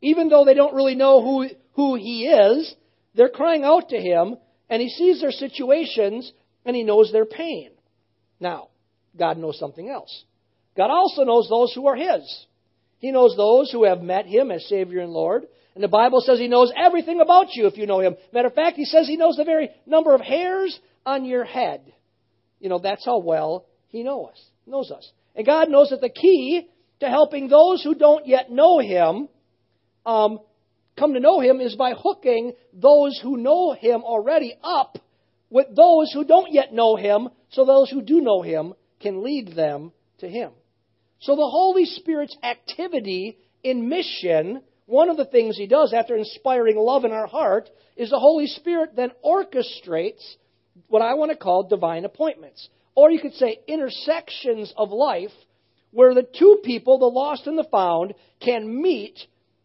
even 0.00 0.28
though 0.28 0.44
they 0.44 0.54
don't 0.54 0.74
really 0.74 0.94
know 0.94 1.22
who, 1.22 1.48
who 1.72 1.96
He 1.96 2.26
is, 2.26 2.74
they're 3.14 3.28
crying 3.28 3.64
out 3.64 3.88
to 3.90 3.96
Him, 3.96 4.36
and 4.68 4.82
He 4.82 4.88
sees 4.88 5.20
their 5.20 5.30
situations, 5.30 6.32
and 6.64 6.74
He 6.76 6.82
knows 6.82 7.12
their 7.12 7.26
pain. 7.26 7.70
Now, 8.40 8.68
God 9.16 9.38
knows 9.38 9.58
something 9.58 9.88
else. 9.88 10.24
God 10.76 10.90
also 10.90 11.24
knows 11.24 11.48
those 11.48 11.72
who 11.74 11.86
are 11.86 11.96
His. 11.96 12.46
He 12.98 13.12
knows 13.12 13.36
those 13.36 13.70
who 13.70 13.84
have 13.84 14.02
met 14.02 14.26
Him 14.26 14.50
as 14.50 14.68
Savior 14.68 15.00
and 15.00 15.12
Lord. 15.12 15.46
And 15.74 15.84
the 15.84 15.88
Bible 15.88 16.20
says 16.20 16.38
He 16.38 16.48
knows 16.48 16.72
everything 16.76 17.20
about 17.20 17.54
you 17.54 17.66
if 17.66 17.76
you 17.76 17.86
know 17.86 18.00
Him. 18.00 18.16
Matter 18.32 18.48
of 18.48 18.54
fact, 18.54 18.76
He 18.76 18.84
says 18.84 19.06
He 19.06 19.16
knows 19.16 19.36
the 19.36 19.44
very 19.44 19.70
number 19.86 20.14
of 20.14 20.20
hairs 20.20 20.78
on 21.04 21.24
your 21.24 21.44
head. 21.44 21.92
You 22.60 22.68
know, 22.68 22.78
that's 22.78 23.04
how 23.04 23.18
well 23.18 23.66
He 23.88 24.02
knows 24.02 24.30
us. 24.30 24.44
Knows 24.66 24.90
us. 24.90 25.10
And 25.34 25.46
God 25.46 25.68
knows 25.68 25.90
that 25.90 26.00
the 26.00 26.08
key 26.08 26.68
to 27.00 27.08
helping 27.08 27.48
those 27.48 27.82
who 27.82 27.94
don't 27.94 28.26
yet 28.26 28.50
know 28.50 28.78
Him 28.78 29.28
um, 30.06 30.40
come 30.98 31.14
to 31.14 31.20
know 31.20 31.40
Him 31.40 31.60
is 31.60 31.76
by 31.76 31.94
hooking 31.96 32.52
those 32.72 33.18
who 33.22 33.36
know 33.36 33.72
Him 33.72 34.02
already 34.02 34.54
up 34.62 34.98
with 35.50 35.74
those 35.74 36.12
who 36.12 36.24
don't 36.24 36.52
yet 36.52 36.72
know 36.72 36.96
Him, 36.96 37.28
so 37.50 37.64
those 37.64 37.90
who 37.90 38.02
do 38.02 38.20
know 38.20 38.42
Him 38.42 38.74
can 39.00 39.22
lead 39.22 39.54
them 39.54 39.92
to 40.18 40.28
Him. 40.28 40.50
So 41.20 41.36
the 41.36 41.48
Holy 41.48 41.84
Spirit's 41.84 42.36
activity 42.42 43.38
in 43.62 43.88
mission, 43.88 44.62
one 44.86 45.08
of 45.08 45.16
the 45.16 45.24
things 45.24 45.56
He 45.56 45.66
does 45.66 45.92
after 45.92 46.16
inspiring 46.16 46.76
love 46.76 47.04
in 47.04 47.12
our 47.12 47.26
heart, 47.26 47.68
is 47.96 48.10
the 48.10 48.18
Holy 48.18 48.46
Spirit 48.46 48.96
then 48.96 49.10
orchestrates 49.24 50.36
what 50.88 51.02
I 51.02 51.14
want 51.14 51.30
to 51.30 51.36
call 51.36 51.64
divine 51.64 52.04
appointments. 52.04 52.68
Or 52.94 53.10
you 53.10 53.20
could 53.20 53.34
say 53.34 53.60
intersections 53.66 54.72
of 54.76 54.90
life 54.90 55.32
where 55.90 56.14
the 56.14 56.26
two 56.38 56.60
people, 56.64 56.98
the 56.98 57.06
lost 57.06 57.46
and 57.46 57.58
the 57.58 57.64
found, 57.64 58.14
can 58.40 58.82
meet 58.82 59.18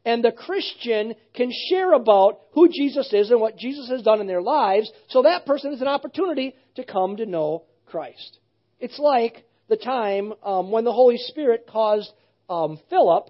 and 0.03 0.23
the 0.23 0.31
Christian 0.31 1.13
can 1.35 1.51
share 1.69 1.93
about 1.93 2.39
who 2.53 2.69
Jesus 2.69 3.11
is 3.13 3.29
and 3.29 3.39
what 3.39 3.57
Jesus 3.57 3.89
has 3.89 4.01
done 4.01 4.19
in 4.19 4.27
their 4.27 4.41
lives, 4.41 4.91
so 5.09 5.21
that 5.21 5.45
person 5.45 5.71
has 5.71 5.81
an 5.81 5.87
opportunity 5.87 6.55
to 6.75 6.83
come 6.83 7.17
to 7.17 7.25
know 7.25 7.63
Christ. 7.85 8.39
It's 8.79 8.97
like 8.97 9.45
the 9.69 9.77
time 9.77 10.33
um, 10.43 10.71
when 10.71 10.85
the 10.85 10.91
Holy 10.91 11.17
Spirit 11.17 11.67
caused 11.69 12.11
um, 12.49 12.79
Philip, 12.89 13.29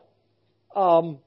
um, 0.75 1.19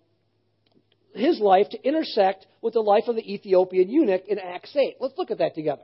his 1.14 1.38
life, 1.38 1.68
to 1.70 1.87
intersect 1.87 2.46
with 2.62 2.74
the 2.74 2.80
life 2.80 3.04
of 3.07 3.16
the 3.16 3.33
Ethiopian 3.35 3.90
eunuch 3.90 4.26
in 4.26 4.38
Acts 4.38 4.74
8. 4.74 4.96
Let's 4.98 5.14
look 5.18 5.30
at 5.30 5.38
that 5.38 5.54
together. 5.54 5.83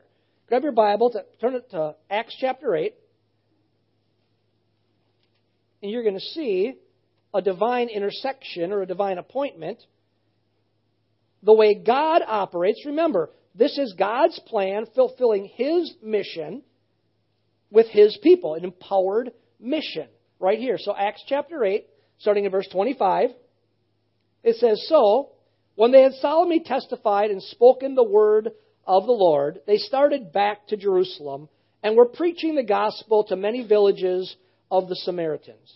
Grab 0.48 0.62
your 0.62 0.72
Bible, 0.72 1.10
to, 1.10 1.24
turn 1.40 1.54
it 1.54 1.70
to 1.70 1.94
Acts 2.10 2.34
chapter 2.40 2.74
8, 2.74 2.94
and 5.82 5.92
you're 5.92 6.02
going 6.02 6.14
to 6.14 6.20
see 6.20 6.74
a 7.32 7.42
divine 7.42 7.88
intersection 7.88 8.72
or 8.72 8.82
a 8.82 8.86
divine 8.86 9.18
appointment, 9.18 9.78
the 11.42 11.54
way 11.54 11.74
God 11.74 12.22
operates, 12.26 12.84
remember, 12.84 13.30
this 13.54 13.78
is 13.78 13.94
God's 13.98 14.38
plan 14.46 14.86
fulfilling 14.94 15.46
His 15.54 15.92
mission 16.02 16.62
with 17.70 17.86
His 17.88 18.18
people, 18.22 18.54
an 18.54 18.64
empowered 18.64 19.32
mission. 19.58 20.06
Right 20.38 20.58
here. 20.58 20.78
So, 20.78 20.94
Acts 20.96 21.22
chapter 21.28 21.62
8, 21.64 21.86
starting 22.18 22.46
in 22.46 22.50
verse 22.50 22.68
25, 22.72 23.30
it 24.42 24.56
says, 24.56 24.86
So, 24.88 25.32
when 25.74 25.92
they 25.92 26.02
had 26.02 26.14
solemnly 26.14 26.60
testified 26.60 27.30
and 27.30 27.42
spoken 27.42 27.94
the 27.94 28.02
word 28.02 28.50
of 28.86 29.06
the 29.06 29.12
Lord, 29.12 29.60
they 29.66 29.76
started 29.76 30.32
back 30.32 30.66
to 30.68 30.76
Jerusalem 30.76 31.48
and 31.82 31.96
were 31.96 32.06
preaching 32.06 32.54
the 32.54 32.62
gospel 32.62 33.24
to 33.24 33.36
many 33.36 33.66
villages 33.66 34.34
of 34.70 34.88
the 34.88 34.96
Samaritans. 34.96 35.74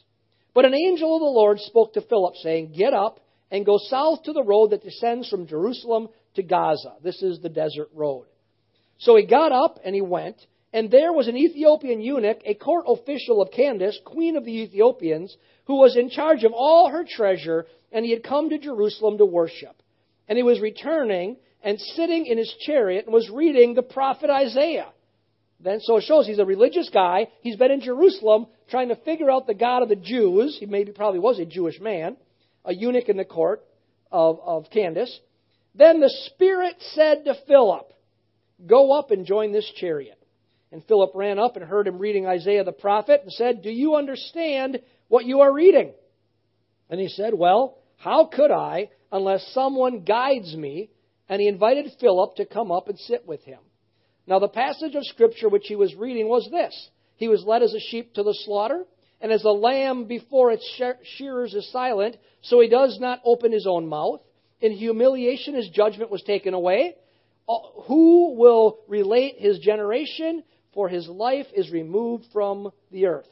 But 0.55 0.65
an 0.65 0.75
angel 0.75 1.17
of 1.17 1.21
the 1.21 1.27
Lord 1.27 1.59
spoke 1.61 1.95
to 1.95 2.01
Philip, 2.01 2.37
saying, 2.37 2.75
Get 2.77 2.95
up 2.95 3.21
and 3.51 3.67
go 3.67 3.79
south 3.79 4.23
to 4.25 4.33
the 4.33 4.43
road 4.43 4.71
that 4.71 4.85
descends 4.85 5.29
from 5.29 5.47
Jerusalem 5.47 6.09
to 6.37 6.43
Gaza. 6.43 6.95
This 7.03 7.21
is 7.23 7.41
the 7.41 7.49
desert 7.49 7.89
road. 7.95 8.27
So 8.99 9.17
he 9.17 9.27
got 9.27 9.53
up 9.53 9.81
and 9.85 9.95
he 9.95 10.01
went, 10.01 10.37
and 10.73 10.91
there 10.91 11.13
was 11.13 11.29
an 11.29 11.37
Ethiopian 11.37 12.01
eunuch, 12.01 12.41
a 12.45 12.55
court 12.55 12.85
official 12.89 13.43
of 13.43 13.51
Candace, 13.51 13.99
queen 14.05 14.37
of 14.37 14.45
the 14.45 14.63
Ethiopians, 14.63 15.37
who 15.67 15.77
was 15.77 15.97
in 15.97 16.11
charge 16.11 16.45
of 16.45 16.53
all 16.53 16.89
her 16.89 17.05
treasure, 17.09 17.67
and 17.93 18.05
he 18.05 18.13
had 18.13 18.23
come 18.23 18.51
to 18.51 18.59
Jerusalem 18.59 19.19
to 19.19 19.25
worship. 19.25 19.77
And 20.29 20.37
he 20.37 20.43
was 20.43 20.61
returning 20.61 21.37
and 21.63 21.81
sitting 21.81 22.27
in 22.27 22.39
his 22.39 22.53
chariot 22.61 23.07
and 23.07 23.15
was 23.15 23.31
reading 23.31 23.75
the 23.75 23.83
prophet 23.83 24.31
Isaiah. 24.31 24.93
Then, 25.61 25.81
so 25.81 25.97
it 25.97 26.05
shows 26.05 26.27
he's 26.27 26.39
a 26.39 26.45
religious 26.45 26.91
guy. 26.93 27.29
He's 27.41 27.57
been 27.57 27.71
in 27.71 27.81
Jerusalem 27.81 28.47
trying 28.71 28.89
to 28.89 28.97
figure 28.97 29.31
out 29.31 29.47
the 29.47 29.55
God 29.55 29.83
of 29.83 29.89
the 29.89 29.97
Jews. 29.97 30.57
He 30.59 30.67
maybe 30.67 30.93
probably 30.93 31.21
was 31.21 31.39
a 31.39 31.45
Jewish 31.45 31.81
man, 31.81 32.17
a 32.65 32.75
eunuch 32.75 33.09
in 33.09 33.17
the 33.17 33.25
court 33.25 33.65
of, 34.11 34.39
of 34.41 34.71
Candace. 34.71 35.21
Then 35.75 36.01
the 36.01 36.13
Spirit 36.27 36.77
said 36.93 37.25
to 37.25 37.35
Philip, 37.47 37.93
Go 38.67 38.99
up 38.99 39.11
and 39.11 39.27
join 39.27 39.53
this 39.53 39.71
chariot. 39.77 40.19
And 40.71 40.85
Philip 40.85 41.11
ran 41.15 41.39
up 41.39 41.57
and 41.57 41.65
heard 41.65 41.87
him 41.87 41.99
reading 41.99 42.27
Isaiah 42.27 42.65
the 42.65 42.73
prophet 42.73 43.21
and 43.23 43.33
said, 43.33 43.63
Do 43.63 43.71
you 43.71 43.97
understand 43.97 44.81
what 45.09 45.25
you 45.25 45.41
are 45.41 45.53
reading? 45.53 45.93
And 46.91 47.01
he 47.01 47.09
said, 47.09 47.35
Well, 47.35 47.79
how 47.97 48.27
could 48.27 48.51
I 48.51 48.91
unless 49.11 49.47
someone 49.53 50.01
guides 50.01 50.55
me? 50.57 50.91
And 51.29 51.41
he 51.41 51.49
invited 51.49 51.91
Philip 52.01 52.37
to 52.37 52.47
come 52.47 52.71
up 52.71 52.89
and 52.89 52.99
sit 52.99 53.27
with 53.27 53.43
him. 53.45 53.61
Now, 54.27 54.39
the 54.39 54.49
passage 54.49 54.95
of 54.95 55.05
Scripture 55.05 55.49
which 55.49 55.67
he 55.67 55.77
was 55.77 55.95
reading 55.95 56.29
was 56.29 56.49
this 56.51 56.89
He 57.17 57.29
was 57.29 57.45
led 57.45 57.63
as 57.63 57.75
a 57.75 57.81
sheep 57.81 58.15
to 58.15 58.23
the 58.23 58.35
slaughter, 58.35 58.85
and 59.21 59.33
as 59.33 59.45
a 59.45 59.51
lamb 59.51 60.05
before 60.05 60.53
its 60.53 60.69
shearers 61.17 61.55
is 61.55 61.71
silent, 61.71 62.17
so 62.43 62.61
he 62.61 62.69
does 62.69 62.99
not 63.01 63.21
open 63.25 63.53
his 63.53 63.67
own 63.67 63.87
mouth. 63.87 64.21
In 64.61 64.73
humiliation, 64.73 65.55
his 65.55 65.69
judgment 65.69 66.11
was 66.11 66.23
taken 66.23 66.55
away. 66.55 66.97
Uh, 67.49 67.59
who 67.87 68.35
will 68.35 68.81
relate 68.89 69.37
his 69.39 69.59
generation? 69.59 70.43
For 70.73 70.89
his 70.89 71.09
life 71.09 71.47
is 71.55 71.71
removed 71.71 72.25
from 72.33 72.71
the 72.91 73.07
earth. 73.07 73.29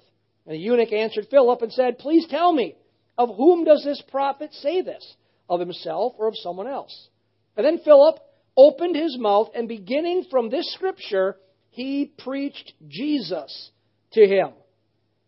And 0.46 0.54
the 0.54 0.58
eunuch 0.58 0.92
answered 0.92 1.26
Philip 1.30 1.62
and 1.62 1.72
said, 1.72 1.98
Please 1.98 2.26
tell 2.28 2.52
me, 2.52 2.76
Of 3.18 3.34
whom 3.36 3.64
does 3.64 3.82
this 3.84 4.02
prophet 4.10 4.52
say 4.54 4.82
this? 4.82 5.16
Of 5.48 5.60
himself 5.60 6.14
or 6.18 6.28
of 6.28 6.36
someone 6.36 6.68
else? 6.68 7.08
And 7.56 7.66
then 7.66 7.80
Philip 7.84 8.18
opened 8.56 8.96
his 8.96 9.16
mouth, 9.18 9.48
and 9.54 9.66
beginning 9.66 10.26
from 10.30 10.50
this 10.50 10.72
scripture, 10.74 11.36
he 11.72 12.12
preached 12.18 12.74
Jesus 12.86 13.70
to 14.12 14.26
him. 14.26 14.50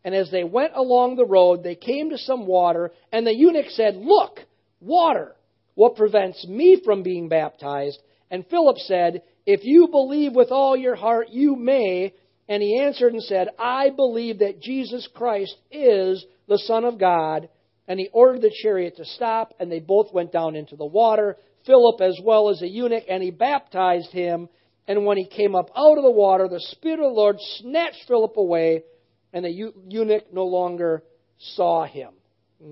And 0.04 0.14
as 0.14 0.30
they 0.30 0.44
went 0.44 0.72
along 0.76 1.16
the 1.16 1.24
road, 1.24 1.62
they 1.62 1.74
came 1.74 2.10
to 2.10 2.18
some 2.18 2.46
water, 2.46 2.92
and 3.10 3.26
the 3.26 3.34
eunuch 3.34 3.70
said, 3.70 3.96
Look, 3.96 4.40
water! 4.80 5.34
What 5.74 5.96
prevents 5.96 6.46
me 6.46 6.80
from 6.84 7.02
being 7.02 7.28
baptized? 7.28 7.98
And 8.30 8.46
Philip 8.46 8.76
said, 8.78 9.22
If 9.46 9.64
you 9.64 9.88
believe 9.88 10.34
with 10.34 10.52
all 10.52 10.76
your 10.76 10.94
heart, 10.94 11.30
you 11.30 11.56
may. 11.56 12.12
And 12.46 12.62
he 12.62 12.78
answered 12.78 13.14
and 13.14 13.22
said, 13.22 13.48
I 13.58 13.88
believe 13.88 14.40
that 14.40 14.60
Jesus 14.60 15.08
Christ 15.14 15.56
is 15.72 16.24
the 16.46 16.58
Son 16.58 16.84
of 16.84 16.98
God. 16.98 17.48
And 17.88 17.98
he 17.98 18.10
ordered 18.12 18.42
the 18.42 18.54
chariot 18.62 18.98
to 18.98 19.04
stop, 19.06 19.54
and 19.58 19.72
they 19.72 19.80
both 19.80 20.12
went 20.12 20.30
down 20.30 20.56
into 20.56 20.76
the 20.76 20.84
water, 20.84 21.38
Philip 21.64 22.02
as 22.02 22.20
well 22.22 22.50
as 22.50 22.60
the 22.60 22.68
eunuch, 22.68 23.04
and 23.08 23.22
he 23.22 23.30
baptized 23.30 24.10
him. 24.10 24.50
And 24.86 25.06
when 25.06 25.16
he 25.16 25.26
came 25.26 25.54
up 25.54 25.70
out 25.76 25.96
of 25.96 26.04
the 26.04 26.10
water, 26.10 26.48
the 26.48 26.60
Spirit 26.60 27.00
of 27.00 27.10
the 27.10 27.20
Lord 27.20 27.36
snatched 27.58 28.04
Philip 28.06 28.36
away, 28.36 28.84
and 29.32 29.44
the 29.44 29.72
eunuch 29.88 30.32
no 30.32 30.44
longer 30.44 31.02
saw 31.38 31.84
him. 31.84 32.10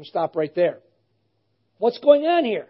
Stop 0.04 0.36
right 0.36 0.54
there. 0.54 0.78
What's 1.78 1.98
going 1.98 2.22
on 2.22 2.44
here? 2.44 2.68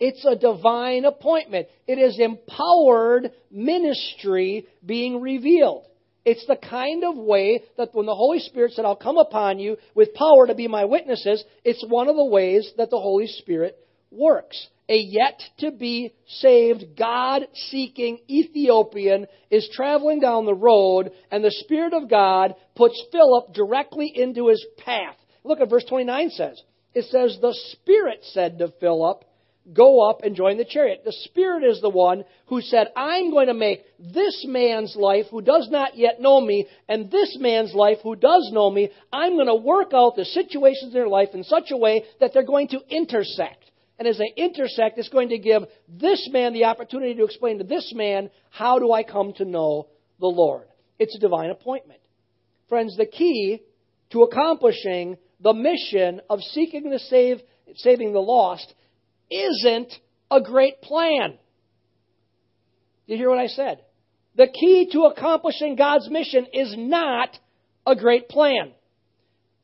It's 0.00 0.24
a 0.24 0.34
divine 0.34 1.04
appointment. 1.04 1.68
It 1.86 1.98
is 1.98 2.18
empowered 2.18 3.32
ministry 3.50 4.66
being 4.84 5.20
revealed. 5.20 5.86
It's 6.24 6.46
the 6.46 6.56
kind 6.56 7.04
of 7.04 7.16
way 7.16 7.62
that 7.76 7.94
when 7.94 8.06
the 8.06 8.14
Holy 8.14 8.38
Spirit 8.38 8.72
said, 8.72 8.84
I'll 8.84 8.96
come 8.96 9.18
upon 9.18 9.58
you 9.58 9.76
with 9.94 10.14
power 10.14 10.46
to 10.46 10.54
be 10.54 10.68
my 10.68 10.84
witnesses, 10.84 11.44
it's 11.64 11.84
one 11.86 12.08
of 12.08 12.16
the 12.16 12.24
ways 12.24 12.72
that 12.78 12.90
the 12.90 12.98
Holy 12.98 13.26
Spirit 13.26 13.76
works. 14.12 14.68
A 14.88 14.96
yet 14.96 15.40
to 15.58 15.70
be 15.70 16.12
saved, 16.26 16.96
God 16.98 17.46
seeking 17.54 18.18
Ethiopian 18.28 19.26
is 19.50 19.68
traveling 19.72 20.20
down 20.20 20.44
the 20.44 20.54
road, 20.54 21.12
and 21.30 21.42
the 21.42 21.50
Spirit 21.50 21.94
of 21.94 22.10
God 22.10 22.54
puts 22.74 23.02
Philip 23.10 23.54
directly 23.54 24.12
into 24.14 24.48
his 24.48 24.64
path. 24.78 25.16
Look 25.44 25.60
at 25.60 25.70
verse 25.70 25.84
29 25.84 26.30
says. 26.30 26.60
It 26.94 27.04
says, 27.06 27.38
The 27.40 27.56
Spirit 27.72 28.20
said 28.22 28.58
to 28.58 28.72
Philip, 28.80 29.24
Go 29.72 30.10
up 30.10 30.22
and 30.24 30.34
join 30.34 30.58
the 30.58 30.64
chariot. 30.64 31.02
The 31.04 31.12
Spirit 31.12 31.62
is 31.62 31.80
the 31.80 31.88
one 31.88 32.24
who 32.46 32.60
said, 32.60 32.88
I'm 32.96 33.30
going 33.30 33.46
to 33.46 33.54
make 33.54 33.84
this 34.00 34.44
man's 34.48 34.96
life 34.96 35.26
who 35.30 35.40
does 35.40 35.68
not 35.70 35.96
yet 35.96 36.20
know 36.20 36.40
me, 36.40 36.66
and 36.88 37.10
this 37.10 37.36
man's 37.38 37.72
life 37.72 37.98
who 38.02 38.16
does 38.16 38.50
know 38.52 38.68
me, 38.68 38.90
I'm 39.12 39.34
going 39.34 39.46
to 39.46 39.54
work 39.54 39.92
out 39.94 40.16
the 40.16 40.24
situations 40.24 40.86
in 40.86 40.92
their 40.92 41.08
life 41.08 41.28
in 41.32 41.44
such 41.44 41.70
a 41.70 41.76
way 41.76 42.02
that 42.18 42.32
they're 42.34 42.42
going 42.42 42.68
to 42.68 42.80
intersect. 42.90 43.61
And 44.02 44.08
as 44.08 44.18
they 44.18 44.32
intersect, 44.36 44.98
it's 44.98 45.10
going 45.10 45.28
to 45.28 45.38
give 45.38 45.62
this 45.88 46.28
man 46.32 46.54
the 46.54 46.64
opportunity 46.64 47.14
to 47.14 47.22
explain 47.22 47.58
to 47.58 47.64
this 47.64 47.92
man, 47.94 48.30
how 48.50 48.80
do 48.80 48.90
I 48.90 49.04
come 49.04 49.32
to 49.34 49.44
know 49.44 49.90
the 50.18 50.26
Lord? 50.26 50.66
It's 50.98 51.14
a 51.14 51.20
divine 51.20 51.50
appointment. 51.50 52.00
Friends, 52.68 52.96
the 52.96 53.06
key 53.06 53.62
to 54.10 54.22
accomplishing 54.22 55.18
the 55.40 55.52
mission 55.52 56.20
of 56.28 56.40
seeking 56.40 56.90
to 56.90 56.98
save, 56.98 57.42
saving 57.76 58.12
the 58.12 58.18
lost 58.18 58.74
isn't 59.30 59.92
a 60.32 60.40
great 60.40 60.82
plan. 60.82 61.38
You 63.06 63.16
hear 63.16 63.30
what 63.30 63.38
I 63.38 63.46
said? 63.46 63.82
The 64.34 64.48
key 64.48 64.88
to 64.94 65.02
accomplishing 65.02 65.76
God's 65.76 66.10
mission 66.10 66.48
is 66.52 66.74
not 66.76 67.38
a 67.86 67.94
great 67.94 68.28
plan. 68.28 68.72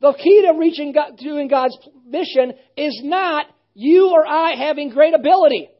The 0.01 0.12
key 0.12 0.46
to 0.46 0.57
reaching 0.57 0.92
God, 0.92 1.16
doing 1.18 1.48
God's 1.48 1.77
mission 2.07 2.53
is 2.77 3.01
not 3.03 3.46
you 3.78 4.10
or 4.10 4.26
I 4.26 4.56
having 4.56 4.90
great 4.90 5.14
ability. 5.14 5.70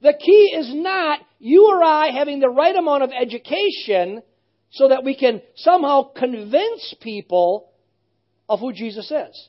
The 0.00 0.14
key 0.14 0.56
is 0.58 0.72
not 0.74 1.20
you 1.38 1.68
or 1.70 1.84
I 1.84 2.08
having 2.08 2.40
the 2.40 2.48
right 2.48 2.74
amount 2.74 3.02
of 3.02 3.10
education 3.10 4.22
so 4.70 4.88
that 4.88 5.04
we 5.04 5.14
can 5.14 5.42
somehow 5.56 6.04
convince 6.04 6.94
people 7.02 7.68
of 8.48 8.60
who 8.60 8.72
Jesus 8.72 9.10
is. 9.10 9.48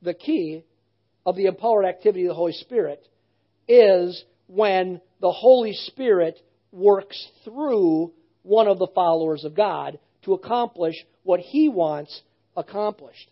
The 0.00 0.14
key 0.14 0.64
of 1.26 1.36
the 1.36 1.44
empowered 1.44 1.84
activity 1.84 2.24
of 2.24 2.28
the 2.28 2.34
Holy 2.34 2.54
Spirit 2.54 3.06
is 3.68 4.24
when 4.46 5.02
the 5.20 5.30
Holy 5.30 5.74
Spirit 5.74 6.40
works 6.72 7.22
through 7.44 8.12
one 8.44 8.66
of 8.66 8.78
the 8.78 8.88
followers 8.94 9.44
of 9.44 9.54
God 9.54 9.98
to 10.22 10.32
accomplish 10.32 10.94
what 11.22 11.40
he 11.40 11.68
wants 11.68 12.22
accomplished. 12.56 13.28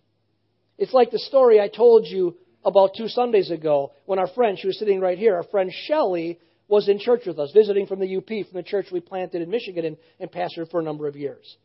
It's 0.77 0.93
like 0.93 1.11
the 1.11 1.19
story 1.19 1.59
I 1.59 1.69
told 1.69 2.05
you 2.07 2.37
about 2.65 2.91
two 2.97 3.09
Sundays 3.09 3.51
ago 3.51 3.93
when 4.07 4.19
our 4.19 4.29
friend, 4.29 4.59
she 4.59 4.67
was 4.67 4.79
sitting 4.79 5.01
right 5.01 5.19
here, 5.19 5.37
our 5.37 5.45
friend 5.45 5.73
Shelley 5.87 6.39
was 6.69 6.89
in 6.89 6.99
church 6.99 7.23
with 7.27 7.39
us, 7.39 7.51
visiting 7.55 7.87
from 7.87 8.01
the 8.01 8.17
UP, 8.17 8.27
from 8.27 8.55
the 8.55 8.63
church 8.63 8.87
we 8.93 9.01
planted 9.01 9.43
in 9.43 9.51
Michigan 9.51 9.85
and, 9.85 9.97
and 10.21 10.31
pastored 10.31 10.71
for 10.71 10.81
a 10.81 10.83
number 10.83 11.09
of 11.09 11.17
years. 11.17 11.57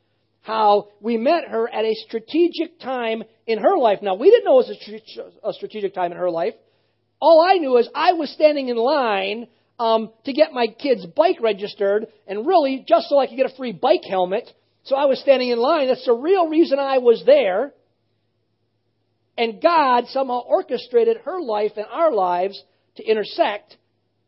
How 0.41 0.89
we 1.01 1.17
met 1.17 1.47
her 1.47 1.69
at 1.73 1.85
a 1.85 1.93
strategic 2.07 2.79
time 2.79 3.23
in 3.47 3.59
her 3.59 3.77
life. 3.77 3.99
Now, 4.01 4.15
we 4.15 4.29
didn't 4.29 4.45
know 4.45 4.59
it 4.59 4.67
was 4.67 5.29
a 5.43 5.53
strategic 5.53 5.93
time 5.93 6.11
in 6.11 6.17
her 6.17 6.29
life. 6.29 6.53
All 7.19 7.41
I 7.41 7.57
knew 7.57 7.77
is 7.77 7.87
I 7.95 8.13
was 8.13 8.29
standing 8.31 8.67
in 8.67 8.75
line 8.75 9.47
um, 9.79 10.11
to 10.25 10.33
get 10.33 10.51
my 10.51 10.67
kid's 10.67 11.05
bike 11.05 11.37
registered, 11.41 12.07
and 12.27 12.45
really 12.45 12.83
just 12.87 13.07
so 13.09 13.19
I 13.19 13.27
could 13.27 13.37
get 13.37 13.51
a 13.51 13.55
free 13.55 13.71
bike 13.71 14.03
helmet. 14.07 14.49
So 14.83 14.95
I 14.95 15.05
was 15.05 15.19
standing 15.21 15.49
in 15.49 15.59
line. 15.59 15.87
That's 15.87 16.05
the 16.05 16.13
real 16.13 16.49
reason 16.49 16.77
I 16.77 16.97
was 16.97 17.23
there. 17.25 17.73
And 19.37 19.61
God 19.61 20.05
somehow 20.07 20.39
orchestrated 20.39 21.17
her 21.25 21.41
life 21.41 21.71
and 21.75 21.85
our 21.91 22.13
lives 22.13 22.61
to 22.97 23.03
intersect. 23.03 23.77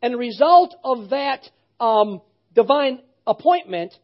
And 0.02 0.14
the 0.14 0.18
result 0.18 0.74
of 0.82 1.10
that 1.10 1.48
um, 1.78 2.20
divine 2.54 3.00
appointment 3.26 3.94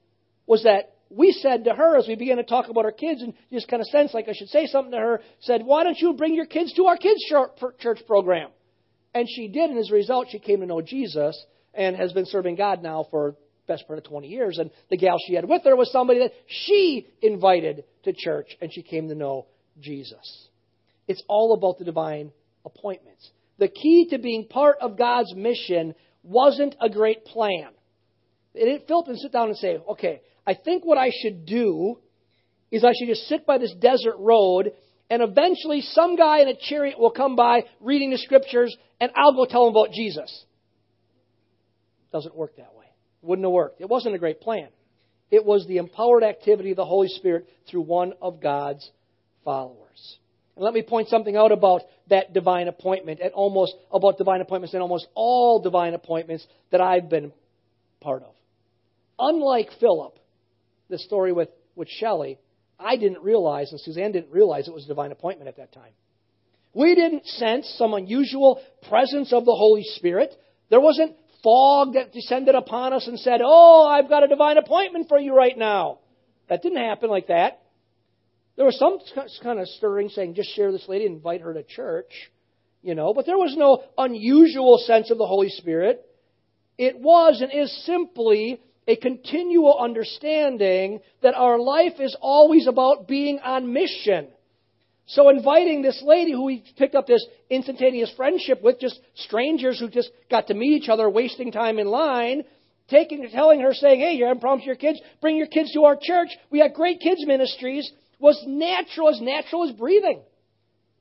was 0.47 0.63
that 0.65 0.95
we 1.11 1.33
said 1.33 1.65
to 1.65 1.75
her 1.75 1.97
as 1.97 2.07
we 2.09 2.15
began 2.15 2.39
to 2.39 2.43
talk 2.43 2.69
about 2.69 2.85
our 2.85 2.93
kids 2.93 3.23
and 3.23 3.35
just 3.53 3.69
kind 3.69 3.81
of 3.81 3.87
sensed 3.89 4.15
like 4.15 4.29
I 4.29 4.33
should 4.33 4.49
say 4.49 4.67
something 4.67 4.93
to 4.93 4.99
her, 4.99 5.21
said, 5.41 5.63
Why 5.65 5.85
don't 5.85 5.99
you 5.99 6.15
bring 6.15 6.35
your 6.35 6.47
kids 6.47 6.73
to 6.75 6.87
our 6.87 6.97
kids' 6.97 7.23
church 7.81 8.01
program? 8.07 8.51
And 9.15 9.29
she 9.29 9.49
did, 9.49 9.71
and 9.71 9.79
as 9.79 9.91
a 9.91 9.95
result, 9.95 10.29
she 10.31 10.39
came 10.39 10.61
to 10.61 10.67
know 10.67 10.81
Jesus 10.81 11.39
and 11.75 11.97
has 11.97 12.13
been 12.13 12.25
serving 12.27 12.57
God 12.57 12.83
now 12.83 13.07
for 13.11 13.37
best 13.67 13.87
part 13.87 13.99
of 13.99 14.05
20 14.05 14.29
years. 14.29 14.59
And 14.59 14.71
the 14.91 14.97
gal 14.97 15.17
she 15.27 15.35
had 15.35 15.49
with 15.49 15.63
her 15.65 15.77
was 15.77 15.93
somebody 15.93 16.21
that 16.21 16.33
she 16.47 17.07
invited 17.21 17.85
to 18.05 18.13
church, 18.17 18.57
and 18.61 18.73
she 18.73 18.83
came 18.83 19.09
to 19.09 19.15
know 19.15 19.47
Jesus. 19.81 20.49
It's 21.09 21.23
all 21.29 21.55
about 21.55 21.79
the 21.79 21.85
divine 21.85 22.33
appointments. 22.65 23.31
The 23.59 23.69
key 23.69 24.09
to 24.11 24.19
being 24.19 24.47
part 24.49 24.77
of 24.81 24.97
God's 24.97 25.35
mission 25.35 25.95
wasn't 26.23 26.75
a 26.81 26.89
great 26.89 27.25
plan. 27.25 27.69
It 28.55 28.65
didn't 28.65 28.87
Philip 28.87 29.09
and 29.09 29.19
sit 29.19 29.33
down 29.33 29.49
and 29.49 29.57
say, 29.57 29.79
okay, 29.91 30.23
I 30.47 30.55
think 30.55 30.85
what 30.85 30.99
I 30.99 31.11
should 31.23 31.47
do 31.47 31.99
is 32.71 32.85
I 32.85 32.93
should 32.99 33.09
just 33.09 33.29
sit 33.29 33.47
by 33.47 33.59
this 33.59 33.75
desert 33.81 34.17
road 34.19 34.73
and 35.11 35.23
eventually 35.23 35.83
some 35.83 36.17
guy 36.17 36.41
in 36.41 36.49
a 36.49 36.57
chariot 36.57 36.99
will 36.99 37.11
come 37.11 37.37
by 37.37 37.65
reading 37.81 38.11
the 38.11 38.19
scriptures 38.19 38.75
and 39.01 39.11
I'll 39.15 39.35
go 39.35 39.47
tell 39.47 39.67
him 39.67 39.71
about 39.71 39.93
Jesus. 39.93 40.45
Doesn't 42.13 42.35
work 42.35 42.57
that 42.57 42.75
way. 42.75 42.87
Wouldn't 43.23 43.45
have 43.45 43.53
worked. 43.53 43.81
It 43.81 43.89
wasn't 43.89 44.15
a 44.15 44.19
great 44.19 44.41
plan. 44.41 44.69
It 45.31 45.45
was 45.45 45.67
the 45.67 45.79
empowered 45.79 46.25
activity 46.25 46.71
of 46.73 46.77
the 46.77 46.85
Holy 46.85 47.09
Spirit 47.09 47.49
through 47.71 47.83
one 47.83 48.13
of 48.21 48.41
God's 48.43 48.89
followers. 49.45 49.82
And 50.57 50.65
let 50.65 50.75
me 50.75 50.83
point 50.83 51.09
something 51.09 51.37
out 51.37 51.53
about 51.53 51.83
that 52.09 52.33
divine 52.33 52.69
appointment 52.69 53.21
and 53.21 53.33
almost 53.33 53.75
about 53.91 54.19
divine 54.19 54.41
appointments 54.41 54.75
and 54.75 54.83
almost 54.83 55.07
all 55.15 55.61
divine 55.63 55.95
appointments 55.95 56.47
that 56.71 56.81
I've 56.81 57.09
been 57.09 57.33
part 58.01 58.23
of. 58.23 58.35
Unlike 59.19 59.71
Philip, 59.81 60.19
the 60.91 60.99
story 60.99 61.33
with, 61.33 61.49
with 61.75 61.89
Shelley, 61.89 62.39
I 62.79 62.97
didn't 62.97 63.23
realize, 63.23 63.71
and 63.71 63.81
Suzanne 63.81 64.13
didn't 64.13 64.33
realize 64.33 64.69
it 64.69 64.75
was 64.75 64.85
a 64.85 64.89
divine 64.89 65.13
appointment 65.13 65.49
at 65.49 65.57
that 65.57 65.73
time. 65.73 65.93
We 66.75 66.95
didn't 66.95 67.27
sense 67.27 67.73
some 67.79 67.95
unusual 67.95 68.61
presence 68.89 69.33
of 69.33 69.45
the 69.45 69.55
Holy 69.55 69.85
Spirit. 69.85 70.35
There 70.71 70.81
wasn't 70.81 71.17
fog 71.43 71.95
that 71.95 72.13
descended 72.13 72.55
upon 72.55 72.93
us 72.93 73.07
and 73.07 73.19
said, 73.19 73.41
Oh, 73.45 73.87
I've 73.87 74.09
got 74.09 74.25
a 74.25 74.29
divine 74.29 74.57
appointment 74.57 75.09
for 75.09 75.19
you 75.19 75.35
right 75.35 75.57
now. 75.57 75.99
That 76.49 76.63
didn't 76.63 76.79
happen 76.79 77.11
like 77.11 77.29
that. 77.29 77.62
There 78.57 78.67
was 78.67 78.79
some 78.79 78.99
kind 79.43 79.59
of 79.61 79.69
stirring 79.69 80.09
saying, 80.11 80.35
just 80.35 80.55
share 80.55 80.73
this 80.73 80.89
lady, 80.89 81.07
invite 81.07 81.41
her 81.41 81.55
to 81.55 81.63
church, 81.63 82.31
you 82.83 82.95
know, 82.95 83.15
but 83.15 83.27
there 83.27 83.39
was 83.39 83.55
no 83.57 83.83
unusual 83.97 84.79
sense 84.79 85.11
of 85.11 85.19
the 85.19 85.27
Holy 85.27 85.49
Spirit. 85.49 86.05
It 86.77 86.99
was 86.99 87.41
and 87.41 87.53
is 87.53 87.85
simply 87.87 88.61
a 88.87 88.97
continual 88.97 89.79
understanding 89.79 91.01
that 91.23 91.35
our 91.35 91.59
life 91.59 92.01
is 92.01 92.17
always 92.21 92.67
about 92.67 93.07
being 93.07 93.39
on 93.39 93.73
mission. 93.73 94.29
So 95.07 95.29
inviting 95.29 95.83
this 95.83 96.03
lady 96.05 96.33
who 96.33 96.45
we 96.45 96.65
picked 96.77 96.95
up 96.95 97.07
this 97.07 97.25
instantaneous 97.51 98.13
friendship 98.17 98.63
with, 98.63 98.81
just 98.81 99.01
strangers 99.15 99.79
who 99.79 99.89
just 99.89 100.11
got 100.31 100.49
to 100.49 100.55
meet 100.55 100.83
each 100.83 100.89
other, 100.89 101.09
wasting 101.09 101.53
time 101.53 101.79
in 101.79 101.87
line, 101.87 102.45
taking, 102.89 103.29
telling 103.31 103.61
her, 103.61 103.75
saying, 103.75 104.01
"Hey, 104.01 104.15
you're 104.15 104.29
having 104.29 104.41
problems 104.41 104.63
with 104.63 104.67
your 104.67 104.77
kids? 104.77 105.01
Bring 105.21 105.37
your 105.37 105.47
kids 105.47 105.73
to 105.73 105.85
our 105.85 105.97
church. 106.01 106.29
We 106.51 106.61
have 106.61 106.75
great 106.75 107.01
kids 107.01 107.25
ministries." 107.27 107.91
Was 108.23 108.43
natural 108.47 109.11
as 109.11 109.21
natural 109.21 109.69
as 109.69 109.73
breathing. 109.73 110.23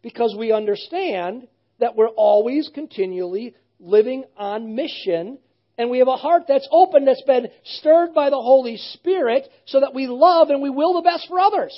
because 0.02 0.36
we 0.38 0.52
understand 0.52 1.48
that 1.80 1.96
we're 1.96 2.08
always 2.08 2.70
continually 2.74 3.54
living 3.80 4.24
on 4.36 4.76
mission 4.76 5.38
and 5.78 5.90
we 5.90 6.00
have 6.00 6.08
a 6.08 6.18
heart 6.18 6.44
that's 6.48 6.68
open, 6.72 7.06
that's 7.06 7.24
been 7.24 7.48
stirred 7.64 8.14
by 8.14 8.30
the 8.30 8.42
Holy 8.42 8.78
Spirit, 8.78 9.48
so 9.66 9.80
that 9.80 9.94
we 9.94 10.06
love 10.08 10.50
and 10.50 10.62
we 10.62 10.70
will 10.70 10.94
the 10.94 11.02
best 11.02 11.28
for 11.28 11.40
others. 11.40 11.74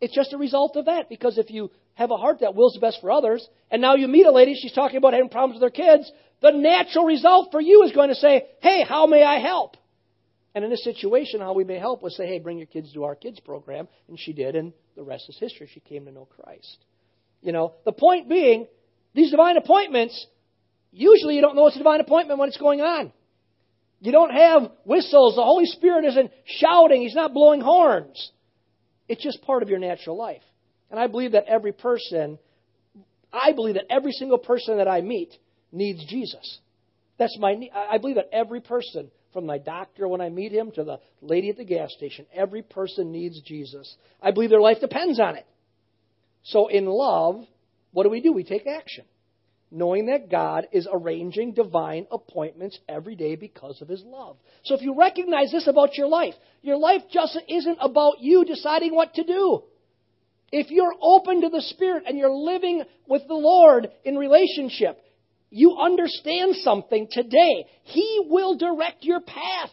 It's 0.00 0.14
just 0.14 0.32
a 0.32 0.38
result 0.38 0.76
of 0.76 0.86
that, 0.86 1.08
because 1.08 1.38
if 1.38 1.50
you 1.50 1.70
have 1.94 2.10
a 2.10 2.16
heart 2.16 2.40
that 2.40 2.54
wills 2.54 2.74
the 2.74 2.80
best 2.80 3.00
for 3.00 3.10
others, 3.12 3.46
and 3.70 3.80
now 3.80 3.94
you 3.94 4.08
meet 4.08 4.26
a 4.26 4.32
lady, 4.32 4.54
she's 4.54 4.72
talking 4.72 4.96
about 4.96 5.12
having 5.12 5.28
problems 5.28 5.60
with 5.60 5.70
her 5.70 5.76
kids, 5.84 6.10
the 6.40 6.50
natural 6.50 7.04
result 7.04 7.52
for 7.52 7.60
you 7.60 7.82
is 7.84 7.92
going 7.92 8.08
to 8.08 8.14
say, 8.16 8.46
Hey, 8.60 8.84
how 8.88 9.06
may 9.06 9.22
I 9.22 9.38
help? 9.38 9.76
And 10.54 10.64
in 10.64 10.70
this 10.70 10.84
situation, 10.84 11.40
how 11.40 11.52
we 11.52 11.64
may 11.64 11.78
help 11.78 12.02
was 12.02 12.16
say, 12.16 12.26
Hey, 12.26 12.38
bring 12.38 12.58
your 12.58 12.66
kids 12.66 12.92
to 12.92 13.04
our 13.04 13.14
kids 13.14 13.40
program. 13.40 13.88
And 14.08 14.18
she 14.18 14.32
did, 14.32 14.54
and 14.54 14.72
the 14.96 15.02
rest 15.02 15.24
is 15.28 15.36
history. 15.38 15.68
She 15.72 15.80
came 15.80 16.04
to 16.04 16.12
know 16.12 16.26
Christ. 16.26 16.78
You 17.42 17.52
know, 17.52 17.74
the 17.84 17.92
point 17.92 18.28
being, 18.28 18.66
these 19.14 19.30
divine 19.30 19.56
appointments 19.56 20.26
Usually 20.94 21.34
you 21.34 21.40
don't 21.40 21.56
know 21.56 21.66
it's 21.66 21.74
a 21.74 21.80
divine 21.80 22.00
appointment 22.00 22.38
when 22.38 22.48
it's 22.48 22.56
going 22.56 22.80
on. 22.80 23.12
You 24.00 24.12
don't 24.12 24.30
have 24.30 24.70
whistles. 24.84 25.34
The 25.34 25.42
Holy 25.42 25.66
Spirit 25.66 26.04
isn't 26.04 26.30
shouting. 26.44 27.02
He's 27.02 27.16
not 27.16 27.34
blowing 27.34 27.60
horns. 27.60 28.30
It's 29.08 29.22
just 29.22 29.42
part 29.42 29.64
of 29.64 29.68
your 29.68 29.80
natural 29.80 30.16
life. 30.16 30.42
And 30.90 31.00
I 31.00 31.08
believe 31.08 31.32
that 31.32 31.46
every 31.46 31.72
person, 31.72 32.38
I 33.32 33.52
believe 33.52 33.74
that 33.74 33.86
every 33.90 34.12
single 34.12 34.38
person 34.38 34.76
that 34.76 34.86
I 34.86 35.00
meet 35.00 35.32
needs 35.72 36.04
Jesus. 36.06 36.60
That's 37.18 37.36
my, 37.40 37.56
I 37.74 37.98
believe 37.98 38.16
that 38.16 38.28
every 38.32 38.60
person, 38.60 39.10
from 39.34 39.44
my 39.44 39.58
doctor 39.58 40.08
when 40.08 40.22
I 40.22 40.30
meet 40.30 40.52
him 40.52 40.70
to 40.72 40.84
the 40.84 41.00
lady 41.20 41.50
at 41.50 41.58
the 41.58 41.64
gas 41.64 41.92
station, 41.92 42.24
every 42.32 42.62
person 42.62 43.12
needs 43.12 43.38
Jesus. 43.42 43.94
I 44.22 44.30
believe 44.30 44.48
their 44.48 44.60
life 44.60 44.78
depends 44.80 45.20
on 45.20 45.36
it. 45.36 45.46
So 46.44 46.68
in 46.68 46.86
love, 46.86 47.44
what 47.92 48.04
do 48.04 48.08
we 48.08 48.22
do? 48.22 48.32
We 48.32 48.44
take 48.44 48.66
action 48.66 49.04
knowing 49.74 50.06
that 50.06 50.30
God 50.30 50.68
is 50.72 50.86
arranging 50.90 51.52
divine 51.52 52.06
appointments 52.12 52.78
every 52.88 53.16
day 53.16 53.34
because 53.34 53.82
of 53.82 53.88
His 53.88 54.02
love. 54.04 54.36
So 54.64 54.74
if 54.74 54.82
you 54.82 54.94
recognize 54.96 55.50
this 55.50 55.66
about 55.66 55.96
your 55.96 56.06
life, 56.06 56.34
your 56.62 56.76
life 56.76 57.02
just 57.12 57.36
isn't 57.48 57.78
about 57.80 58.20
you 58.20 58.44
deciding 58.44 58.94
what 58.94 59.14
to 59.14 59.24
do. 59.24 59.64
If 60.52 60.70
you're 60.70 60.94
open 61.02 61.40
to 61.40 61.48
the 61.48 61.60
Spirit 61.60 62.04
and 62.06 62.16
you're 62.16 62.30
living 62.30 62.84
with 63.08 63.22
the 63.26 63.34
Lord 63.34 63.88
in 64.04 64.16
relationship, 64.16 64.96
you 65.54 65.76
understand 65.80 66.56
something 66.56 67.06
today. 67.08 67.66
He 67.84 68.26
will 68.28 68.56
direct 68.56 69.04
your 69.04 69.20
path 69.20 69.70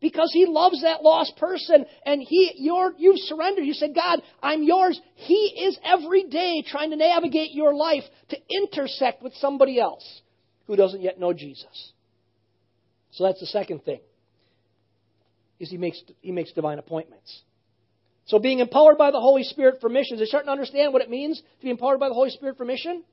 because 0.00 0.30
he 0.32 0.46
loves 0.46 0.80
that 0.80 1.02
lost 1.02 1.36
person 1.36 1.84
and 2.06 2.22
he 2.22 2.52
you're, 2.56 2.94
you've 2.96 3.18
surrendered. 3.18 3.66
You 3.66 3.74
said 3.74 3.94
god 3.94 4.22
i'm 4.42 4.62
yours. 4.62 4.98
He 5.16 5.66
is 5.66 5.78
every 5.84 6.24
day 6.24 6.64
trying 6.66 6.88
to 6.90 6.96
navigate 6.96 7.52
your 7.52 7.74
life 7.74 8.02
to 8.30 8.38
intersect 8.48 9.22
with 9.22 9.34
somebody 9.34 9.78
else 9.78 10.22
who 10.66 10.74
doesn't 10.74 11.02
yet 11.02 11.20
know 11.20 11.34
jesus. 11.34 11.92
So 13.10 13.24
that's 13.24 13.40
the 13.40 13.46
second 13.46 13.84
thing 13.84 14.00
is 15.58 15.68
he 15.68 15.76
makes 15.76 16.02
he 16.22 16.32
makes 16.32 16.50
divine 16.54 16.78
appointments. 16.78 17.42
So 18.24 18.38
being 18.38 18.60
empowered 18.60 18.96
by 18.96 19.10
the 19.10 19.20
holy 19.20 19.42
spirit 19.42 19.82
for 19.82 19.90
missions 19.90 20.22
are 20.22 20.26
starting 20.26 20.46
to 20.46 20.52
understand 20.52 20.94
what 20.94 21.02
it 21.02 21.10
means 21.10 21.38
to 21.38 21.62
be 21.62 21.70
empowered 21.70 22.00
by 22.00 22.08
the 22.08 22.14
holy 22.14 22.30
spirit 22.30 22.56
for 22.56 22.64
mission 22.64 23.04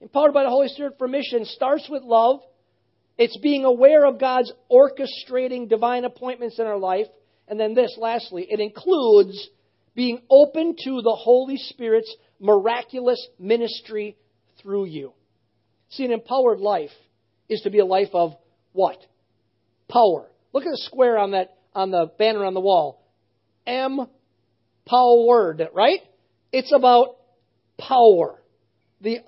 empowered 0.00 0.32
by 0.32 0.42
the 0.42 0.50
holy 0.50 0.68
spirit 0.68 0.94
for 0.98 1.08
mission 1.08 1.44
starts 1.44 1.88
with 1.88 2.02
love 2.02 2.40
it's 3.20 3.36
being 3.36 3.66
aware 3.66 4.06
of 4.06 4.18
God's 4.18 4.50
orchestrating 4.72 5.68
divine 5.68 6.06
appointments 6.06 6.58
in 6.58 6.64
our 6.64 6.78
life. 6.78 7.04
And 7.46 7.60
then 7.60 7.74
this, 7.74 7.94
lastly, 8.00 8.46
it 8.48 8.60
includes 8.60 9.50
being 9.94 10.22
open 10.30 10.74
to 10.84 11.02
the 11.02 11.14
Holy 11.20 11.58
Spirit's 11.58 12.16
miraculous 12.40 13.28
ministry 13.38 14.16
through 14.62 14.86
you. 14.86 15.12
See, 15.90 16.06
an 16.06 16.12
empowered 16.12 16.60
life 16.60 16.92
is 17.50 17.60
to 17.62 17.70
be 17.70 17.80
a 17.80 17.84
life 17.84 18.08
of 18.14 18.32
what? 18.72 18.96
Power. 19.86 20.30
Look 20.54 20.64
at 20.64 20.70
the 20.70 20.82
square 20.86 21.18
on 21.18 21.32
that 21.32 21.58
on 21.74 21.90
the 21.90 22.10
banner 22.18 22.46
on 22.46 22.54
the 22.54 22.60
wall. 22.60 23.04
M 23.66 24.06
powered, 24.86 25.68
right? 25.74 26.00
It's 26.52 26.72
about 26.74 27.16
power. 27.76 28.40
The, 29.02 29.18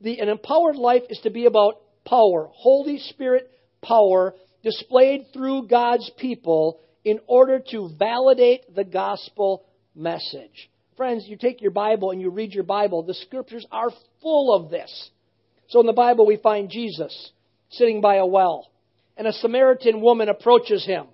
the 0.00 0.20
an 0.20 0.28
empowered 0.28 0.76
life 0.76 1.02
is 1.10 1.18
to 1.20 1.30
be 1.30 1.46
about 1.46 1.80
power, 2.04 2.48
Holy 2.52 2.98
Spirit 2.98 3.50
power 3.82 4.34
displayed 4.62 5.26
through 5.32 5.68
God's 5.68 6.10
people 6.18 6.80
in 7.04 7.20
order 7.26 7.60
to 7.70 7.90
validate 7.98 8.74
the 8.74 8.84
gospel 8.84 9.64
message. 9.94 10.70
Friends, 10.96 11.26
you 11.28 11.36
take 11.36 11.62
your 11.62 11.70
Bible 11.70 12.10
and 12.10 12.20
you 12.20 12.30
read 12.30 12.52
your 12.52 12.64
Bible, 12.64 13.02
the 13.02 13.14
scriptures 13.14 13.66
are 13.70 13.90
full 14.20 14.54
of 14.54 14.70
this. 14.70 15.10
So 15.68 15.80
in 15.80 15.86
the 15.86 15.92
Bible, 15.92 16.26
we 16.26 16.36
find 16.36 16.70
Jesus 16.70 17.30
sitting 17.70 18.00
by 18.00 18.16
a 18.16 18.26
well, 18.26 18.66
and 19.16 19.26
a 19.26 19.32
Samaritan 19.32 20.00
woman 20.00 20.28
approaches 20.28 20.84
him. 20.84 21.06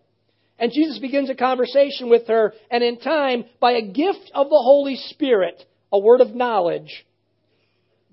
And 0.59 0.73
Jesus 0.73 0.99
begins 1.01 1.31
a 1.31 1.35
conversation 1.35 2.09
with 2.09 2.29
her, 2.29 2.55
and 2.71 2.83
in 2.85 3.01
time, 3.01 3.45
by 3.61 3.73
a 3.73 3.83
gift 3.83 4.31
of 4.35 4.49
the 4.49 4.63
Holy 4.63 4.97
Spirit, 4.97 5.63
a 5.93 5.99
word 5.99 6.21
of 6.21 6.35
knowledge, 6.35 7.05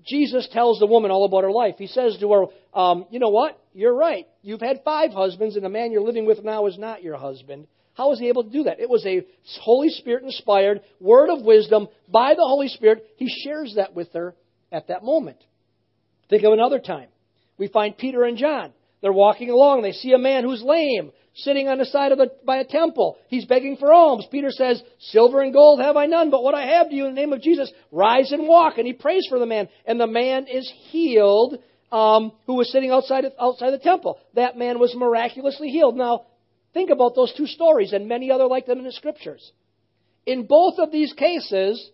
Jesus 0.06 0.48
tells 0.52 0.78
the 0.78 0.86
woman 0.86 1.10
all 1.10 1.24
about 1.24 1.44
her 1.44 1.50
life. 1.50 1.76
He 1.78 1.86
says 1.86 2.16
to 2.20 2.32
her, 2.32 2.44
um, 2.78 3.06
You 3.10 3.18
know 3.18 3.28
what? 3.28 3.58
You're 3.72 3.94
right. 3.94 4.26
You've 4.42 4.60
had 4.60 4.82
five 4.84 5.12
husbands, 5.12 5.56
and 5.56 5.64
the 5.64 5.68
man 5.68 5.92
you're 5.92 6.02
living 6.02 6.26
with 6.26 6.44
now 6.44 6.66
is 6.66 6.78
not 6.78 7.02
your 7.02 7.16
husband. 7.16 7.66
How 7.94 8.08
was 8.08 8.18
he 8.18 8.28
able 8.28 8.44
to 8.44 8.50
do 8.50 8.64
that? 8.64 8.80
It 8.80 8.88
was 8.88 9.04
a 9.04 9.26
Holy 9.60 9.90
Spirit 9.90 10.24
inspired 10.24 10.80
word 10.98 11.28
of 11.30 11.44
wisdom 11.44 11.88
by 12.08 12.34
the 12.34 12.44
Holy 12.46 12.68
Spirit. 12.68 13.06
He 13.16 13.28
shares 13.44 13.74
that 13.76 13.94
with 13.94 14.12
her 14.14 14.34
at 14.70 14.88
that 14.88 15.04
moment. 15.04 15.36
Think 16.30 16.44
of 16.44 16.52
another 16.52 16.78
time. 16.78 17.08
We 17.58 17.68
find 17.68 17.96
Peter 17.96 18.24
and 18.24 18.38
John. 18.38 18.72
They're 19.02 19.12
walking 19.12 19.50
along. 19.50 19.82
They 19.82 19.92
see 19.92 20.12
a 20.12 20.18
man 20.18 20.44
who's 20.44 20.62
lame 20.62 21.12
sitting 21.34 21.68
on 21.68 21.78
the 21.78 21.84
side 21.86 22.12
of 22.12 22.18
the, 22.18 22.30
by 22.44 22.58
a 22.58 22.64
temple. 22.64 23.16
He's 23.28 23.46
begging 23.46 23.76
for 23.76 23.92
alms. 23.92 24.26
Peter 24.30 24.50
says, 24.50 24.82
Silver 24.98 25.40
and 25.40 25.52
gold 25.52 25.80
have 25.80 25.96
I 25.96 26.06
none, 26.06 26.30
but 26.30 26.42
what 26.42 26.54
I 26.54 26.66
have 26.76 26.90
to 26.90 26.94
you 26.94 27.06
in 27.06 27.14
the 27.14 27.20
name 27.20 27.32
of 27.32 27.40
Jesus, 27.40 27.72
rise 27.90 28.32
and 28.32 28.46
walk. 28.46 28.78
And 28.78 28.86
he 28.86 28.92
prays 28.92 29.26
for 29.28 29.38
the 29.38 29.46
man. 29.46 29.68
And 29.86 29.98
the 29.98 30.06
man 30.06 30.46
is 30.46 30.70
healed 30.90 31.58
um, 31.90 32.32
who 32.46 32.54
was 32.54 32.70
sitting 32.70 32.90
outside, 32.90 33.24
outside 33.40 33.70
the 33.70 33.78
temple. 33.78 34.18
That 34.34 34.58
man 34.58 34.78
was 34.78 34.94
miraculously 34.94 35.68
healed. 35.68 35.96
Now, 35.96 36.26
think 36.74 36.90
about 36.90 37.14
those 37.14 37.32
two 37.36 37.46
stories 37.46 37.92
and 37.92 38.08
many 38.08 38.30
other 38.30 38.46
like 38.46 38.66
them 38.66 38.78
in 38.78 38.84
the 38.84 38.92
scriptures. 38.92 39.52
In 40.26 40.46
both 40.46 40.78
of 40.78 40.92
these 40.92 41.12
cases, 41.14 41.90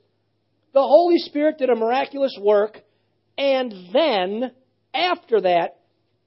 the 0.72 0.82
Holy 0.82 1.18
Spirit 1.18 1.58
did 1.58 1.70
a 1.70 1.76
miraculous 1.76 2.36
work, 2.40 2.78
and 3.36 3.72
then, 3.92 4.52
after 4.92 5.40
that, 5.40 5.78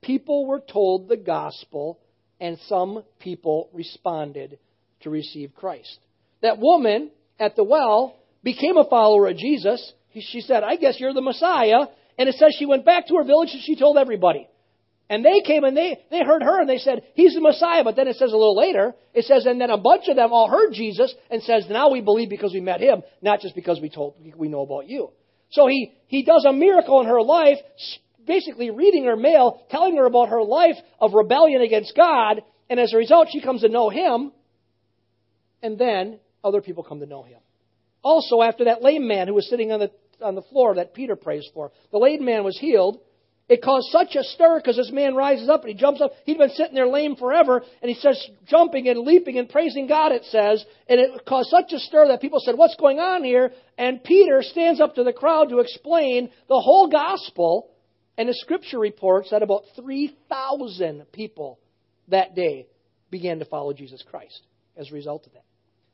people 0.01 0.47
were 0.47 0.61
told 0.61 1.07
the 1.07 1.17
gospel 1.17 1.99
and 2.41 2.57
some 2.67 3.03
people 3.19 3.69
responded 3.71 4.57
to 5.01 5.09
receive 5.09 5.53
Christ. 5.55 5.99
That 6.41 6.57
woman 6.57 7.11
at 7.39 7.55
the 7.55 7.63
well 7.63 8.17
became 8.43 8.77
a 8.77 8.89
follower 8.89 9.27
of 9.27 9.37
Jesus. 9.37 9.93
She 10.13 10.41
said, 10.41 10.63
I 10.63 10.75
guess 10.75 10.99
you're 10.99 11.13
the 11.13 11.21
Messiah. 11.21 11.85
And 12.17 12.27
it 12.27 12.35
says 12.35 12.55
she 12.57 12.65
went 12.65 12.83
back 12.83 13.07
to 13.07 13.15
her 13.15 13.23
village 13.23 13.51
and 13.53 13.61
she 13.61 13.75
told 13.75 13.97
everybody. 13.97 14.49
And 15.07 15.23
they 15.23 15.41
came 15.45 15.63
and 15.63 15.77
they, 15.77 15.99
they 16.09 16.23
heard 16.23 16.41
her 16.41 16.59
and 16.59 16.69
they 16.69 16.77
said, 16.77 17.03
He's 17.13 17.35
the 17.35 17.41
Messiah. 17.41 17.83
But 17.83 17.95
then 17.95 18.07
it 18.07 18.15
says 18.15 18.31
a 18.31 18.37
little 18.37 18.57
later, 18.57 18.95
it 19.13 19.25
says, 19.25 19.45
and 19.45 19.61
then 19.61 19.69
a 19.69 19.77
bunch 19.77 20.07
of 20.07 20.15
them 20.15 20.31
all 20.33 20.49
heard 20.49 20.73
Jesus 20.73 21.13
and 21.29 21.43
says, 21.43 21.65
Now 21.69 21.91
we 21.91 22.01
believe 22.01 22.29
because 22.29 22.53
we 22.53 22.61
met 22.61 22.81
him, 22.81 23.03
not 23.21 23.41
just 23.41 23.53
because 23.53 23.79
we 23.79 23.89
told 23.89 24.15
we 24.35 24.47
know 24.47 24.61
about 24.61 24.87
you. 24.87 25.11
So 25.51 25.67
he, 25.67 25.93
he 26.07 26.23
does 26.23 26.45
a 26.47 26.53
miracle 26.53 27.01
in 27.01 27.07
her 27.07 27.21
life, 27.21 27.57
basically 28.25 28.69
reading 28.69 29.05
her 29.05 29.15
mail, 29.15 29.61
telling 29.69 29.95
her 29.97 30.05
about 30.05 30.29
her 30.29 30.43
life 30.43 30.75
of 30.99 31.13
rebellion 31.13 31.61
against 31.61 31.95
God, 31.95 32.41
and 32.69 32.79
as 32.79 32.93
a 32.93 32.97
result, 32.97 33.27
she 33.31 33.41
comes 33.41 33.61
to 33.61 33.69
know 33.69 33.89
him, 33.89 34.31
and 35.61 35.77
then 35.77 36.19
other 36.43 36.61
people 36.61 36.83
come 36.83 36.99
to 36.99 37.05
know 37.05 37.23
him. 37.23 37.39
Also, 38.03 38.41
after 38.41 38.65
that 38.65 38.81
lame 38.81 39.07
man 39.07 39.27
who 39.27 39.33
was 39.33 39.49
sitting 39.49 39.71
on 39.71 39.79
the, 39.79 39.91
on 40.21 40.35
the 40.35 40.41
floor 40.43 40.75
that 40.75 40.93
Peter 40.93 41.15
prays 41.15 41.47
for, 41.53 41.71
the 41.91 41.97
lame 41.97 42.25
man 42.25 42.43
was 42.43 42.57
healed. 42.57 42.99
It 43.49 43.61
caused 43.61 43.89
such 43.91 44.15
a 44.15 44.23
stir 44.23 44.59
because 44.59 44.77
this 44.77 44.91
man 44.93 45.13
rises 45.13 45.49
up 45.49 45.61
and 45.61 45.69
he 45.69 45.75
jumps 45.75 45.99
up. 45.99 46.13
He'd 46.23 46.37
been 46.37 46.51
sitting 46.51 46.73
there 46.73 46.87
lame 46.87 47.17
forever, 47.17 47.61
and 47.81 47.89
he 47.89 47.99
starts 47.99 48.25
jumping 48.47 48.87
and 48.87 48.99
leaping 48.99 49.37
and 49.37 49.49
praising 49.49 49.87
God, 49.87 50.13
it 50.13 50.23
says. 50.25 50.63
And 50.87 51.01
it 51.01 51.25
caused 51.25 51.49
such 51.49 51.73
a 51.73 51.79
stir 51.79 52.07
that 52.07 52.21
people 52.21 52.39
said, 52.39 52.57
What's 52.57 52.77
going 52.77 52.99
on 52.99 53.25
here? 53.25 53.51
And 53.77 54.01
Peter 54.01 54.41
stands 54.41 54.79
up 54.79 54.95
to 54.95 55.03
the 55.03 55.11
crowd 55.11 55.49
to 55.49 55.59
explain 55.59 56.29
the 56.47 56.61
whole 56.61 56.87
gospel 56.89 57.70
and 58.21 58.29
the 58.29 58.35
scripture 58.35 58.77
reports 58.77 59.31
that 59.31 59.41
about 59.41 59.63
3,000 59.75 61.11
people 61.11 61.57
that 62.09 62.35
day 62.35 62.67
began 63.09 63.39
to 63.39 63.45
follow 63.45 63.73
Jesus 63.73 64.03
Christ 64.07 64.41
as 64.77 64.91
a 64.91 64.93
result 64.93 65.25
of 65.25 65.33
that. 65.33 65.43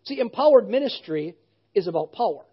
See, 0.03 0.19
empowered 0.19 0.67
ministry 0.67 1.35
is 1.73 1.87
about 1.87 2.11
power. 2.11 2.43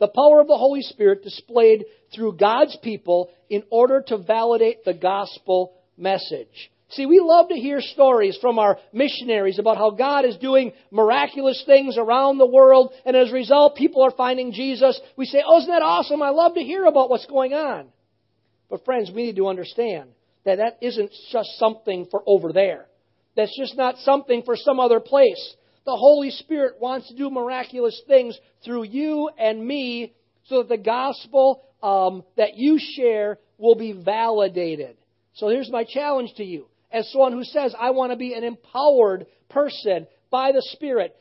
The 0.00 0.08
power 0.08 0.40
of 0.40 0.46
the 0.46 0.56
Holy 0.56 0.80
Spirit 0.80 1.22
displayed 1.22 1.84
through 2.14 2.38
God's 2.38 2.74
people 2.82 3.28
in 3.50 3.64
order 3.68 4.02
to 4.06 4.16
validate 4.16 4.86
the 4.86 4.94
gospel 4.94 5.74
message. 5.98 6.70
See, 6.88 7.04
we 7.04 7.20
love 7.22 7.50
to 7.50 7.54
hear 7.54 7.82
stories 7.82 8.38
from 8.40 8.58
our 8.58 8.78
missionaries 8.94 9.58
about 9.58 9.76
how 9.76 9.90
God 9.90 10.24
is 10.24 10.38
doing 10.38 10.72
miraculous 10.90 11.62
things 11.66 11.98
around 11.98 12.38
the 12.38 12.46
world, 12.46 12.94
and 13.04 13.14
as 13.14 13.28
a 13.28 13.34
result, 13.34 13.76
people 13.76 14.00
are 14.00 14.10
finding 14.10 14.54
Jesus. 14.54 14.98
We 15.18 15.26
say, 15.26 15.42
Oh, 15.46 15.58
isn't 15.58 15.70
that 15.70 15.82
awesome? 15.82 16.22
I 16.22 16.30
love 16.30 16.54
to 16.54 16.62
hear 16.62 16.86
about 16.86 17.10
what's 17.10 17.26
going 17.26 17.52
on. 17.52 17.91
But, 18.72 18.86
friends, 18.86 19.10
we 19.14 19.24
need 19.24 19.36
to 19.36 19.48
understand 19.48 20.12
that 20.46 20.56
that 20.56 20.78
isn't 20.80 21.12
just 21.30 21.58
something 21.58 22.06
for 22.10 22.22
over 22.26 22.54
there. 22.54 22.86
That's 23.36 23.54
just 23.54 23.76
not 23.76 23.98
something 23.98 24.44
for 24.44 24.56
some 24.56 24.80
other 24.80 24.98
place. 24.98 25.54
The 25.84 25.94
Holy 25.94 26.30
Spirit 26.30 26.76
wants 26.80 27.08
to 27.08 27.14
do 27.14 27.28
miraculous 27.28 28.00
things 28.08 28.34
through 28.64 28.84
you 28.84 29.28
and 29.38 29.62
me 29.62 30.14
so 30.46 30.62
that 30.62 30.70
the 30.70 30.78
gospel 30.78 31.62
um, 31.82 32.24
that 32.38 32.56
you 32.56 32.78
share 32.96 33.38
will 33.58 33.74
be 33.74 33.92
validated. 33.92 34.96
So 35.34 35.50
here's 35.50 35.70
my 35.70 35.84
challenge 35.84 36.32
to 36.38 36.44
you. 36.44 36.66
As 36.90 37.12
someone 37.12 37.32
who 37.32 37.44
says, 37.44 37.74
I 37.78 37.90
want 37.90 38.12
to 38.12 38.16
be 38.16 38.32
an 38.32 38.42
empowered 38.42 39.26
person 39.50 40.06
by 40.30 40.52
the 40.52 40.62
Spirit, 40.72 41.14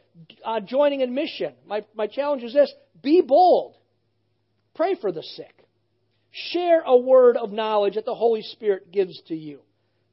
uh, 0.45 0.61
joining 0.61 1.01
in 1.01 1.13
mission, 1.13 1.53
my, 1.67 1.83
my 1.95 2.07
challenge 2.07 2.43
is 2.43 2.53
this 2.53 2.73
be 3.03 3.21
bold. 3.21 3.75
Pray 4.73 4.95
for 5.01 5.11
the 5.11 5.23
sick. 5.23 5.60
Share 6.31 6.81
a 6.85 6.97
word 6.97 7.37
of 7.37 7.51
knowledge 7.51 7.95
that 7.95 8.05
the 8.05 8.15
Holy 8.15 8.41
Spirit 8.41 8.91
gives 8.91 9.21
to 9.27 9.35
you. 9.35 9.59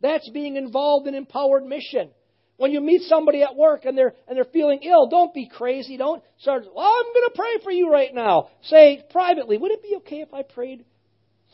That's 0.01 0.29
being 0.31 0.57
involved 0.57 1.07
in 1.07 1.15
empowered 1.15 1.65
mission. 1.65 2.11
When 2.57 2.73
you 2.73 2.81
meet 2.81 3.03
somebody 3.03 3.43
at 3.43 3.55
work 3.55 3.85
and 3.85 3.97
they're 3.97 4.15
and 4.27 4.37
they're 4.37 4.45
feeling 4.45 4.81
ill, 4.83 5.09
don't 5.09 5.33
be 5.33 5.49
crazy. 5.49 5.97
Don't 5.97 6.23
start. 6.39 6.65
Well, 6.75 6.85
I'm 6.85 7.13
going 7.13 7.29
to 7.29 7.33
pray 7.37 7.63
for 7.63 7.71
you 7.71 7.91
right 7.91 8.13
now. 8.13 8.49
Say 8.63 9.05
privately, 9.11 9.59
would 9.59 9.71
it 9.71 9.83
be 9.83 9.95
okay 9.99 10.23
if 10.23 10.35
I 10.35 10.43
prayed 10.43 10.85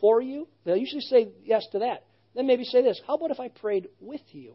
for 0.00 0.22
you? 0.22 0.48
They'll 0.64 0.76
usually 0.76 1.02
say 1.02 1.28
yes 1.44 1.66
to 1.72 1.80
that. 1.80 2.04
Then 2.34 2.46
maybe 2.46 2.64
say 2.64 2.82
this. 2.82 3.00
How 3.06 3.16
about 3.16 3.30
if 3.30 3.40
I 3.40 3.48
prayed 3.48 3.88
with 4.00 4.22
you? 4.32 4.54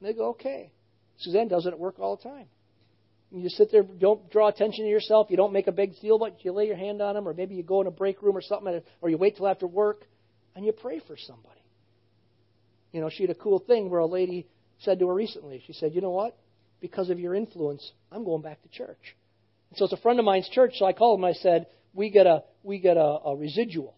And 0.00 0.08
they 0.08 0.14
go, 0.14 0.30
okay. 0.30 0.72
Suzanne 1.18 1.48
does 1.48 1.66
it 1.66 1.78
work 1.78 1.98
all 1.98 2.16
the 2.16 2.22
time. 2.22 2.46
You 3.34 3.48
sit 3.48 3.72
there, 3.72 3.82
don't 3.82 4.30
draw 4.30 4.48
attention 4.48 4.84
to 4.84 4.90
yourself. 4.90 5.28
You 5.30 5.38
don't 5.38 5.54
make 5.54 5.66
a 5.66 5.72
big 5.72 5.98
deal 6.00 6.16
about. 6.16 6.44
You 6.44 6.52
lay 6.52 6.66
your 6.66 6.76
hand 6.76 7.00
on 7.00 7.14
them, 7.14 7.26
or 7.26 7.32
maybe 7.32 7.54
you 7.54 7.62
go 7.62 7.80
in 7.80 7.86
a 7.86 7.90
break 7.90 8.20
room 8.20 8.36
or 8.36 8.42
something, 8.42 8.82
or 9.00 9.08
you 9.08 9.16
wait 9.16 9.36
till 9.36 9.48
after 9.48 9.66
work, 9.66 10.04
and 10.54 10.66
you 10.66 10.72
pray 10.72 11.00
for 11.06 11.16
somebody. 11.16 11.60
You 12.92 13.00
know, 13.00 13.08
she 13.10 13.22
had 13.22 13.30
a 13.30 13.34
cool 13.34 13.58
thing 13.58 13.88
where 13.88 14.00
a 14.00 14.06
lady 14.06 14.46
said 14.80 14.98
to 14.98 15.08
her 15.08 15.14
recently, 15.14 15.62
she 15.66 15.72
said, 15.72 15.94
You 15.94 16.02
know 16.02 16.10
what? 16.10 16.36
Because 16.80 17.08
of 17.08 17.18
your 17.18 17.34
influence, 17.34 17.90
I'm 18.10 18.24
going 18.24 18.42
back 18.42 18.62
to 18.62 18.68
church. 18.68 19.16
And 19.70 19.78
so 19.78 19.84
it's 19.86 19.94
a 19.94 20.02
friend 20.02 20.18
of 20.18 20.26
mine's 20.26 20.48
church, 20.50 20.74
so 20.76 20.84
I 20.84 20.92
called 20.92 21.18
him 21.18 21.24
I 21.24 21.32
said, 21.32 21.66
We 21.94 22.10
get 22.10 22.26
a 22.26 22.44
we 22.62 22.80
get 22.80 22.98
a, 22.98 23.18
a 23.24 23.36
residual. 23.36 23.94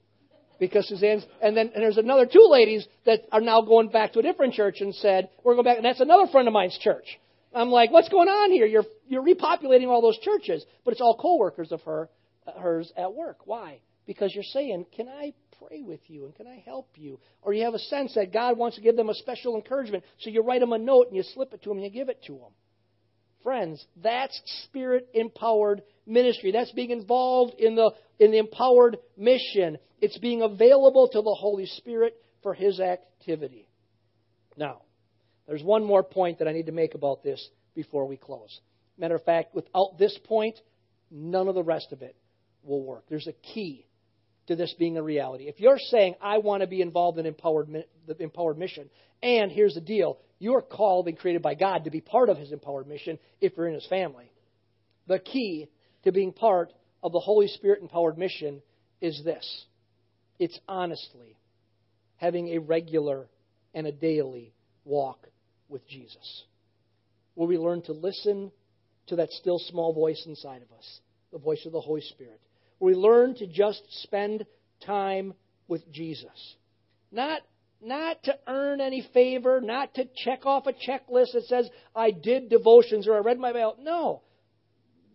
Because 0.60 0.86
Suzanne's 0.88 1.24
and 1.42 1.56
then 1.56 1.72
and 1.74 1.82
there's 1.82 1.96
another 1.96 2.26
two 2.26 2.46
ladies 2.48 2.86
that 3.04 3.22
are 3.32 3.40
now 3.40 3.62
going 3.62 3.88
back 3.88 4.12
to 4.12 4.20
a 4.20 4.22
different 4.22 4.54
church 4.54 4.76
and 4.80 4.94
said, 4.94 5.28
We're 5.42 5.54
going 5.54 5.64
back 5.64 5.78
and 5.78 5.84
that's 5.84 6.00
another 6.00 6.28
friend 6.30 6.46
of 6.46 6.54
mine's 6.54 6.78
church. 6.78 7.18
I'm 7.54 7.70
like, 7.70 7.90
What's 7.90 8.08
going 8.08 8.28
on 8.28 8.50
here? 8.50 8.66
You're 8.66 8.84
you're 9.06 9.22
repopulating 9.22 9.88
all 9.88 10.02
those 10.02 10.18
churches, 10.18 10.64
but 10.84 10.92
it's 10.92 11.00
all 11.00 11.16
co-workers 11.20 11.72
of 11.72 11.82
her 11.82 12.08
uh, 12.46 12.58
hers 12.58 12.92
at 12.96 13.14
work. 13.14 13.46
Why? 13.46 13.80
Because 14.06 14.34
you're 14.34 14.44
saying, 14.44 14.86
Can 14.94 15.08
I 15.08 15.32
pray 15.66 15.82
with 15.82 16.00
you 16.08 16.24
and 16.24 16.34
can 16.34 16.46
I 16.46 16.62
help 16.64 16.88
you? 16.96 17.18
Or 17.42 17.54
you 17.54 17.64
have 17.64 17.74
a 17.74 17.78
sense 17.78 18.14
that 18.14 18.32
God 18.32 18.58
wants 18.58 18.76
to 18.76 18.82
give 18.82 18.96
them 18.96 19.08
a 19.08 19.14
special 19.14 19.56
encouragement, 19.56 20.04
so 20.18 20.30
you 20.30 20.42
write 20.42 20.60
them 20.60 20.72
a 20.72 20.78
note 20.78 21.08
and 21.08 21.16
you 21.16 21.22
slip 21.22 21.52
it 21.52 21.62
to 21.62 21.68
them 21.68 21.78
and 21.78 21.84
you 21.84 21.90
give 21.90 22.08
it 22.08 22.22
to 22.26 22.32
them. 22.32 22.52
Friends, 23.42 23.84
that's 24.02 24.40
spirit 24.64 25.08
empowered 25.12 25.82
ministry. 26.06 26.50
That's 26.50 26.72
being 26.72 26.90
involved 26.90 27.54
in 27.58 27.76
the, 27.76 27.90
in 28.18 28.30
the 28.30 28.38
empowered 28.38 28.96
mission. 29.18 29.76
It's 30.00 30.16
being 30.18 30.40
available 30.40 31.08
to 31.08 31.20
the 31.20 31.36
Holy 31.38 31.66
Spirit 31.66 32.16
for 32.42 32.54
His 32.54 32.80
activity. 32.80 33.68
Now, 34.56 34.82
there's 35.46 35.62
one 35.62 35.84
more 35.84 36.02
point 36.02 36.38
that 36.38 36.48
I 36.48 36.52
need 36.52 36.66
to 36.66 36.72
make 36.72 36.94
about 36.94 37.22
this 37.22 37.48
before 37.74 38.06
we 38.06 38.16
close. 38.16 38.60
Matter 38.96 39.16
of 39.16 39.24
fact, 39.24 39.54
without 39.54 39.98
this 39.98 40.18
point, 40.24 40.58
none 41.10 41.48
of 41.48 41.54
the 41.54 41.62
rest 41.62 41.92
of 41.92 42.02
it 42.02 42.16
will 42.62 42.82
work. 42.82 43.04
There's 43.08 43.26
a 43.26 43.32
key 43.32 43.86
to 44.46 44.56
this 44.56 44.74
being 44.78 44.96
a 44.96 45.02
reality. 45.02 45.48
If 45.48 45.60
you're 45.60 45.78
saying, 45.78 46.14
I 46.20 46.38
want 46.38 46.62
to 46.62 46.66
be 46.66 46.80
involved 46.80 47.18
in 47.18 47.26
empowered, 47.26 47.68
the 48.06 48.22
empowered 48.22 48.58
mission, 48.58 48.88
and 49.22 49.50
here's 49.50 49.74
the 49.74 49.80
deal, 49.80 50.18
you 50.38 50.54
are 50.54 50.62
called 50.62 51.08
and 51.08 51.18
created 51.18 51.42
by 51.42 51.54
God 51.54 51.84
to 51.84 51.90
be 51.90 52.00
part 52.00 52.28
of 52.28 52.36
His 52.36 52.52
empowered 52.52 52.86
mission 52.86 53.18
if 53.40 53.56
you're 53.56 53.68
in 53.68 53.74
His 53.74 53.86
family. 53.86 54.30
The 55.06 55.18
key 55.18 55.68
to 56.04 56.12
being 56.12 56.32
part 56.32 56.72
of 57.02 57.12
the 57.12 57.20
Holy 57.20 57.48
Spirit 57.48 57.82
empowered 57.82 58.18
mission 58.18 58.62
is 59.00 59.22
this 59.24 59.64
it's 60.38 60.58
honestly 60.68 61.36
having 62.16 62.48
a 62.48 62.58
regular 62.58 63.28
and 63.74 63.86
a 63.86 63.92
daily 63.92 64.52
walk 64.84 65.28
with 65.74 65.86
Jesus, 65.86 66.44
where 67.34 67.46
we 67.46 67.58
learn 67.58 67.82
to 67.82 67.92
listen 67.92 68.50
to 69.08 69.16
that 69.16 69.30
still 69.32 69.58
small 69.58 69.92
voice 69.92 70.24
inside 70.26 70.62
of 70.62 70.72
us, 70.78 71.00
the 71.32 71.38
voice 71.38 71.66
of 71.66 71.72
the 71.72 71.80
Holy 71.80 72.00
Spirit 72.00 72.40
we 72.84 72.94
learn 72.94 73.34
to 73.36 73.46
just 73.46 73.82
spend 74.02 74.44
time 74.84 75.34
with 75.68 75.90
Jesus. 75.92 76.56
Not, 77.10 77.40
not 77.82 78.22
to 78.24 78.34
earn 78.46 78.80
any 78.80 79.08
favor, 79.14 79.60
not 79.60 79.94
to 79.94 80.04
check 80.24 80.44
off 80.44 80.66
a 80.66 80.72
checklist 80.72 81.32
that 81.32 81.44
says, 81.46 81.68
I 81.94 82.10
did 82.10 82.50
devotions 82.50 83.08
or 83.08 83.14
I 83.14 83.20
read 83.20 83.38
my 83.38 83.52
Bible. 83.52 83.76
No. 83.80 84.22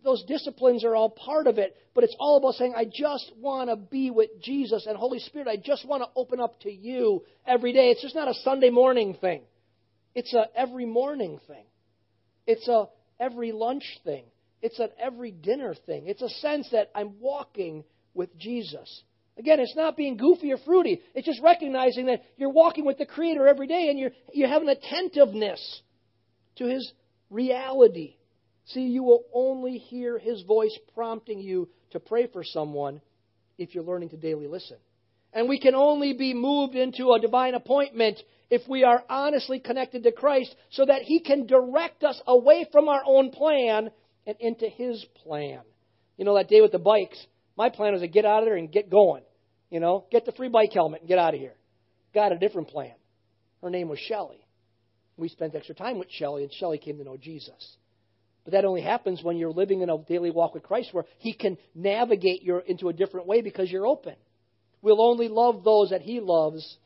Those 0.02 0.24
disciplines 0.24 0.82
are 0.84 0.96
all 0.96 1.10
part 1.10 1.46
of 1.46 1.58
it, 1.58 1.76
but 1.94 2.04
it's 2.04 2.16
all 2.18 2.38
about 2.38 2.54
saying, 2.54 2.74
I 2.74 2.86
just 2.86 3.30
want 3.38 3.68
to 3.68 3.76
be 3.76 4.10
with 4.10 4.30
Jesus 4.42 4.86
and 4.86 4.96
Holy 4.96 5.18
Spirit. 5.18 5.46
I 5.46 5.56
just 5.56 5.86
want 5.86 6.02
to 6.02 6.08
open 6.16 6.40
up 6.40 6.58
to 6.60 6.72
you 6.72 7.22
every 7.46 7.72
day. 7.72 7.90
It's 7.90 8.02
just 8.02 8.14
not 8.14 8.28
a 8.28 8.34
Sunday 8.34 8.70
morning 8.70 9.14
thing. 9.20 9.42
It's 10.20 10.34
a 10.34 10.48
every 10.54 10.84
morning 10.84 11.40
thing. 11.46 11.64
It's 12.46 12.68
a 12.68 12.90
every 13.18 13.52
lunch 13.52 13.84
thing. 14.04 14.24
It's 14.60 14.78
an 14.78 14.90
every 14.98 15.30
dinner 15.30 15.74
thing. 15.86 16.08
It's 16.08 16.20
a 16.20 16.28
sense 16.28 16.68
that 16.72 16.90
I'm 16.94 17.18
walking 17.20 17.84
with 18.12 18.36
Jesus. 18.36 19.02
Again, 19.38 19.60
it's 19.60 19.74
not 19.74 19.96
being 19.96 20.18
goofy 20.18 20.52
or 20.52 20.58
fruity. 20.58 21.00
It's 21.14 21.26
just 21.26 21.40
recognizing 21.40 22.04
that 22.06 22.22
you're 22.36 22.52
walking 22.52 22.84
with 22.84 22.98
the 22.98 23.06
Creator 23.06 23.48
every 23.48 23.66
day 23.66 23.88
and 23.88 23.98
you're, 23.98 24.10
you 24.34 24.46
have 24.46 24.60
an 24.60 24.68
attentiveness 24.68 25.80
to 26.56 26.66
His 26.66 26.92
reality. 27.30 28.16
See, 28.66 28.88
you 28.88 29.02
will 29.02 29.24
only 29.32 29.78
hear 29.78 30.18
His 30.18 30.42
voice 30.42 30.78
prompting 30.94 31.40
you 31.40 31.66
to 31.92 31.98
pray 31.98 32.26
for 32.26 32.44
someone 32.44 33.00
if 33.56 33.74
you're 33.74 33.84
learning 33.84 34.10
to 34.10 34.18
daily 34.18 34.48
listen. 34.48 34.76
And 35.32 35.48
we 35.48 35.60
can 35.60 35.74
only 35.74 36.12
be 36.12 36.34
moved 36.34 36.74
into 36.74 37.12
a 37.12 37.20
divine 37.20 37.54
appointment 37.54 38.20
if 38.50 38.62
we 38.68 38.82
are 38.82 39.04
honestly 39.08 39.60
connected 39.60 40.02
to 40.02 40.12
Christ 40.12 40.54
so 40.70 40.84
that 40.84 41.02
He 41.02 41.20
can 41.20 41.46
direct 41.46 42.02
us 42.02 42.20
away 42.26 42.66
from 42.72 42.88
our 42.88 43.02
own 43.06 43.30
plan 43.30 43.90
and 44.26 44.36
into 44.40 44.66
His 44.66 45.04
plan. 45.22 45.60
You 46.16 46.24
know, 46.24 46.34
that 46.34 46.48
day 46.48 46.60
with 46.60 46.72
the 46.72 46.78
bikes, 46.78 47.24
my 47.56 47.70
plan 47.70 47.92
was 47.92 48.02
to 48.02 48.08
get 48.08 48.24
out 48.24 48.42
of 48.42 48.46
there 48.46 48.56
and 48.56 48.70
get 48.70 48.90
going. 48.90 49.22
You 49.70 49.78
know, 49.78 50.06
get 50.10 50.26
the 50.26 50.32
free 50.32 50.48
bike 50.48 50.72
helmet 50.72 51.02
and 51.02 51.08
get 51.08 51.18
out 51.18 51.34
of 51.34 51.40
here. 51.40 51.54
Got 52.12 52.32
a 52.32 52.38
different 52.38 52.68
plan. 52.68 52.94
Her 53.62 53.70
name 53.70 53.88
was 53.88 54.00
Shelley. 54.00 54.44
We 55.16 55.28
spent 55.28 55.54
extra 55.54 55.74
time 55.74 55.98
with 55.98 56.10
Shelley, 56.10 56.42
and 56.42 56.52
Shelley 56.52 56.78
came 56.78 56.98
to 56.98 57.04
know 57.04 57.16
Jesus. 57.16 57.76
But 58.44 58.52
that 58.52 58.64
only 58.64 58.80
happens 58.80 59.22
when 59.22 59.36
you're 59.36 59.52
living 59.52 59.82
in 59.82 59.90
a 59.90 59.98
daily 59.98 60.30
walk 60.30 60.54
with 60.54 60.62
Christ 60.62 60.88
where 60.92 61.04
He 61.18 61.34
can 61.34 61.56
navigate 61.74 62.42
you 62.42 62.60
into 62.66 62.88
a 62.88 62.92
different 62.92 63.26
way 63.26 63.42
because 63.42 63.70
you're 63.70 63.86
open. 63.86 64.14
We'll 64.82 65.02
only 65.02 65.28
love 65.28 65.64
those 65.64 65.90
that 65.90 66.02
He 66.02 66.20
loves 66.20 66.78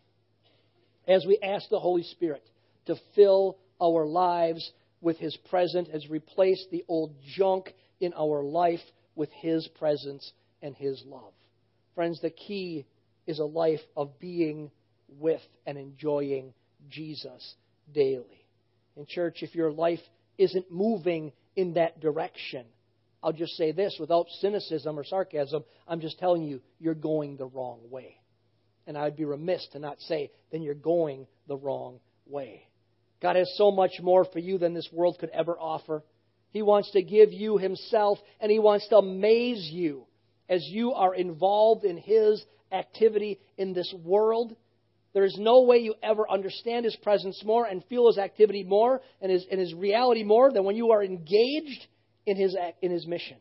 as 1.07 1.25
we 1.27 1.39
ask 1.43 1.69
the 1.69 1.81
Holy 1.81 2.03
Spirit 2.03 2.43
to 2.87 2.97
fill 3.15 3.59
our 3.81 4.07
lives 4.07 4.73
with 5.01 5.19
His 5.19 5.37
presence, 5.49 5.89
has 5.91 6.09
replaced 6.09 6.69
the 6.71 6.85
old 6.89 7.15
junk 7.37 7.73
in 8.01 8.13
our 8.15 8.43
life 8.43 8.81
with 9.15 9.31
His 9.31 9.69
presence 9.79 10.33
and 10.63 10.75
His 10.75 11.03
love. 11.07 11.33
Friends, 11.95 12.21
the 12.21 12.31
key 12.31 12.87
is 13.27 13.39
a 13.39 13.45
life 13.45 13.81
of 13.97 14.19
being 14.19 14.71
with 15.09 15.41
and 15.67 15.79
enjoying 15.79 16.53
Jesus 16.91 17.55
daily. 17.93 18.47
In 18.97 19.07
church, 19.07 19.39
if 19.43 19.55
your 19.55 19.73
life 19.73 20.01
isn't 20.39 20.71
moving 20.71 21.33
in 21.57 21.75
that 21.75 22.01
direction, 22.01 22.65
I'll 23.25 23.33
just 23.33 23.57
say 23.57 23.73
this 23.73 23.97
without 23.99 24.27
cynicism 24.41 24.99
or 24.99 25.03
sarcasm, 25.03 25.65
I'm 25.89 26.03
just 26.03 26.19
telling 26.19 26.43
you, 26.43 26.61
you're 26.79 26.95
going 26.95 27.39
the 27.39 27.47
wrong 27.47 27.81
way. 27.89 28.19
And 28.87 28.99
I'd 28.99 29.17
be 29.17 29.25
remiss 29.25 29.67
to 29.73 29.79
not 29.79 29.99
say, 30.01 30.31
then 30.53 30.61
you're 30.63 30.75
going 30.75 31.27
the 31.49 31.57
wrong 31.57 32.01
way. 32.27 32.69
God 33.23 33.37
has 33.37 33.51
so 33.57 33.71
much 33.71 33.93
more 34.03 34.27
for 34.27 34.41
you 34.41 34.59
than 34.59 34.75
this 34.75 34.91
world 34.93 35.17
could 35.19 35.31
ever 35.31 35.59
offer. 35.59 36.05
He 36.51 36.61
wants 36.61 36.91
to 36.91 37.03
give 37.03 37.33
you 37.33 37.57
Himself, 37.57 38.19
and 38.41 38.53
He 38.53 38.59
wants 38.59 38.87
to 38.89 38.99
amaze 38.99 39.71
you 39.73 40.05
as 40.51 40.63
you 40.69 40.93
are 40.93 41.15
involved 41.15 41.87
in 41.87 41.97
His 41.97 42.45
activity 42.71 43.41
in 43.57 43.73
this 43.73 43.93
world. 44.05 44.55
There 45.15 45.25
is 45.25 45.37
no 45.39 45.63
way 45.63 45.79
you 45.79 45.95
ever 46.03 46.31
understand 46.31 46.85
His 46.85 46.97
presence 46.97 47.41
more 47.43 47.65
and 47.65 47.83
feel 47.87 48.09
His 48.09 48.19
activity 48.19 48.65
more 48.65 49.01
and 49.23 49.33
His, 49.33 49.47
and 49.51 49.59
his 49.59 49.73
reality 49.73 50.25
more 50.25 50.53
than 50.53 50.65
when 50.65 50.77
you 50.77 50.91
are 50.91 51.03
engaged 51.03 51.87
in 52.27 52.37
His, 52.37 52.57
in 52.83 52.91
his 52.91 53.07
mission. 53.07 53.37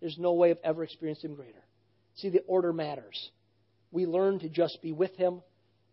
There's 0.00 0.18
no 0.18 0.34
way 0.34 0.50
of 0.50 0.58
ever 0.62 0.84
experiencing 0.84 1.30
Him 1.30 1.36
greater. 1.36 1.64
See, 2.16 2.30
the 2.30 2.42
order 2.46 2.72
matters. 2.72 3.30
We 3.90 4.06
learn 4.06 4.38
to 4.40 4.48
just 4.48 4.80
be 4.82 4.92
with 4.92 5.14
Him, 5.16 5.42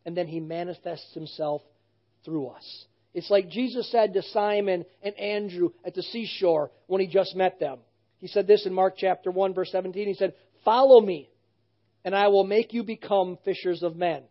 and 0.05 0.16
then 0.16 0.28
He 0.28 0.39
manifests 0.39 1.14
Himself 1.14 1.61
through 2.26 2.47
us. 2.47 2.86
It's 3.14 3.30
like 3.30 3.49
Jesus 3.49 3.89
said 3.91 4.14
to 4.14 4.24
Simon 4.24 4.86
and 5.01 5.18
Andrew 5.20 5.70
at 5.86 5.93
the 5.93 6.01
seashore 6.01 6.72
when 6.88 6.99
he 6.99 7.07
just 7.07 7.36
met 7.36 7.59
them. 7.59 7.80
He 8.20 8.28
said 8.28 8.47
this 8.47 8.66
in 8.66 8.74
Mark 8.74 8.95
chapter 8.97 9.30
1, 9.30 9.53
verse 9.53 9.72
17. 9.72 10.07
He 10.07 10.14
said, 10.16 10.34
Follow 10.66 10.99
me, 10.99 11.30
and 12.03 12.16
I 12.16 12.30
will 12.30 12.45
make 12.45 12.74
you 12.74 12.84
become 12.84 13.38
fishers 13.45 13.84
of 13.84 13.95
men. 13.95 14.24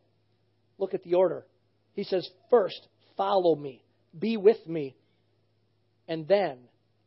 Look 0.79 0.95
at 0.95 1.05
the 1.05 1.15
order. 1.15 1.45
He 1.93 2.03
says, 2.03 2.29
First, 2.51 2.81
follow 3.17 3.55
me, 3.55 3.85
be 4.19 4.37
with 4.37 4.67
me, 4.67 4.97
and 6.09 6.27
then 6.27 6.59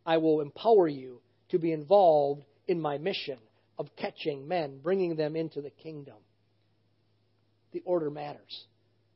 I 0.05 0.17
will 0.17 0.41
empower 0.41 0.87
you 0.87 1.21
to 1.49 1.59
be 1.59 1.71
involved 1.71 2.43
in 2.67 2.79
my 2.79 2.97
mission 2.97 3.37
of 3.77 3.87
catching 3.97 4.47
men, 4.47 4.79
bringing 4.81 5.15
them 5.15 5.35
into 5.35 5.61
the 5.61 5.69
kingdom. 5.69 6.15
The 7.73 7.81
order 7.85 8.09
matters. 8.09 8.65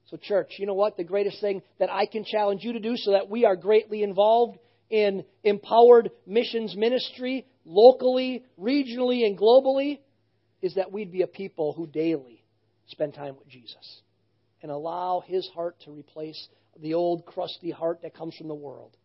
So, 0.08 0.18
church, 0.18 0.56
you 0.58 0.66
know 0.66 0.74
what? 0.74 0.98
The 0.98 1.04
greatest 1.04 1.40
thing 1.40 1.62
that 1.80 1.92
I 1.92 2.06
can 2.06 2.26
challenge 2.26 2.64
you 2.64 2.74
to 2.74 2.80
do 2.80 2.96
so 2.98 3.12
that 3.12 3.30
we 3.30 3.46
are 3.46 3.56
greatly 3.56 4.02
involved 4.02 4.58
in 4.90 5.24
empowered 5.44 6.10
missions 6.26 6.76
ministry, 6.76 7.46
locally, 7.64 8.44
regionally, 8.60 9.26
and 9.26 9.38
globally, 9.38 10.00
is 10.62 10.76
that 10.76 10.92
we'd 10.92 11.12
be 11.12 11.22
a 11.22 11.28
people 11.28 11.74
who 11.74 11.86
daily 11.86 12.44
spend 12.88 13.14
time 13.14 13.36
with 13.38 13.48
Jesus 13.48 14.02
and 14.62 14.72
allow 14.72 15.22
his 15.26 15.48
heart 15.54 15.78
to 15.86 15.92
replace 15.92 16.50
the 16.82 16.96
old 16.96 17.26
crusty 17.26 17.72
heart 17.72 18.02
that 18.02 18.16
comes 18.16 18.36
from 18.36 18.48
the 18.48 18.56
world 18.56 18.98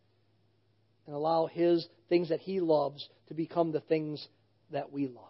and 1.05 1.15
allow 1.15 1.47
his 1.47 1.87
things 2.09 2.29
that 2.29 2.39
he 2.39 2.59
loves 2.59 3.07
to 3.27 3.33
become 3.33 3.71
the 3.71 3.81
things 3.81 4.25
that 4.71 4.91
we 4.91 5.07
love. 5.07 5.23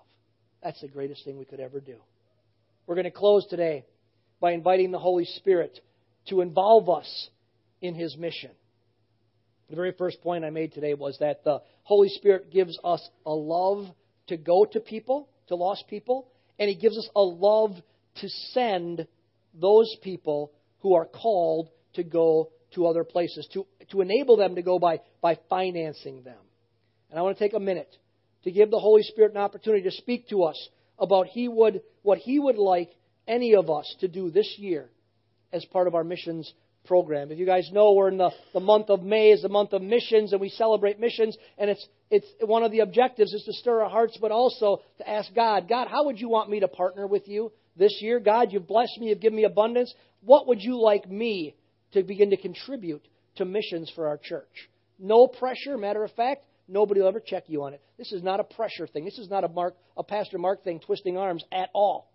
That's 0.63 0.81
the 0.81 0.87
greatest 0.87 1.23
thing 1.23 1.37
we 1.37 1.45
could 1.45 1.59
ever 1.59 1.79
do. 1.79 1.97
We're 2.87 2.95
going 2.95 3.05
to 3.05 3.11
close 3.11 3.45
today 3.47 3.85
by 4.39 4.51
inviting 4.51 4.91
the 4.91 4.99
Holy 4.99 5.25
Spirit 5.25 5.79
to 6.27 6.41
involve 6.41 6.89
us 6.89 7.29
in 7.81 7.95
His 7.95 8.17
mission. 8.17 8.51
The 9.69 9.75
very 9.75 9.93
first 9.93 10.21
point 10.21 10.45
I 10.45 10.49
made 10.49 10.73
today 10.73 10.93
was 10.93 11.17
that 11.19 11.43
the 11.43 11.61
Holy 11.83 12.09
Spirit 12.09 12.51
gives 12.51 12.77
us 12.83 13.07
a 13.25 13.33
love 13.33 13.87
to 14.27 14.37
go 14.37 14.65
to 14.65 14.79
people, 14.79 15.29
to 15.47 15.55
lost 15.55 15.85
people, 15.89 16.27
and 16.59 16.69
He 16.69 16.75
gives 16.75 16.97
us 16.97 17.09
a 17.15 17.21
love 17.21 17.71
to 18.21 18.29
send 18.29 19.07
those 19.53 19.95
people 20.03 20.51
who 20.79 20.93
are 20.93 21.05
called 21.05 21.69
to 21.93 22.03
go 22.03 22.51
to 22.75 22.87
other 22.87 23.03
places, 23.03 23.47
to, 23.53 23.65
to 23.91 24.01
enable 24.01 24.37
them 24.37 24.55
to 24.55 24.61
go 24.61 24.79
by, 24.79 25.01
by 25.21 25.37
financing 25.49 26.23
them. 26.23 26.37
And 27.09 27.19
I 27.19 27.21
want 27.21 27.37
to 27.37 27.43
take 27.43 27.53
a 27.53 27.59
minute 27.59 27.93
to 28.43 28.51
give 28.51 28.71
the 28.71 28.79
Holy 28.79 29.03
Spirit 29.03 29.31
an 29.31 29.37
opportunity 29.37 29.83
to 29.83 29.91
speak 29.91 30.29
to 30.29 30.43
us 30.43 30.69
about 30.99 31.27
he 31.27 31.47
would, 31.47 31.81
what 32.03 32.19
He 32.19 32.39
would 32.39 32.57
like 32.57 32.89
any 33.27 33.55
of 33.55 33.69
us 33.69 33.93
to 33.99 34.07
do 34.07 34.29
this 34.29 34.55
year 34.57 34.89
as 35.51 35.65
part 35.65 35.87
of 35.87 35.95
our 35.95 36.03
missions 36.03 36.51
program. 36.85 37.31
If 37.31 37.39
you 37.39 37.45
guys 37.45 37.69
know, 37.71 37.93
we're 37.93 38.09
in 38.09 38.17
the, 38.17 38.31
the 38.53 38.59
month 38.59 38.89
of 38.89 39.01
May 39.01 39.31
is 39.31 39.41
the 39.41 39.49
month 39.49 39.73
of 39.73 39.81
missions, 39.81 40.31
and 40.31 40.39
we 40.39 40.49
celebrate 40.49 40.99
missions, 40.99 41.35
and 41.57 41.69
it's 41.69 41.85
it's 42.11 42.27
one 42.41 42.63
of 42.63 42.71
the 42.71 42.81
objectives 42.81 43.33
is 43.33 43.43
to 43.45 43.53
stir 43.53 43.83
our 43.83 43.89
hearts, 43.89 44.17
but 44.21 44.31
also 44.31 44.81
to 44.99 45.09
ask 45.09 45.33
God, 45.33 45.67
God, 45.67 45.87
how 45.87 46.05
would 46.05 46.19
you 46.19 46.29
want 46.29 46.49
me 46.49 46.59
to 46.59 46.67
partner 46.67 47.07
with 47.07 47.27
you 47.27 47.51
this 47.75 47.97
year? 47.99 48.19
God, 48.19 48.51
you've 48.51 48.67
blessed 48.67 48.99
me, 48.99 49.09
you've 49.09 49.19
given 49.19 49.37
me 49.37 49.43
abundance. 49.43 49.93
What 50.21 50.47
would 50.47 50.61
you 50.61 50.79
like 50.79 51.09
me 51.09 51.55
to 51.95 52.03
begin 52.03 52.29
to 52.29 52.37
contribute 52.37 53.05
to 53.37 53.45
missions 53.45 53.91
for 53.95 54.07
our 54.07 54.17
church? 54.17 54.69
No 54.99 55.27
pressure. 55.27 55.77
Matter 55.77 56.03
of 56.03 56.11
fact, 56.11 56.45
nobody 56.67 57.01
will 57.01 57.07
ever 57.07 57.19
check 57.19 57.43
you 57.47 57.63
on 57.63 57.73
it. 57.73 57.81
This 57.97 58.11
is 58.11 58.23
not 58.23 58.39
a 58.39 58.43
pressure 58.43 58.87
thing. 58.87 59.05
This 59.05 59.17
is 59.17 59.29
not 59.29 59.43
a 59.43 59.47
Mark, 59.47 59.75
a 59.97 60.03
Pastor 60.03 60.37
Mark 60.37 60.63
thing, 60.63 60.79
twisting 60.79 61.17
arms 61.17 61.43
at 61.51 61.69
all. 61.73 62.11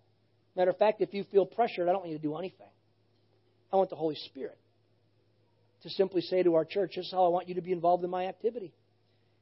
Matter 0.56 0.70
of 0.70 0.78
fact, 0.78 1.00
if 1.00 1.14
you 1.14 1.24
feel 1.24 1.46
pressured, 1.46 1.88
I 1.88 1.92
don't 1.92 2.00
want 2.00 2.10
you 2.10 2.18
to 2.18 2.22
do 2.22 2.36
anything. 2.36 2.66
I 3.72 3.76
want 3.76 3.90
the 3.90 3.96
Holy 3.96 4.16
Spirit 4.26 4.58
to 5.82 5.90
simply 5.90 6.20
say 6.22 6.42
to 6.42 6.54
our 6.54 6.64
church, 6.64 6.92
This 6.96 7.06
is 7.06 7.12
how 7.12 7.24
I 7.24 7.28
want 7.28 7.48
you 7.48 7.54
to 7.54 7.62
be 7.62 7.72
involved 7.72 8.04
in 8.04 8.10
my 8.10 8.26
activity. 8.26 8.72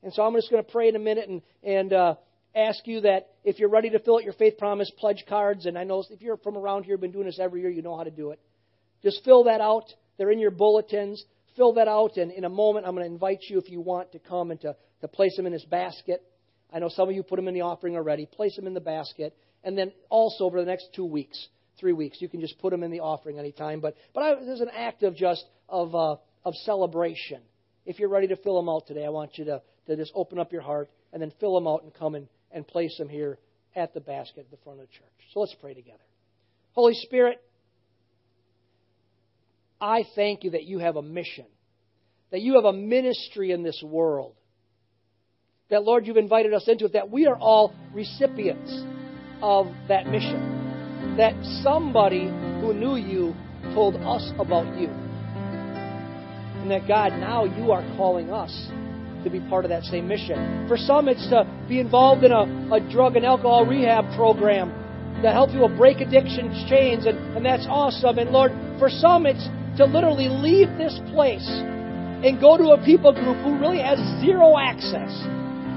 And 0.03 0.13
so 0.13 0.23
I'm 0.23 0.35
just 0.35 0.51
going 0.51 0.65
to 0.65 0.71
pray 0.71 0.89
in 0.89 0.97
a 0.97 1.01
minute 1.01 1.29
and, 1.29 1.43
and 1.63 1.93
uh, 1.93 2.15
ask 2.55 2.87
you 2.87 3.01
that 3.01 3.29
if 3.45 3.59
you're 3.59 3.69
ready 3.69 3.91
to 3.91 3.99
fill 3.99 4.17
out 4.17 4.25
your 4.25 4.35
faith 4.35 4.59
promise 4.59 4.91
pledge 4.99 5.25
cards, 5.29 5.67
and 5.67 5.77
I 5.77 5.85
know 5.85 6.05
if 6.09 6.23
you're 6.23 6.37
from 6.37 6.57
around 6.57 6.85
here, 6.85 6.97
been 6.97 7.11
doing 7.11 7.27
this 7.27 7.41
every 7.41 7.63
year, 7.63 7.71
you 7.71 7.83
know 7.83 7.97
how 7.97 8.05
to 8.05 8.11
do 8.11 8.31
it. 8.31 8.41
Just 9.03 9.25
fill 9.25 9.45
that 9.45 9.61
out. 9.61 9.85
They're 10.19 10.31
in 10.31 10.39
your 10.39 10.51
bulletins. 10.51 11.25
Fill 11.57 11.73
that 11.75 11.89
out, 11.89 12.17
and 12.19 12.31
in 12.31 12.45
a 12.45 12.49
moment, 12.49 12.87
I'm 12.87 12.95
going 12.95 13.07
to 13.07 13.13
invite 13.13 13.41
you, 13.49 13.59
if 13.59 13.71
you 13.71 13.81
want, 13.81 14.13
to 14.13 14.19
come 14.19 14.51
and 14.51 14.61
to, 14.61 14.77
to 15.01 15.09
place 15.09 15.35
them 15.37 15.47
in 15.47 15.53
this 15.53 15.65
basket. 15.65 16.23
I 16.73 16.79
know 16.79 16.89
some 16.89 17.09
of 17.09 17.15
you 17.15 17.23
put 17.23 17.37
them 17.37 17.49
in 17.49 17.55
the 17.55 17.63
offering 17.63 17.97
already. 17.97 18.27
Place 18.27 18.55
them 18.57 18.67
in 18.67 18.75
the 18.75 18.81
basket. 18.81 19.35
And 19.65 19.77
then 19.77 19.93
also 20.09 20.45
over 20.45 20.61
the 20.61 20.67
next 20.67 20.89
two 20.95 21.05
weeks, 21.05 21.49
three 21.81 21.93
weeks, 21.93 22.19
you 22.21 22.29
can 22.29 22.41
just 22.41 22.59
put 22.59 22.71
them 22.71 22.83
in 22.83 22.91
the 22.91 23.01
offering 23.01 23.39
anytime. 23.39 23.81
But 23.81 23.97
but 24.15 24.23
I, 24.23 24.35
there's 24.45 24.61
an 24.61 24.71
act 24.75 25.03
of 25.03 25.17
just 25.17 25.45
of 25.69 25.95
uh, 25.95 26.17
of 26.45 26.55
celebration. 26.65 27.41
If 27.87 27.99
you're 27.99 28.09
ready 28.09 28.29
to 28.29 28.37
fill 28.37 28.57
them 28.57 28.69
out 28.69 28.87
today, 28.87 29.05
I 29.05 29.09
want 29.09 29.39
you 29.39 29.47
to, 29.47 29.63
to 29.87 29.97
just 29.97 30.13
open 30.15 30.39
up 30.39 30.53
your 30.53 30.63
heart 30.63 30.91
and 31.13 31.23
then 31.23 31.33
fill 31.41 31.55
them 31.55 31.67
out 31.67 31.83
and 31.83 31.95
come 31.95 32.15
and, 32.15 32.29
and 32.53 32.67
place 32.67 32.97
them 32.99 33.09
here 33.09 33.39
at 33.75 33.95
the 33.95 34.01
basket 34.01 34.41
at 34.41 34.51
the 34.51 34.59
front 34.63 34.81
of 34.81 34.87
the 34.87 34.93
church. 34.93 35.07
So 35.33 35.41
let's 35.41 35.55
pray 35.61 35.75
together. 35.75 35.99
Holy 36.73 36.95
Spirit, 36.95 37.43
I 39.81 40.05
thank 40.15 40.45
you 40.45 40.51
that 40.51 40.65
you 40.65 40.79
have 40.79 40.97
a 40.97 41.03
mission, 41.03 41.47
that 42.31 42.41
you 42.41 42.55
have 42.55 42.65
a 42.65 42.73
ministry 42.73 43.53
in 43.53 43.63
this 43.63 43.83
world, 43.85 44.35
that, 45.71 45.85
Lord, 45.85 46.07
you've 46.07 46.17
invited 46.17 46.55
us 46.55 46.67
into 46.67 46.87
it, 46.87 46.95
that 46.95 47.11
we 47.11 47.27
are 47.27 47.37
all 47.37 47.75
recipients 47.93 48.83
of 49.43 49.67
that 49.89 50.07
mission. 50.07 51.17
That 51.19 51.35
somebody 51.63 52.27
who 52.27 52.73
knew 52.73 52.97
you 52.97 53.35
told 53.75 53.97
us 53.97 54.33
about 54.39 54.79
you. 54.79 54.89
And 54.89 56.71
that 56.71 56.89
God, 56.89 57.13
now 57.13 57.45
you 57.45 57.71
are 57.71 57.83
calling 57.97 58.31
us 58.31 58.51
to 59.25 59.31
be 59.31 59.41
part 59.41 59.65
of 59.65 59.69
that 59.69 59.83
same 59.85 60.09
mission. 60.09 60.67
For 60.69 60.77
some, 60.77 61.09
it's 61.09 61.29
to 61.29 61.45
be 61.69 61.81
involved 61.81 62.25
in 62.25 62.33
a, 62.33 62.75
a 62.75 62.81
drug 62.91 63.17
and 63.17 63.27
alcohol 63.27 63.67
rehab 63.67 64.17
program 64.17 64.71
to 65.23 65.31
help 65.33 65.51
people 65.51 65.69
break 65.69 66.01
addiction 66.01 66.67
chains, 66.69 67.05
and, 67.05 67.19
and 67.37 67.45
that's 67.45 67.67
awesome. 67.69 68.19
And 68.19 68.31
Lord, 68.31 68.53
for 68.79 68.89
some, 68.89 69.27
it's 69.27 69.49
to 69.79 69.87
literally 69.87 70.29
leave 70.29 70.69
this 70.77 70.99
place 71.15 71.47
and 71.47 72.41
go 72.41 72.59
to 72.59 72.75
a 72.75 72.85
people 72.85 73.13
group 73.15 73.39
who 73.47 73.59
really 73.59 73.79
has 73.79 73.99
zero 74.21 74.59
access 74.59 75.15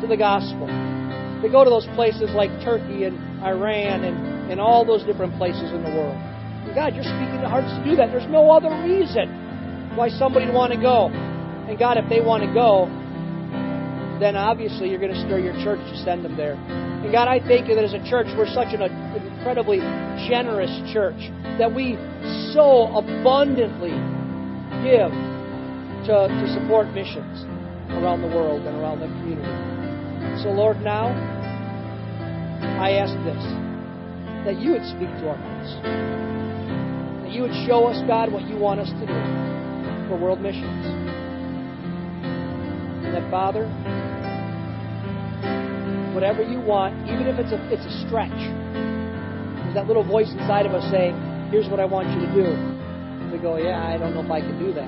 to 0.01 0.07
the 0.09 0.17
gospel. 0.17 0.65
They 1.41 1.49
go 1.49 1.63
to 1.63 1.69
those 1.69 1.85
places 1.93 2.33
like 2.33 2.49
Turkey 2.65 3.05
and 3.05 3.17
Iran 3.45 4.03
and, 4.03 4.51
and 4.51 4.59
all 4.59 4.85
those 4.85 5.03
different 5.05 5.37
places 5.37 5.69
in 5.69 5.85
the 5.85 5.93
world. 5.93 6.17
And 6.17 6.73
God, 6.73 6.93
you're 6.97 7.05
speaking 7.05 7.41
to 7.41 7.49
hearts 7.49 7.69
to 7.69 7.81
do 7.85 7.95
that. 7.97 8.09
There's 8.09 8.29
no 8.29 8.49
other 8.49 8.73
reason 8.81 9.93
why 9.93 10.09
somebody 10.09 10.45
would 10.45 10.55
want 10.55 10.73
to 10.73 10.81
go. 10.81 11.09
And 11.09 11.77
God, 11.77 11.97
if 11.97 12.09
they 12.09 12.21
want 12.21 12.41
to 12.41 12.51
go, 12.53 12.89
then 14.21 14.35
obviously 14.35 14.89
you're 14.89 15.01
going 15.01 15.13
to 15.13 15.21
stir 15.25 15.39
your 15.39 15.57
church 15.65 15.79
to 15.89 15.97
send 16.05 16.23
them 16.23 16.37
there. 16.37 16.53
And 16.53 17.11
God, 17.11 17.27
I 17.27 17.39
thank 17.39 17.67
you 17.67 17.75
that 17.75 17.83
as 17.83 17.93
a 17.93 18.03
church, 18.05 18.27
we're 18.37 18.45
such 18.53 18.73
an 18.73 18.81
incredibly 18.85 19.79
generous 20.29 20.71
church 20.93 21.17
that 21.57 21.73
we 21.73 21.97
so 22.53 22.93
abundantly 22.93 23.97
give 24.85 25.09
to, 26.05 26.29
to 26.29 26.45
support 26.53 26.93
missions 26.93 27.43
around 27.97 28.21
the 28.21 28.29
world 28.29 28.61
and 28.65 28.77
around 28.77 29.01
the 29.01 29.09
community. 29.19 29.49
So, 30.43 30.49
Lord, 30.49 30.79
now 30.81 31.09
I 32.79 33.01
ask 33.01 33.13
this 33.25 33.43
that 34.45 34.61
you 34.61 34.71
would 34.71 34.85
speak 34.85 35.09
to 35.21 35.29
our 35.29 35.37
hearts. 35.37 35.71
That 37.25 37.31
you 37.31 37.41
would 37.41 37.53
show 37.65 37.85
us, 37.85 38.01
God, 38.07 38.31
what 38.31 38.47
you 38.47 38.57
want 38.57 38.79
us 38.79 38.89
to 38.89 39.05
do 39.05 39.17
for 40.07 40.17
world 40.17 40.41
missions. 40.41 40.85
And 43.11 43.19
that, 43.19 43.29
Father, 43.29 43.67
whatever 46.15 46.43
you 46.43 46.61
want, 46.61 46.95
even 47.11 47.27
if 47.27 47.35
it's 47.39 47.51
a, 47.51 47.59
it's 47.67 47.83
a 47.83 48.07
stretch, 48.07 48.31
there's 48.31 49.75
that 49.75 49.87
little 49.87 50.03
voice 50.03 50.31
inside 50.31 50.65
of 50.65 50.71
us 50.71 50.89
saying, 50.89 51.11
Here's 51.51 51.67
what 51.67 51.81
I 51.81 51.85
want 51.85 52.07
you 52.07 52.23
to 52.23 52.31
do. 52.31 52.47
We 53.27 53.37
go, 53.43 53.57
Yeah, 53.57 53.83
I 53.83 53.97
don't 53.97 54.15
know 54.15 54.23
if 54.23 54.31
I 54.31 54.39
can 54.39 54.55
do 54.57 54.71
that. 54.79 54.87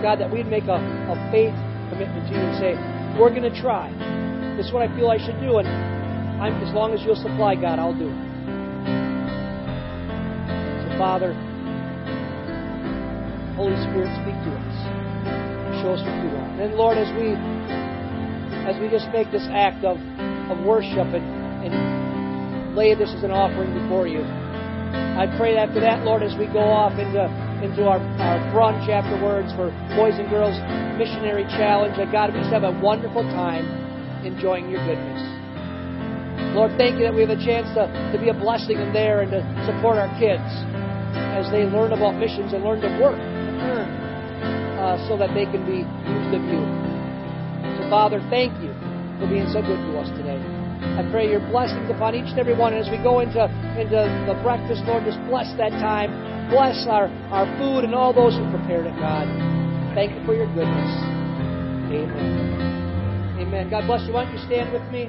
God, 0.00 0.20
that 0.22 0.30
we'd 0.30 0.46
make 0.46 0.70
a, 0.70 0.78
a 0.78 1.16
faith 1.34 1.54
commitment 1.90 2.22
to 2.30 2.34
you 2.34 2.38
and 2.38 2.54
say, 2.62 2.78
We're 3.18 3.34
going 3.34 3.50
to 3.50 3.60
try. 3.60 3.90
This 4.56 4.66
is 4.66 4.72
what 4.72 4.88
I 4.88 4.94
feel 4.94 5.10
I 5.10 5.18
should 5.18 5.40
do, 5.42 5.58
and 5.58 5.66
I'm, 6.38 6.54
as 6.62 6.72
long 6.72 6.94
as 6.94 7.02
you'll 7.02 7.18
supply, 7.18 7.56
God, 7.56 7.80
I'll 7.82 7.98
do 7.98 8.06
it. 8.06 8.22
So, 10.86 10.98
Father, 11.02 11.34
Holy 13.58 13.74
Spirit, 13.90 14.06
speak 14.22 14.38
to 14.46 14.54
us. 14.54 15.01
Show 15.82 15.98
us 15.98 16.06
what 16.06 16.14
you 16.22 16.30
want. 16.30 16.62
And 16.62 16.78
Lord, 16.78 16.94
as 16.94 17.10
we 17.18 17.34
as 18.70 18.78
we 18.78 18.86
just 18.86 19.10
make 19.10 19.34
this 19.34 19.42
act 19.50 19.82
of, 19.82 19.98
of 20.46 20.62
worship 20.62 21.10
and, 21.10 21.26
and 21.66 21.74
lay 22.78 22.94
this 22.94 23.10
as 23.10 23.26
an 23.26 23.34
offering 23.34 23.74
before 23.74 24.06
you, 24.06 24.22
I 24.22 25.26
pray 25.34 25.58
after 25.58 25.82
that, 25.82 26.06
Lord, 26.06 26.22
as 26.22 26.38
we 26.38 26.46
go 26.46 26.62
off 26.62 26.94
into 27.02 27.26
into 27.66 27.90
our, 27.90 27.98
our 27.98 28.38
brunch 28.54 28.86
afterwards 28.86 29.50
for 29.58 29.74
Boys 29.98 30.14
and 30.22 30.30
Girls 30.30 30.54
Missionary 31.02 31.50
Challenge, 31.58 31.98
that 31.98 32.14
God, 32.14 32.30
we 32.30 32.38
just 32.38 32.54
have 32.54 32.62
a 32.62 32.78
wonderful 32.78 33.26
time 33.34 33.66
enjoying 34.22 34.70
your 34.70 34.86
goodness. 34.86 35.18
Lord, 36.54 36.78
thank 36.78 36.94
you 36.94 37.10
that 37.10 37.14
we 37.14 37.26
have 37.26 37.34
a 37.34 37.42
chance 37.42 37.66
to, 37.74 37.90
to 38.14 38.22
be 38.22 38.30
a 38.30 38.38
blessing 38.38 38.78
in 38.78 38.94
there 38.94 39.26
and 39.26 39.34
to 39.34 39.42
support 39.66 39.98
our 39.98 40.10
kids 40.22 40.46
as 41.34 41.50
they 41.50 41.66
learn 41.66 41.90
about 41.90 42.14
missions 42.22 42.54
and 42.54 42.62
learn 42.62 42.78
to 42.86 42.90
work 43.02 43.18
uh, 44.82 44.98
so 45.06 45.14
that 45.16 45.30
they 45.32 45.46
can 45.46 45.62
be 45.62 45.86
used 45.86 46.32
of 46.34 46.42
you. 46.50 46.60
So, 47.78 47.86
Father, 47.86 48.18
thank 48.34 48.50
you 48.58 48.74
for 49.22 49.30
being 49.30 49.46
so 49.54 49.62
good 49.62 49.78
to 49.78 49.90
us 50.02 50.10
today. 50.18 50.42
I 50.98 51.06
pray 51.14 51.30
your 51.30 51.40
blessings 51.54 51.86
upon 51.88 52.18
each 52.18 52.34
and 52.34 52.42
every 52.42 52.58
one. 52.58 52.74
And 52.74 52.82
as 52.82 52.90
we 52.90 52.98
go 52.98 53.20
into, 53.22 53.38
into 53.78 54.02
the 54.26 54.34
breakfast, 54.42 54.82
Lord, 54.84 55.06
just 55.06 55.22
bless 55.30 55.46
that 55.56 55.70
time. 55.78 56.10
Bless 56.50 56.84
our, 56.90 57.06
our 57.30 57.46
food 57.56 57.86
and 57.86 57.94
all 57.94 58.12
those 58.12 58.34
who 58.34 58.44
prepared 58.50 58.90
it, 58.90 58.96
God. 58.98 59.30
Thank 59.94 60.18
you 60.18 60.20
for 60.26 60.34
your 60.34 60.50
goodness. 60.50 60.90
Amen. 61.94 63.38
Amen. 63.38 63.70
God 63.70 63.86
bless 63.86 64.02
you. 64.06 64.12
Why 64.12 64.24
don't 64.24 64.34
you 64.34 64.42
stand 64.44 64.72
with 64.72 64.82
me? 64.90 65.08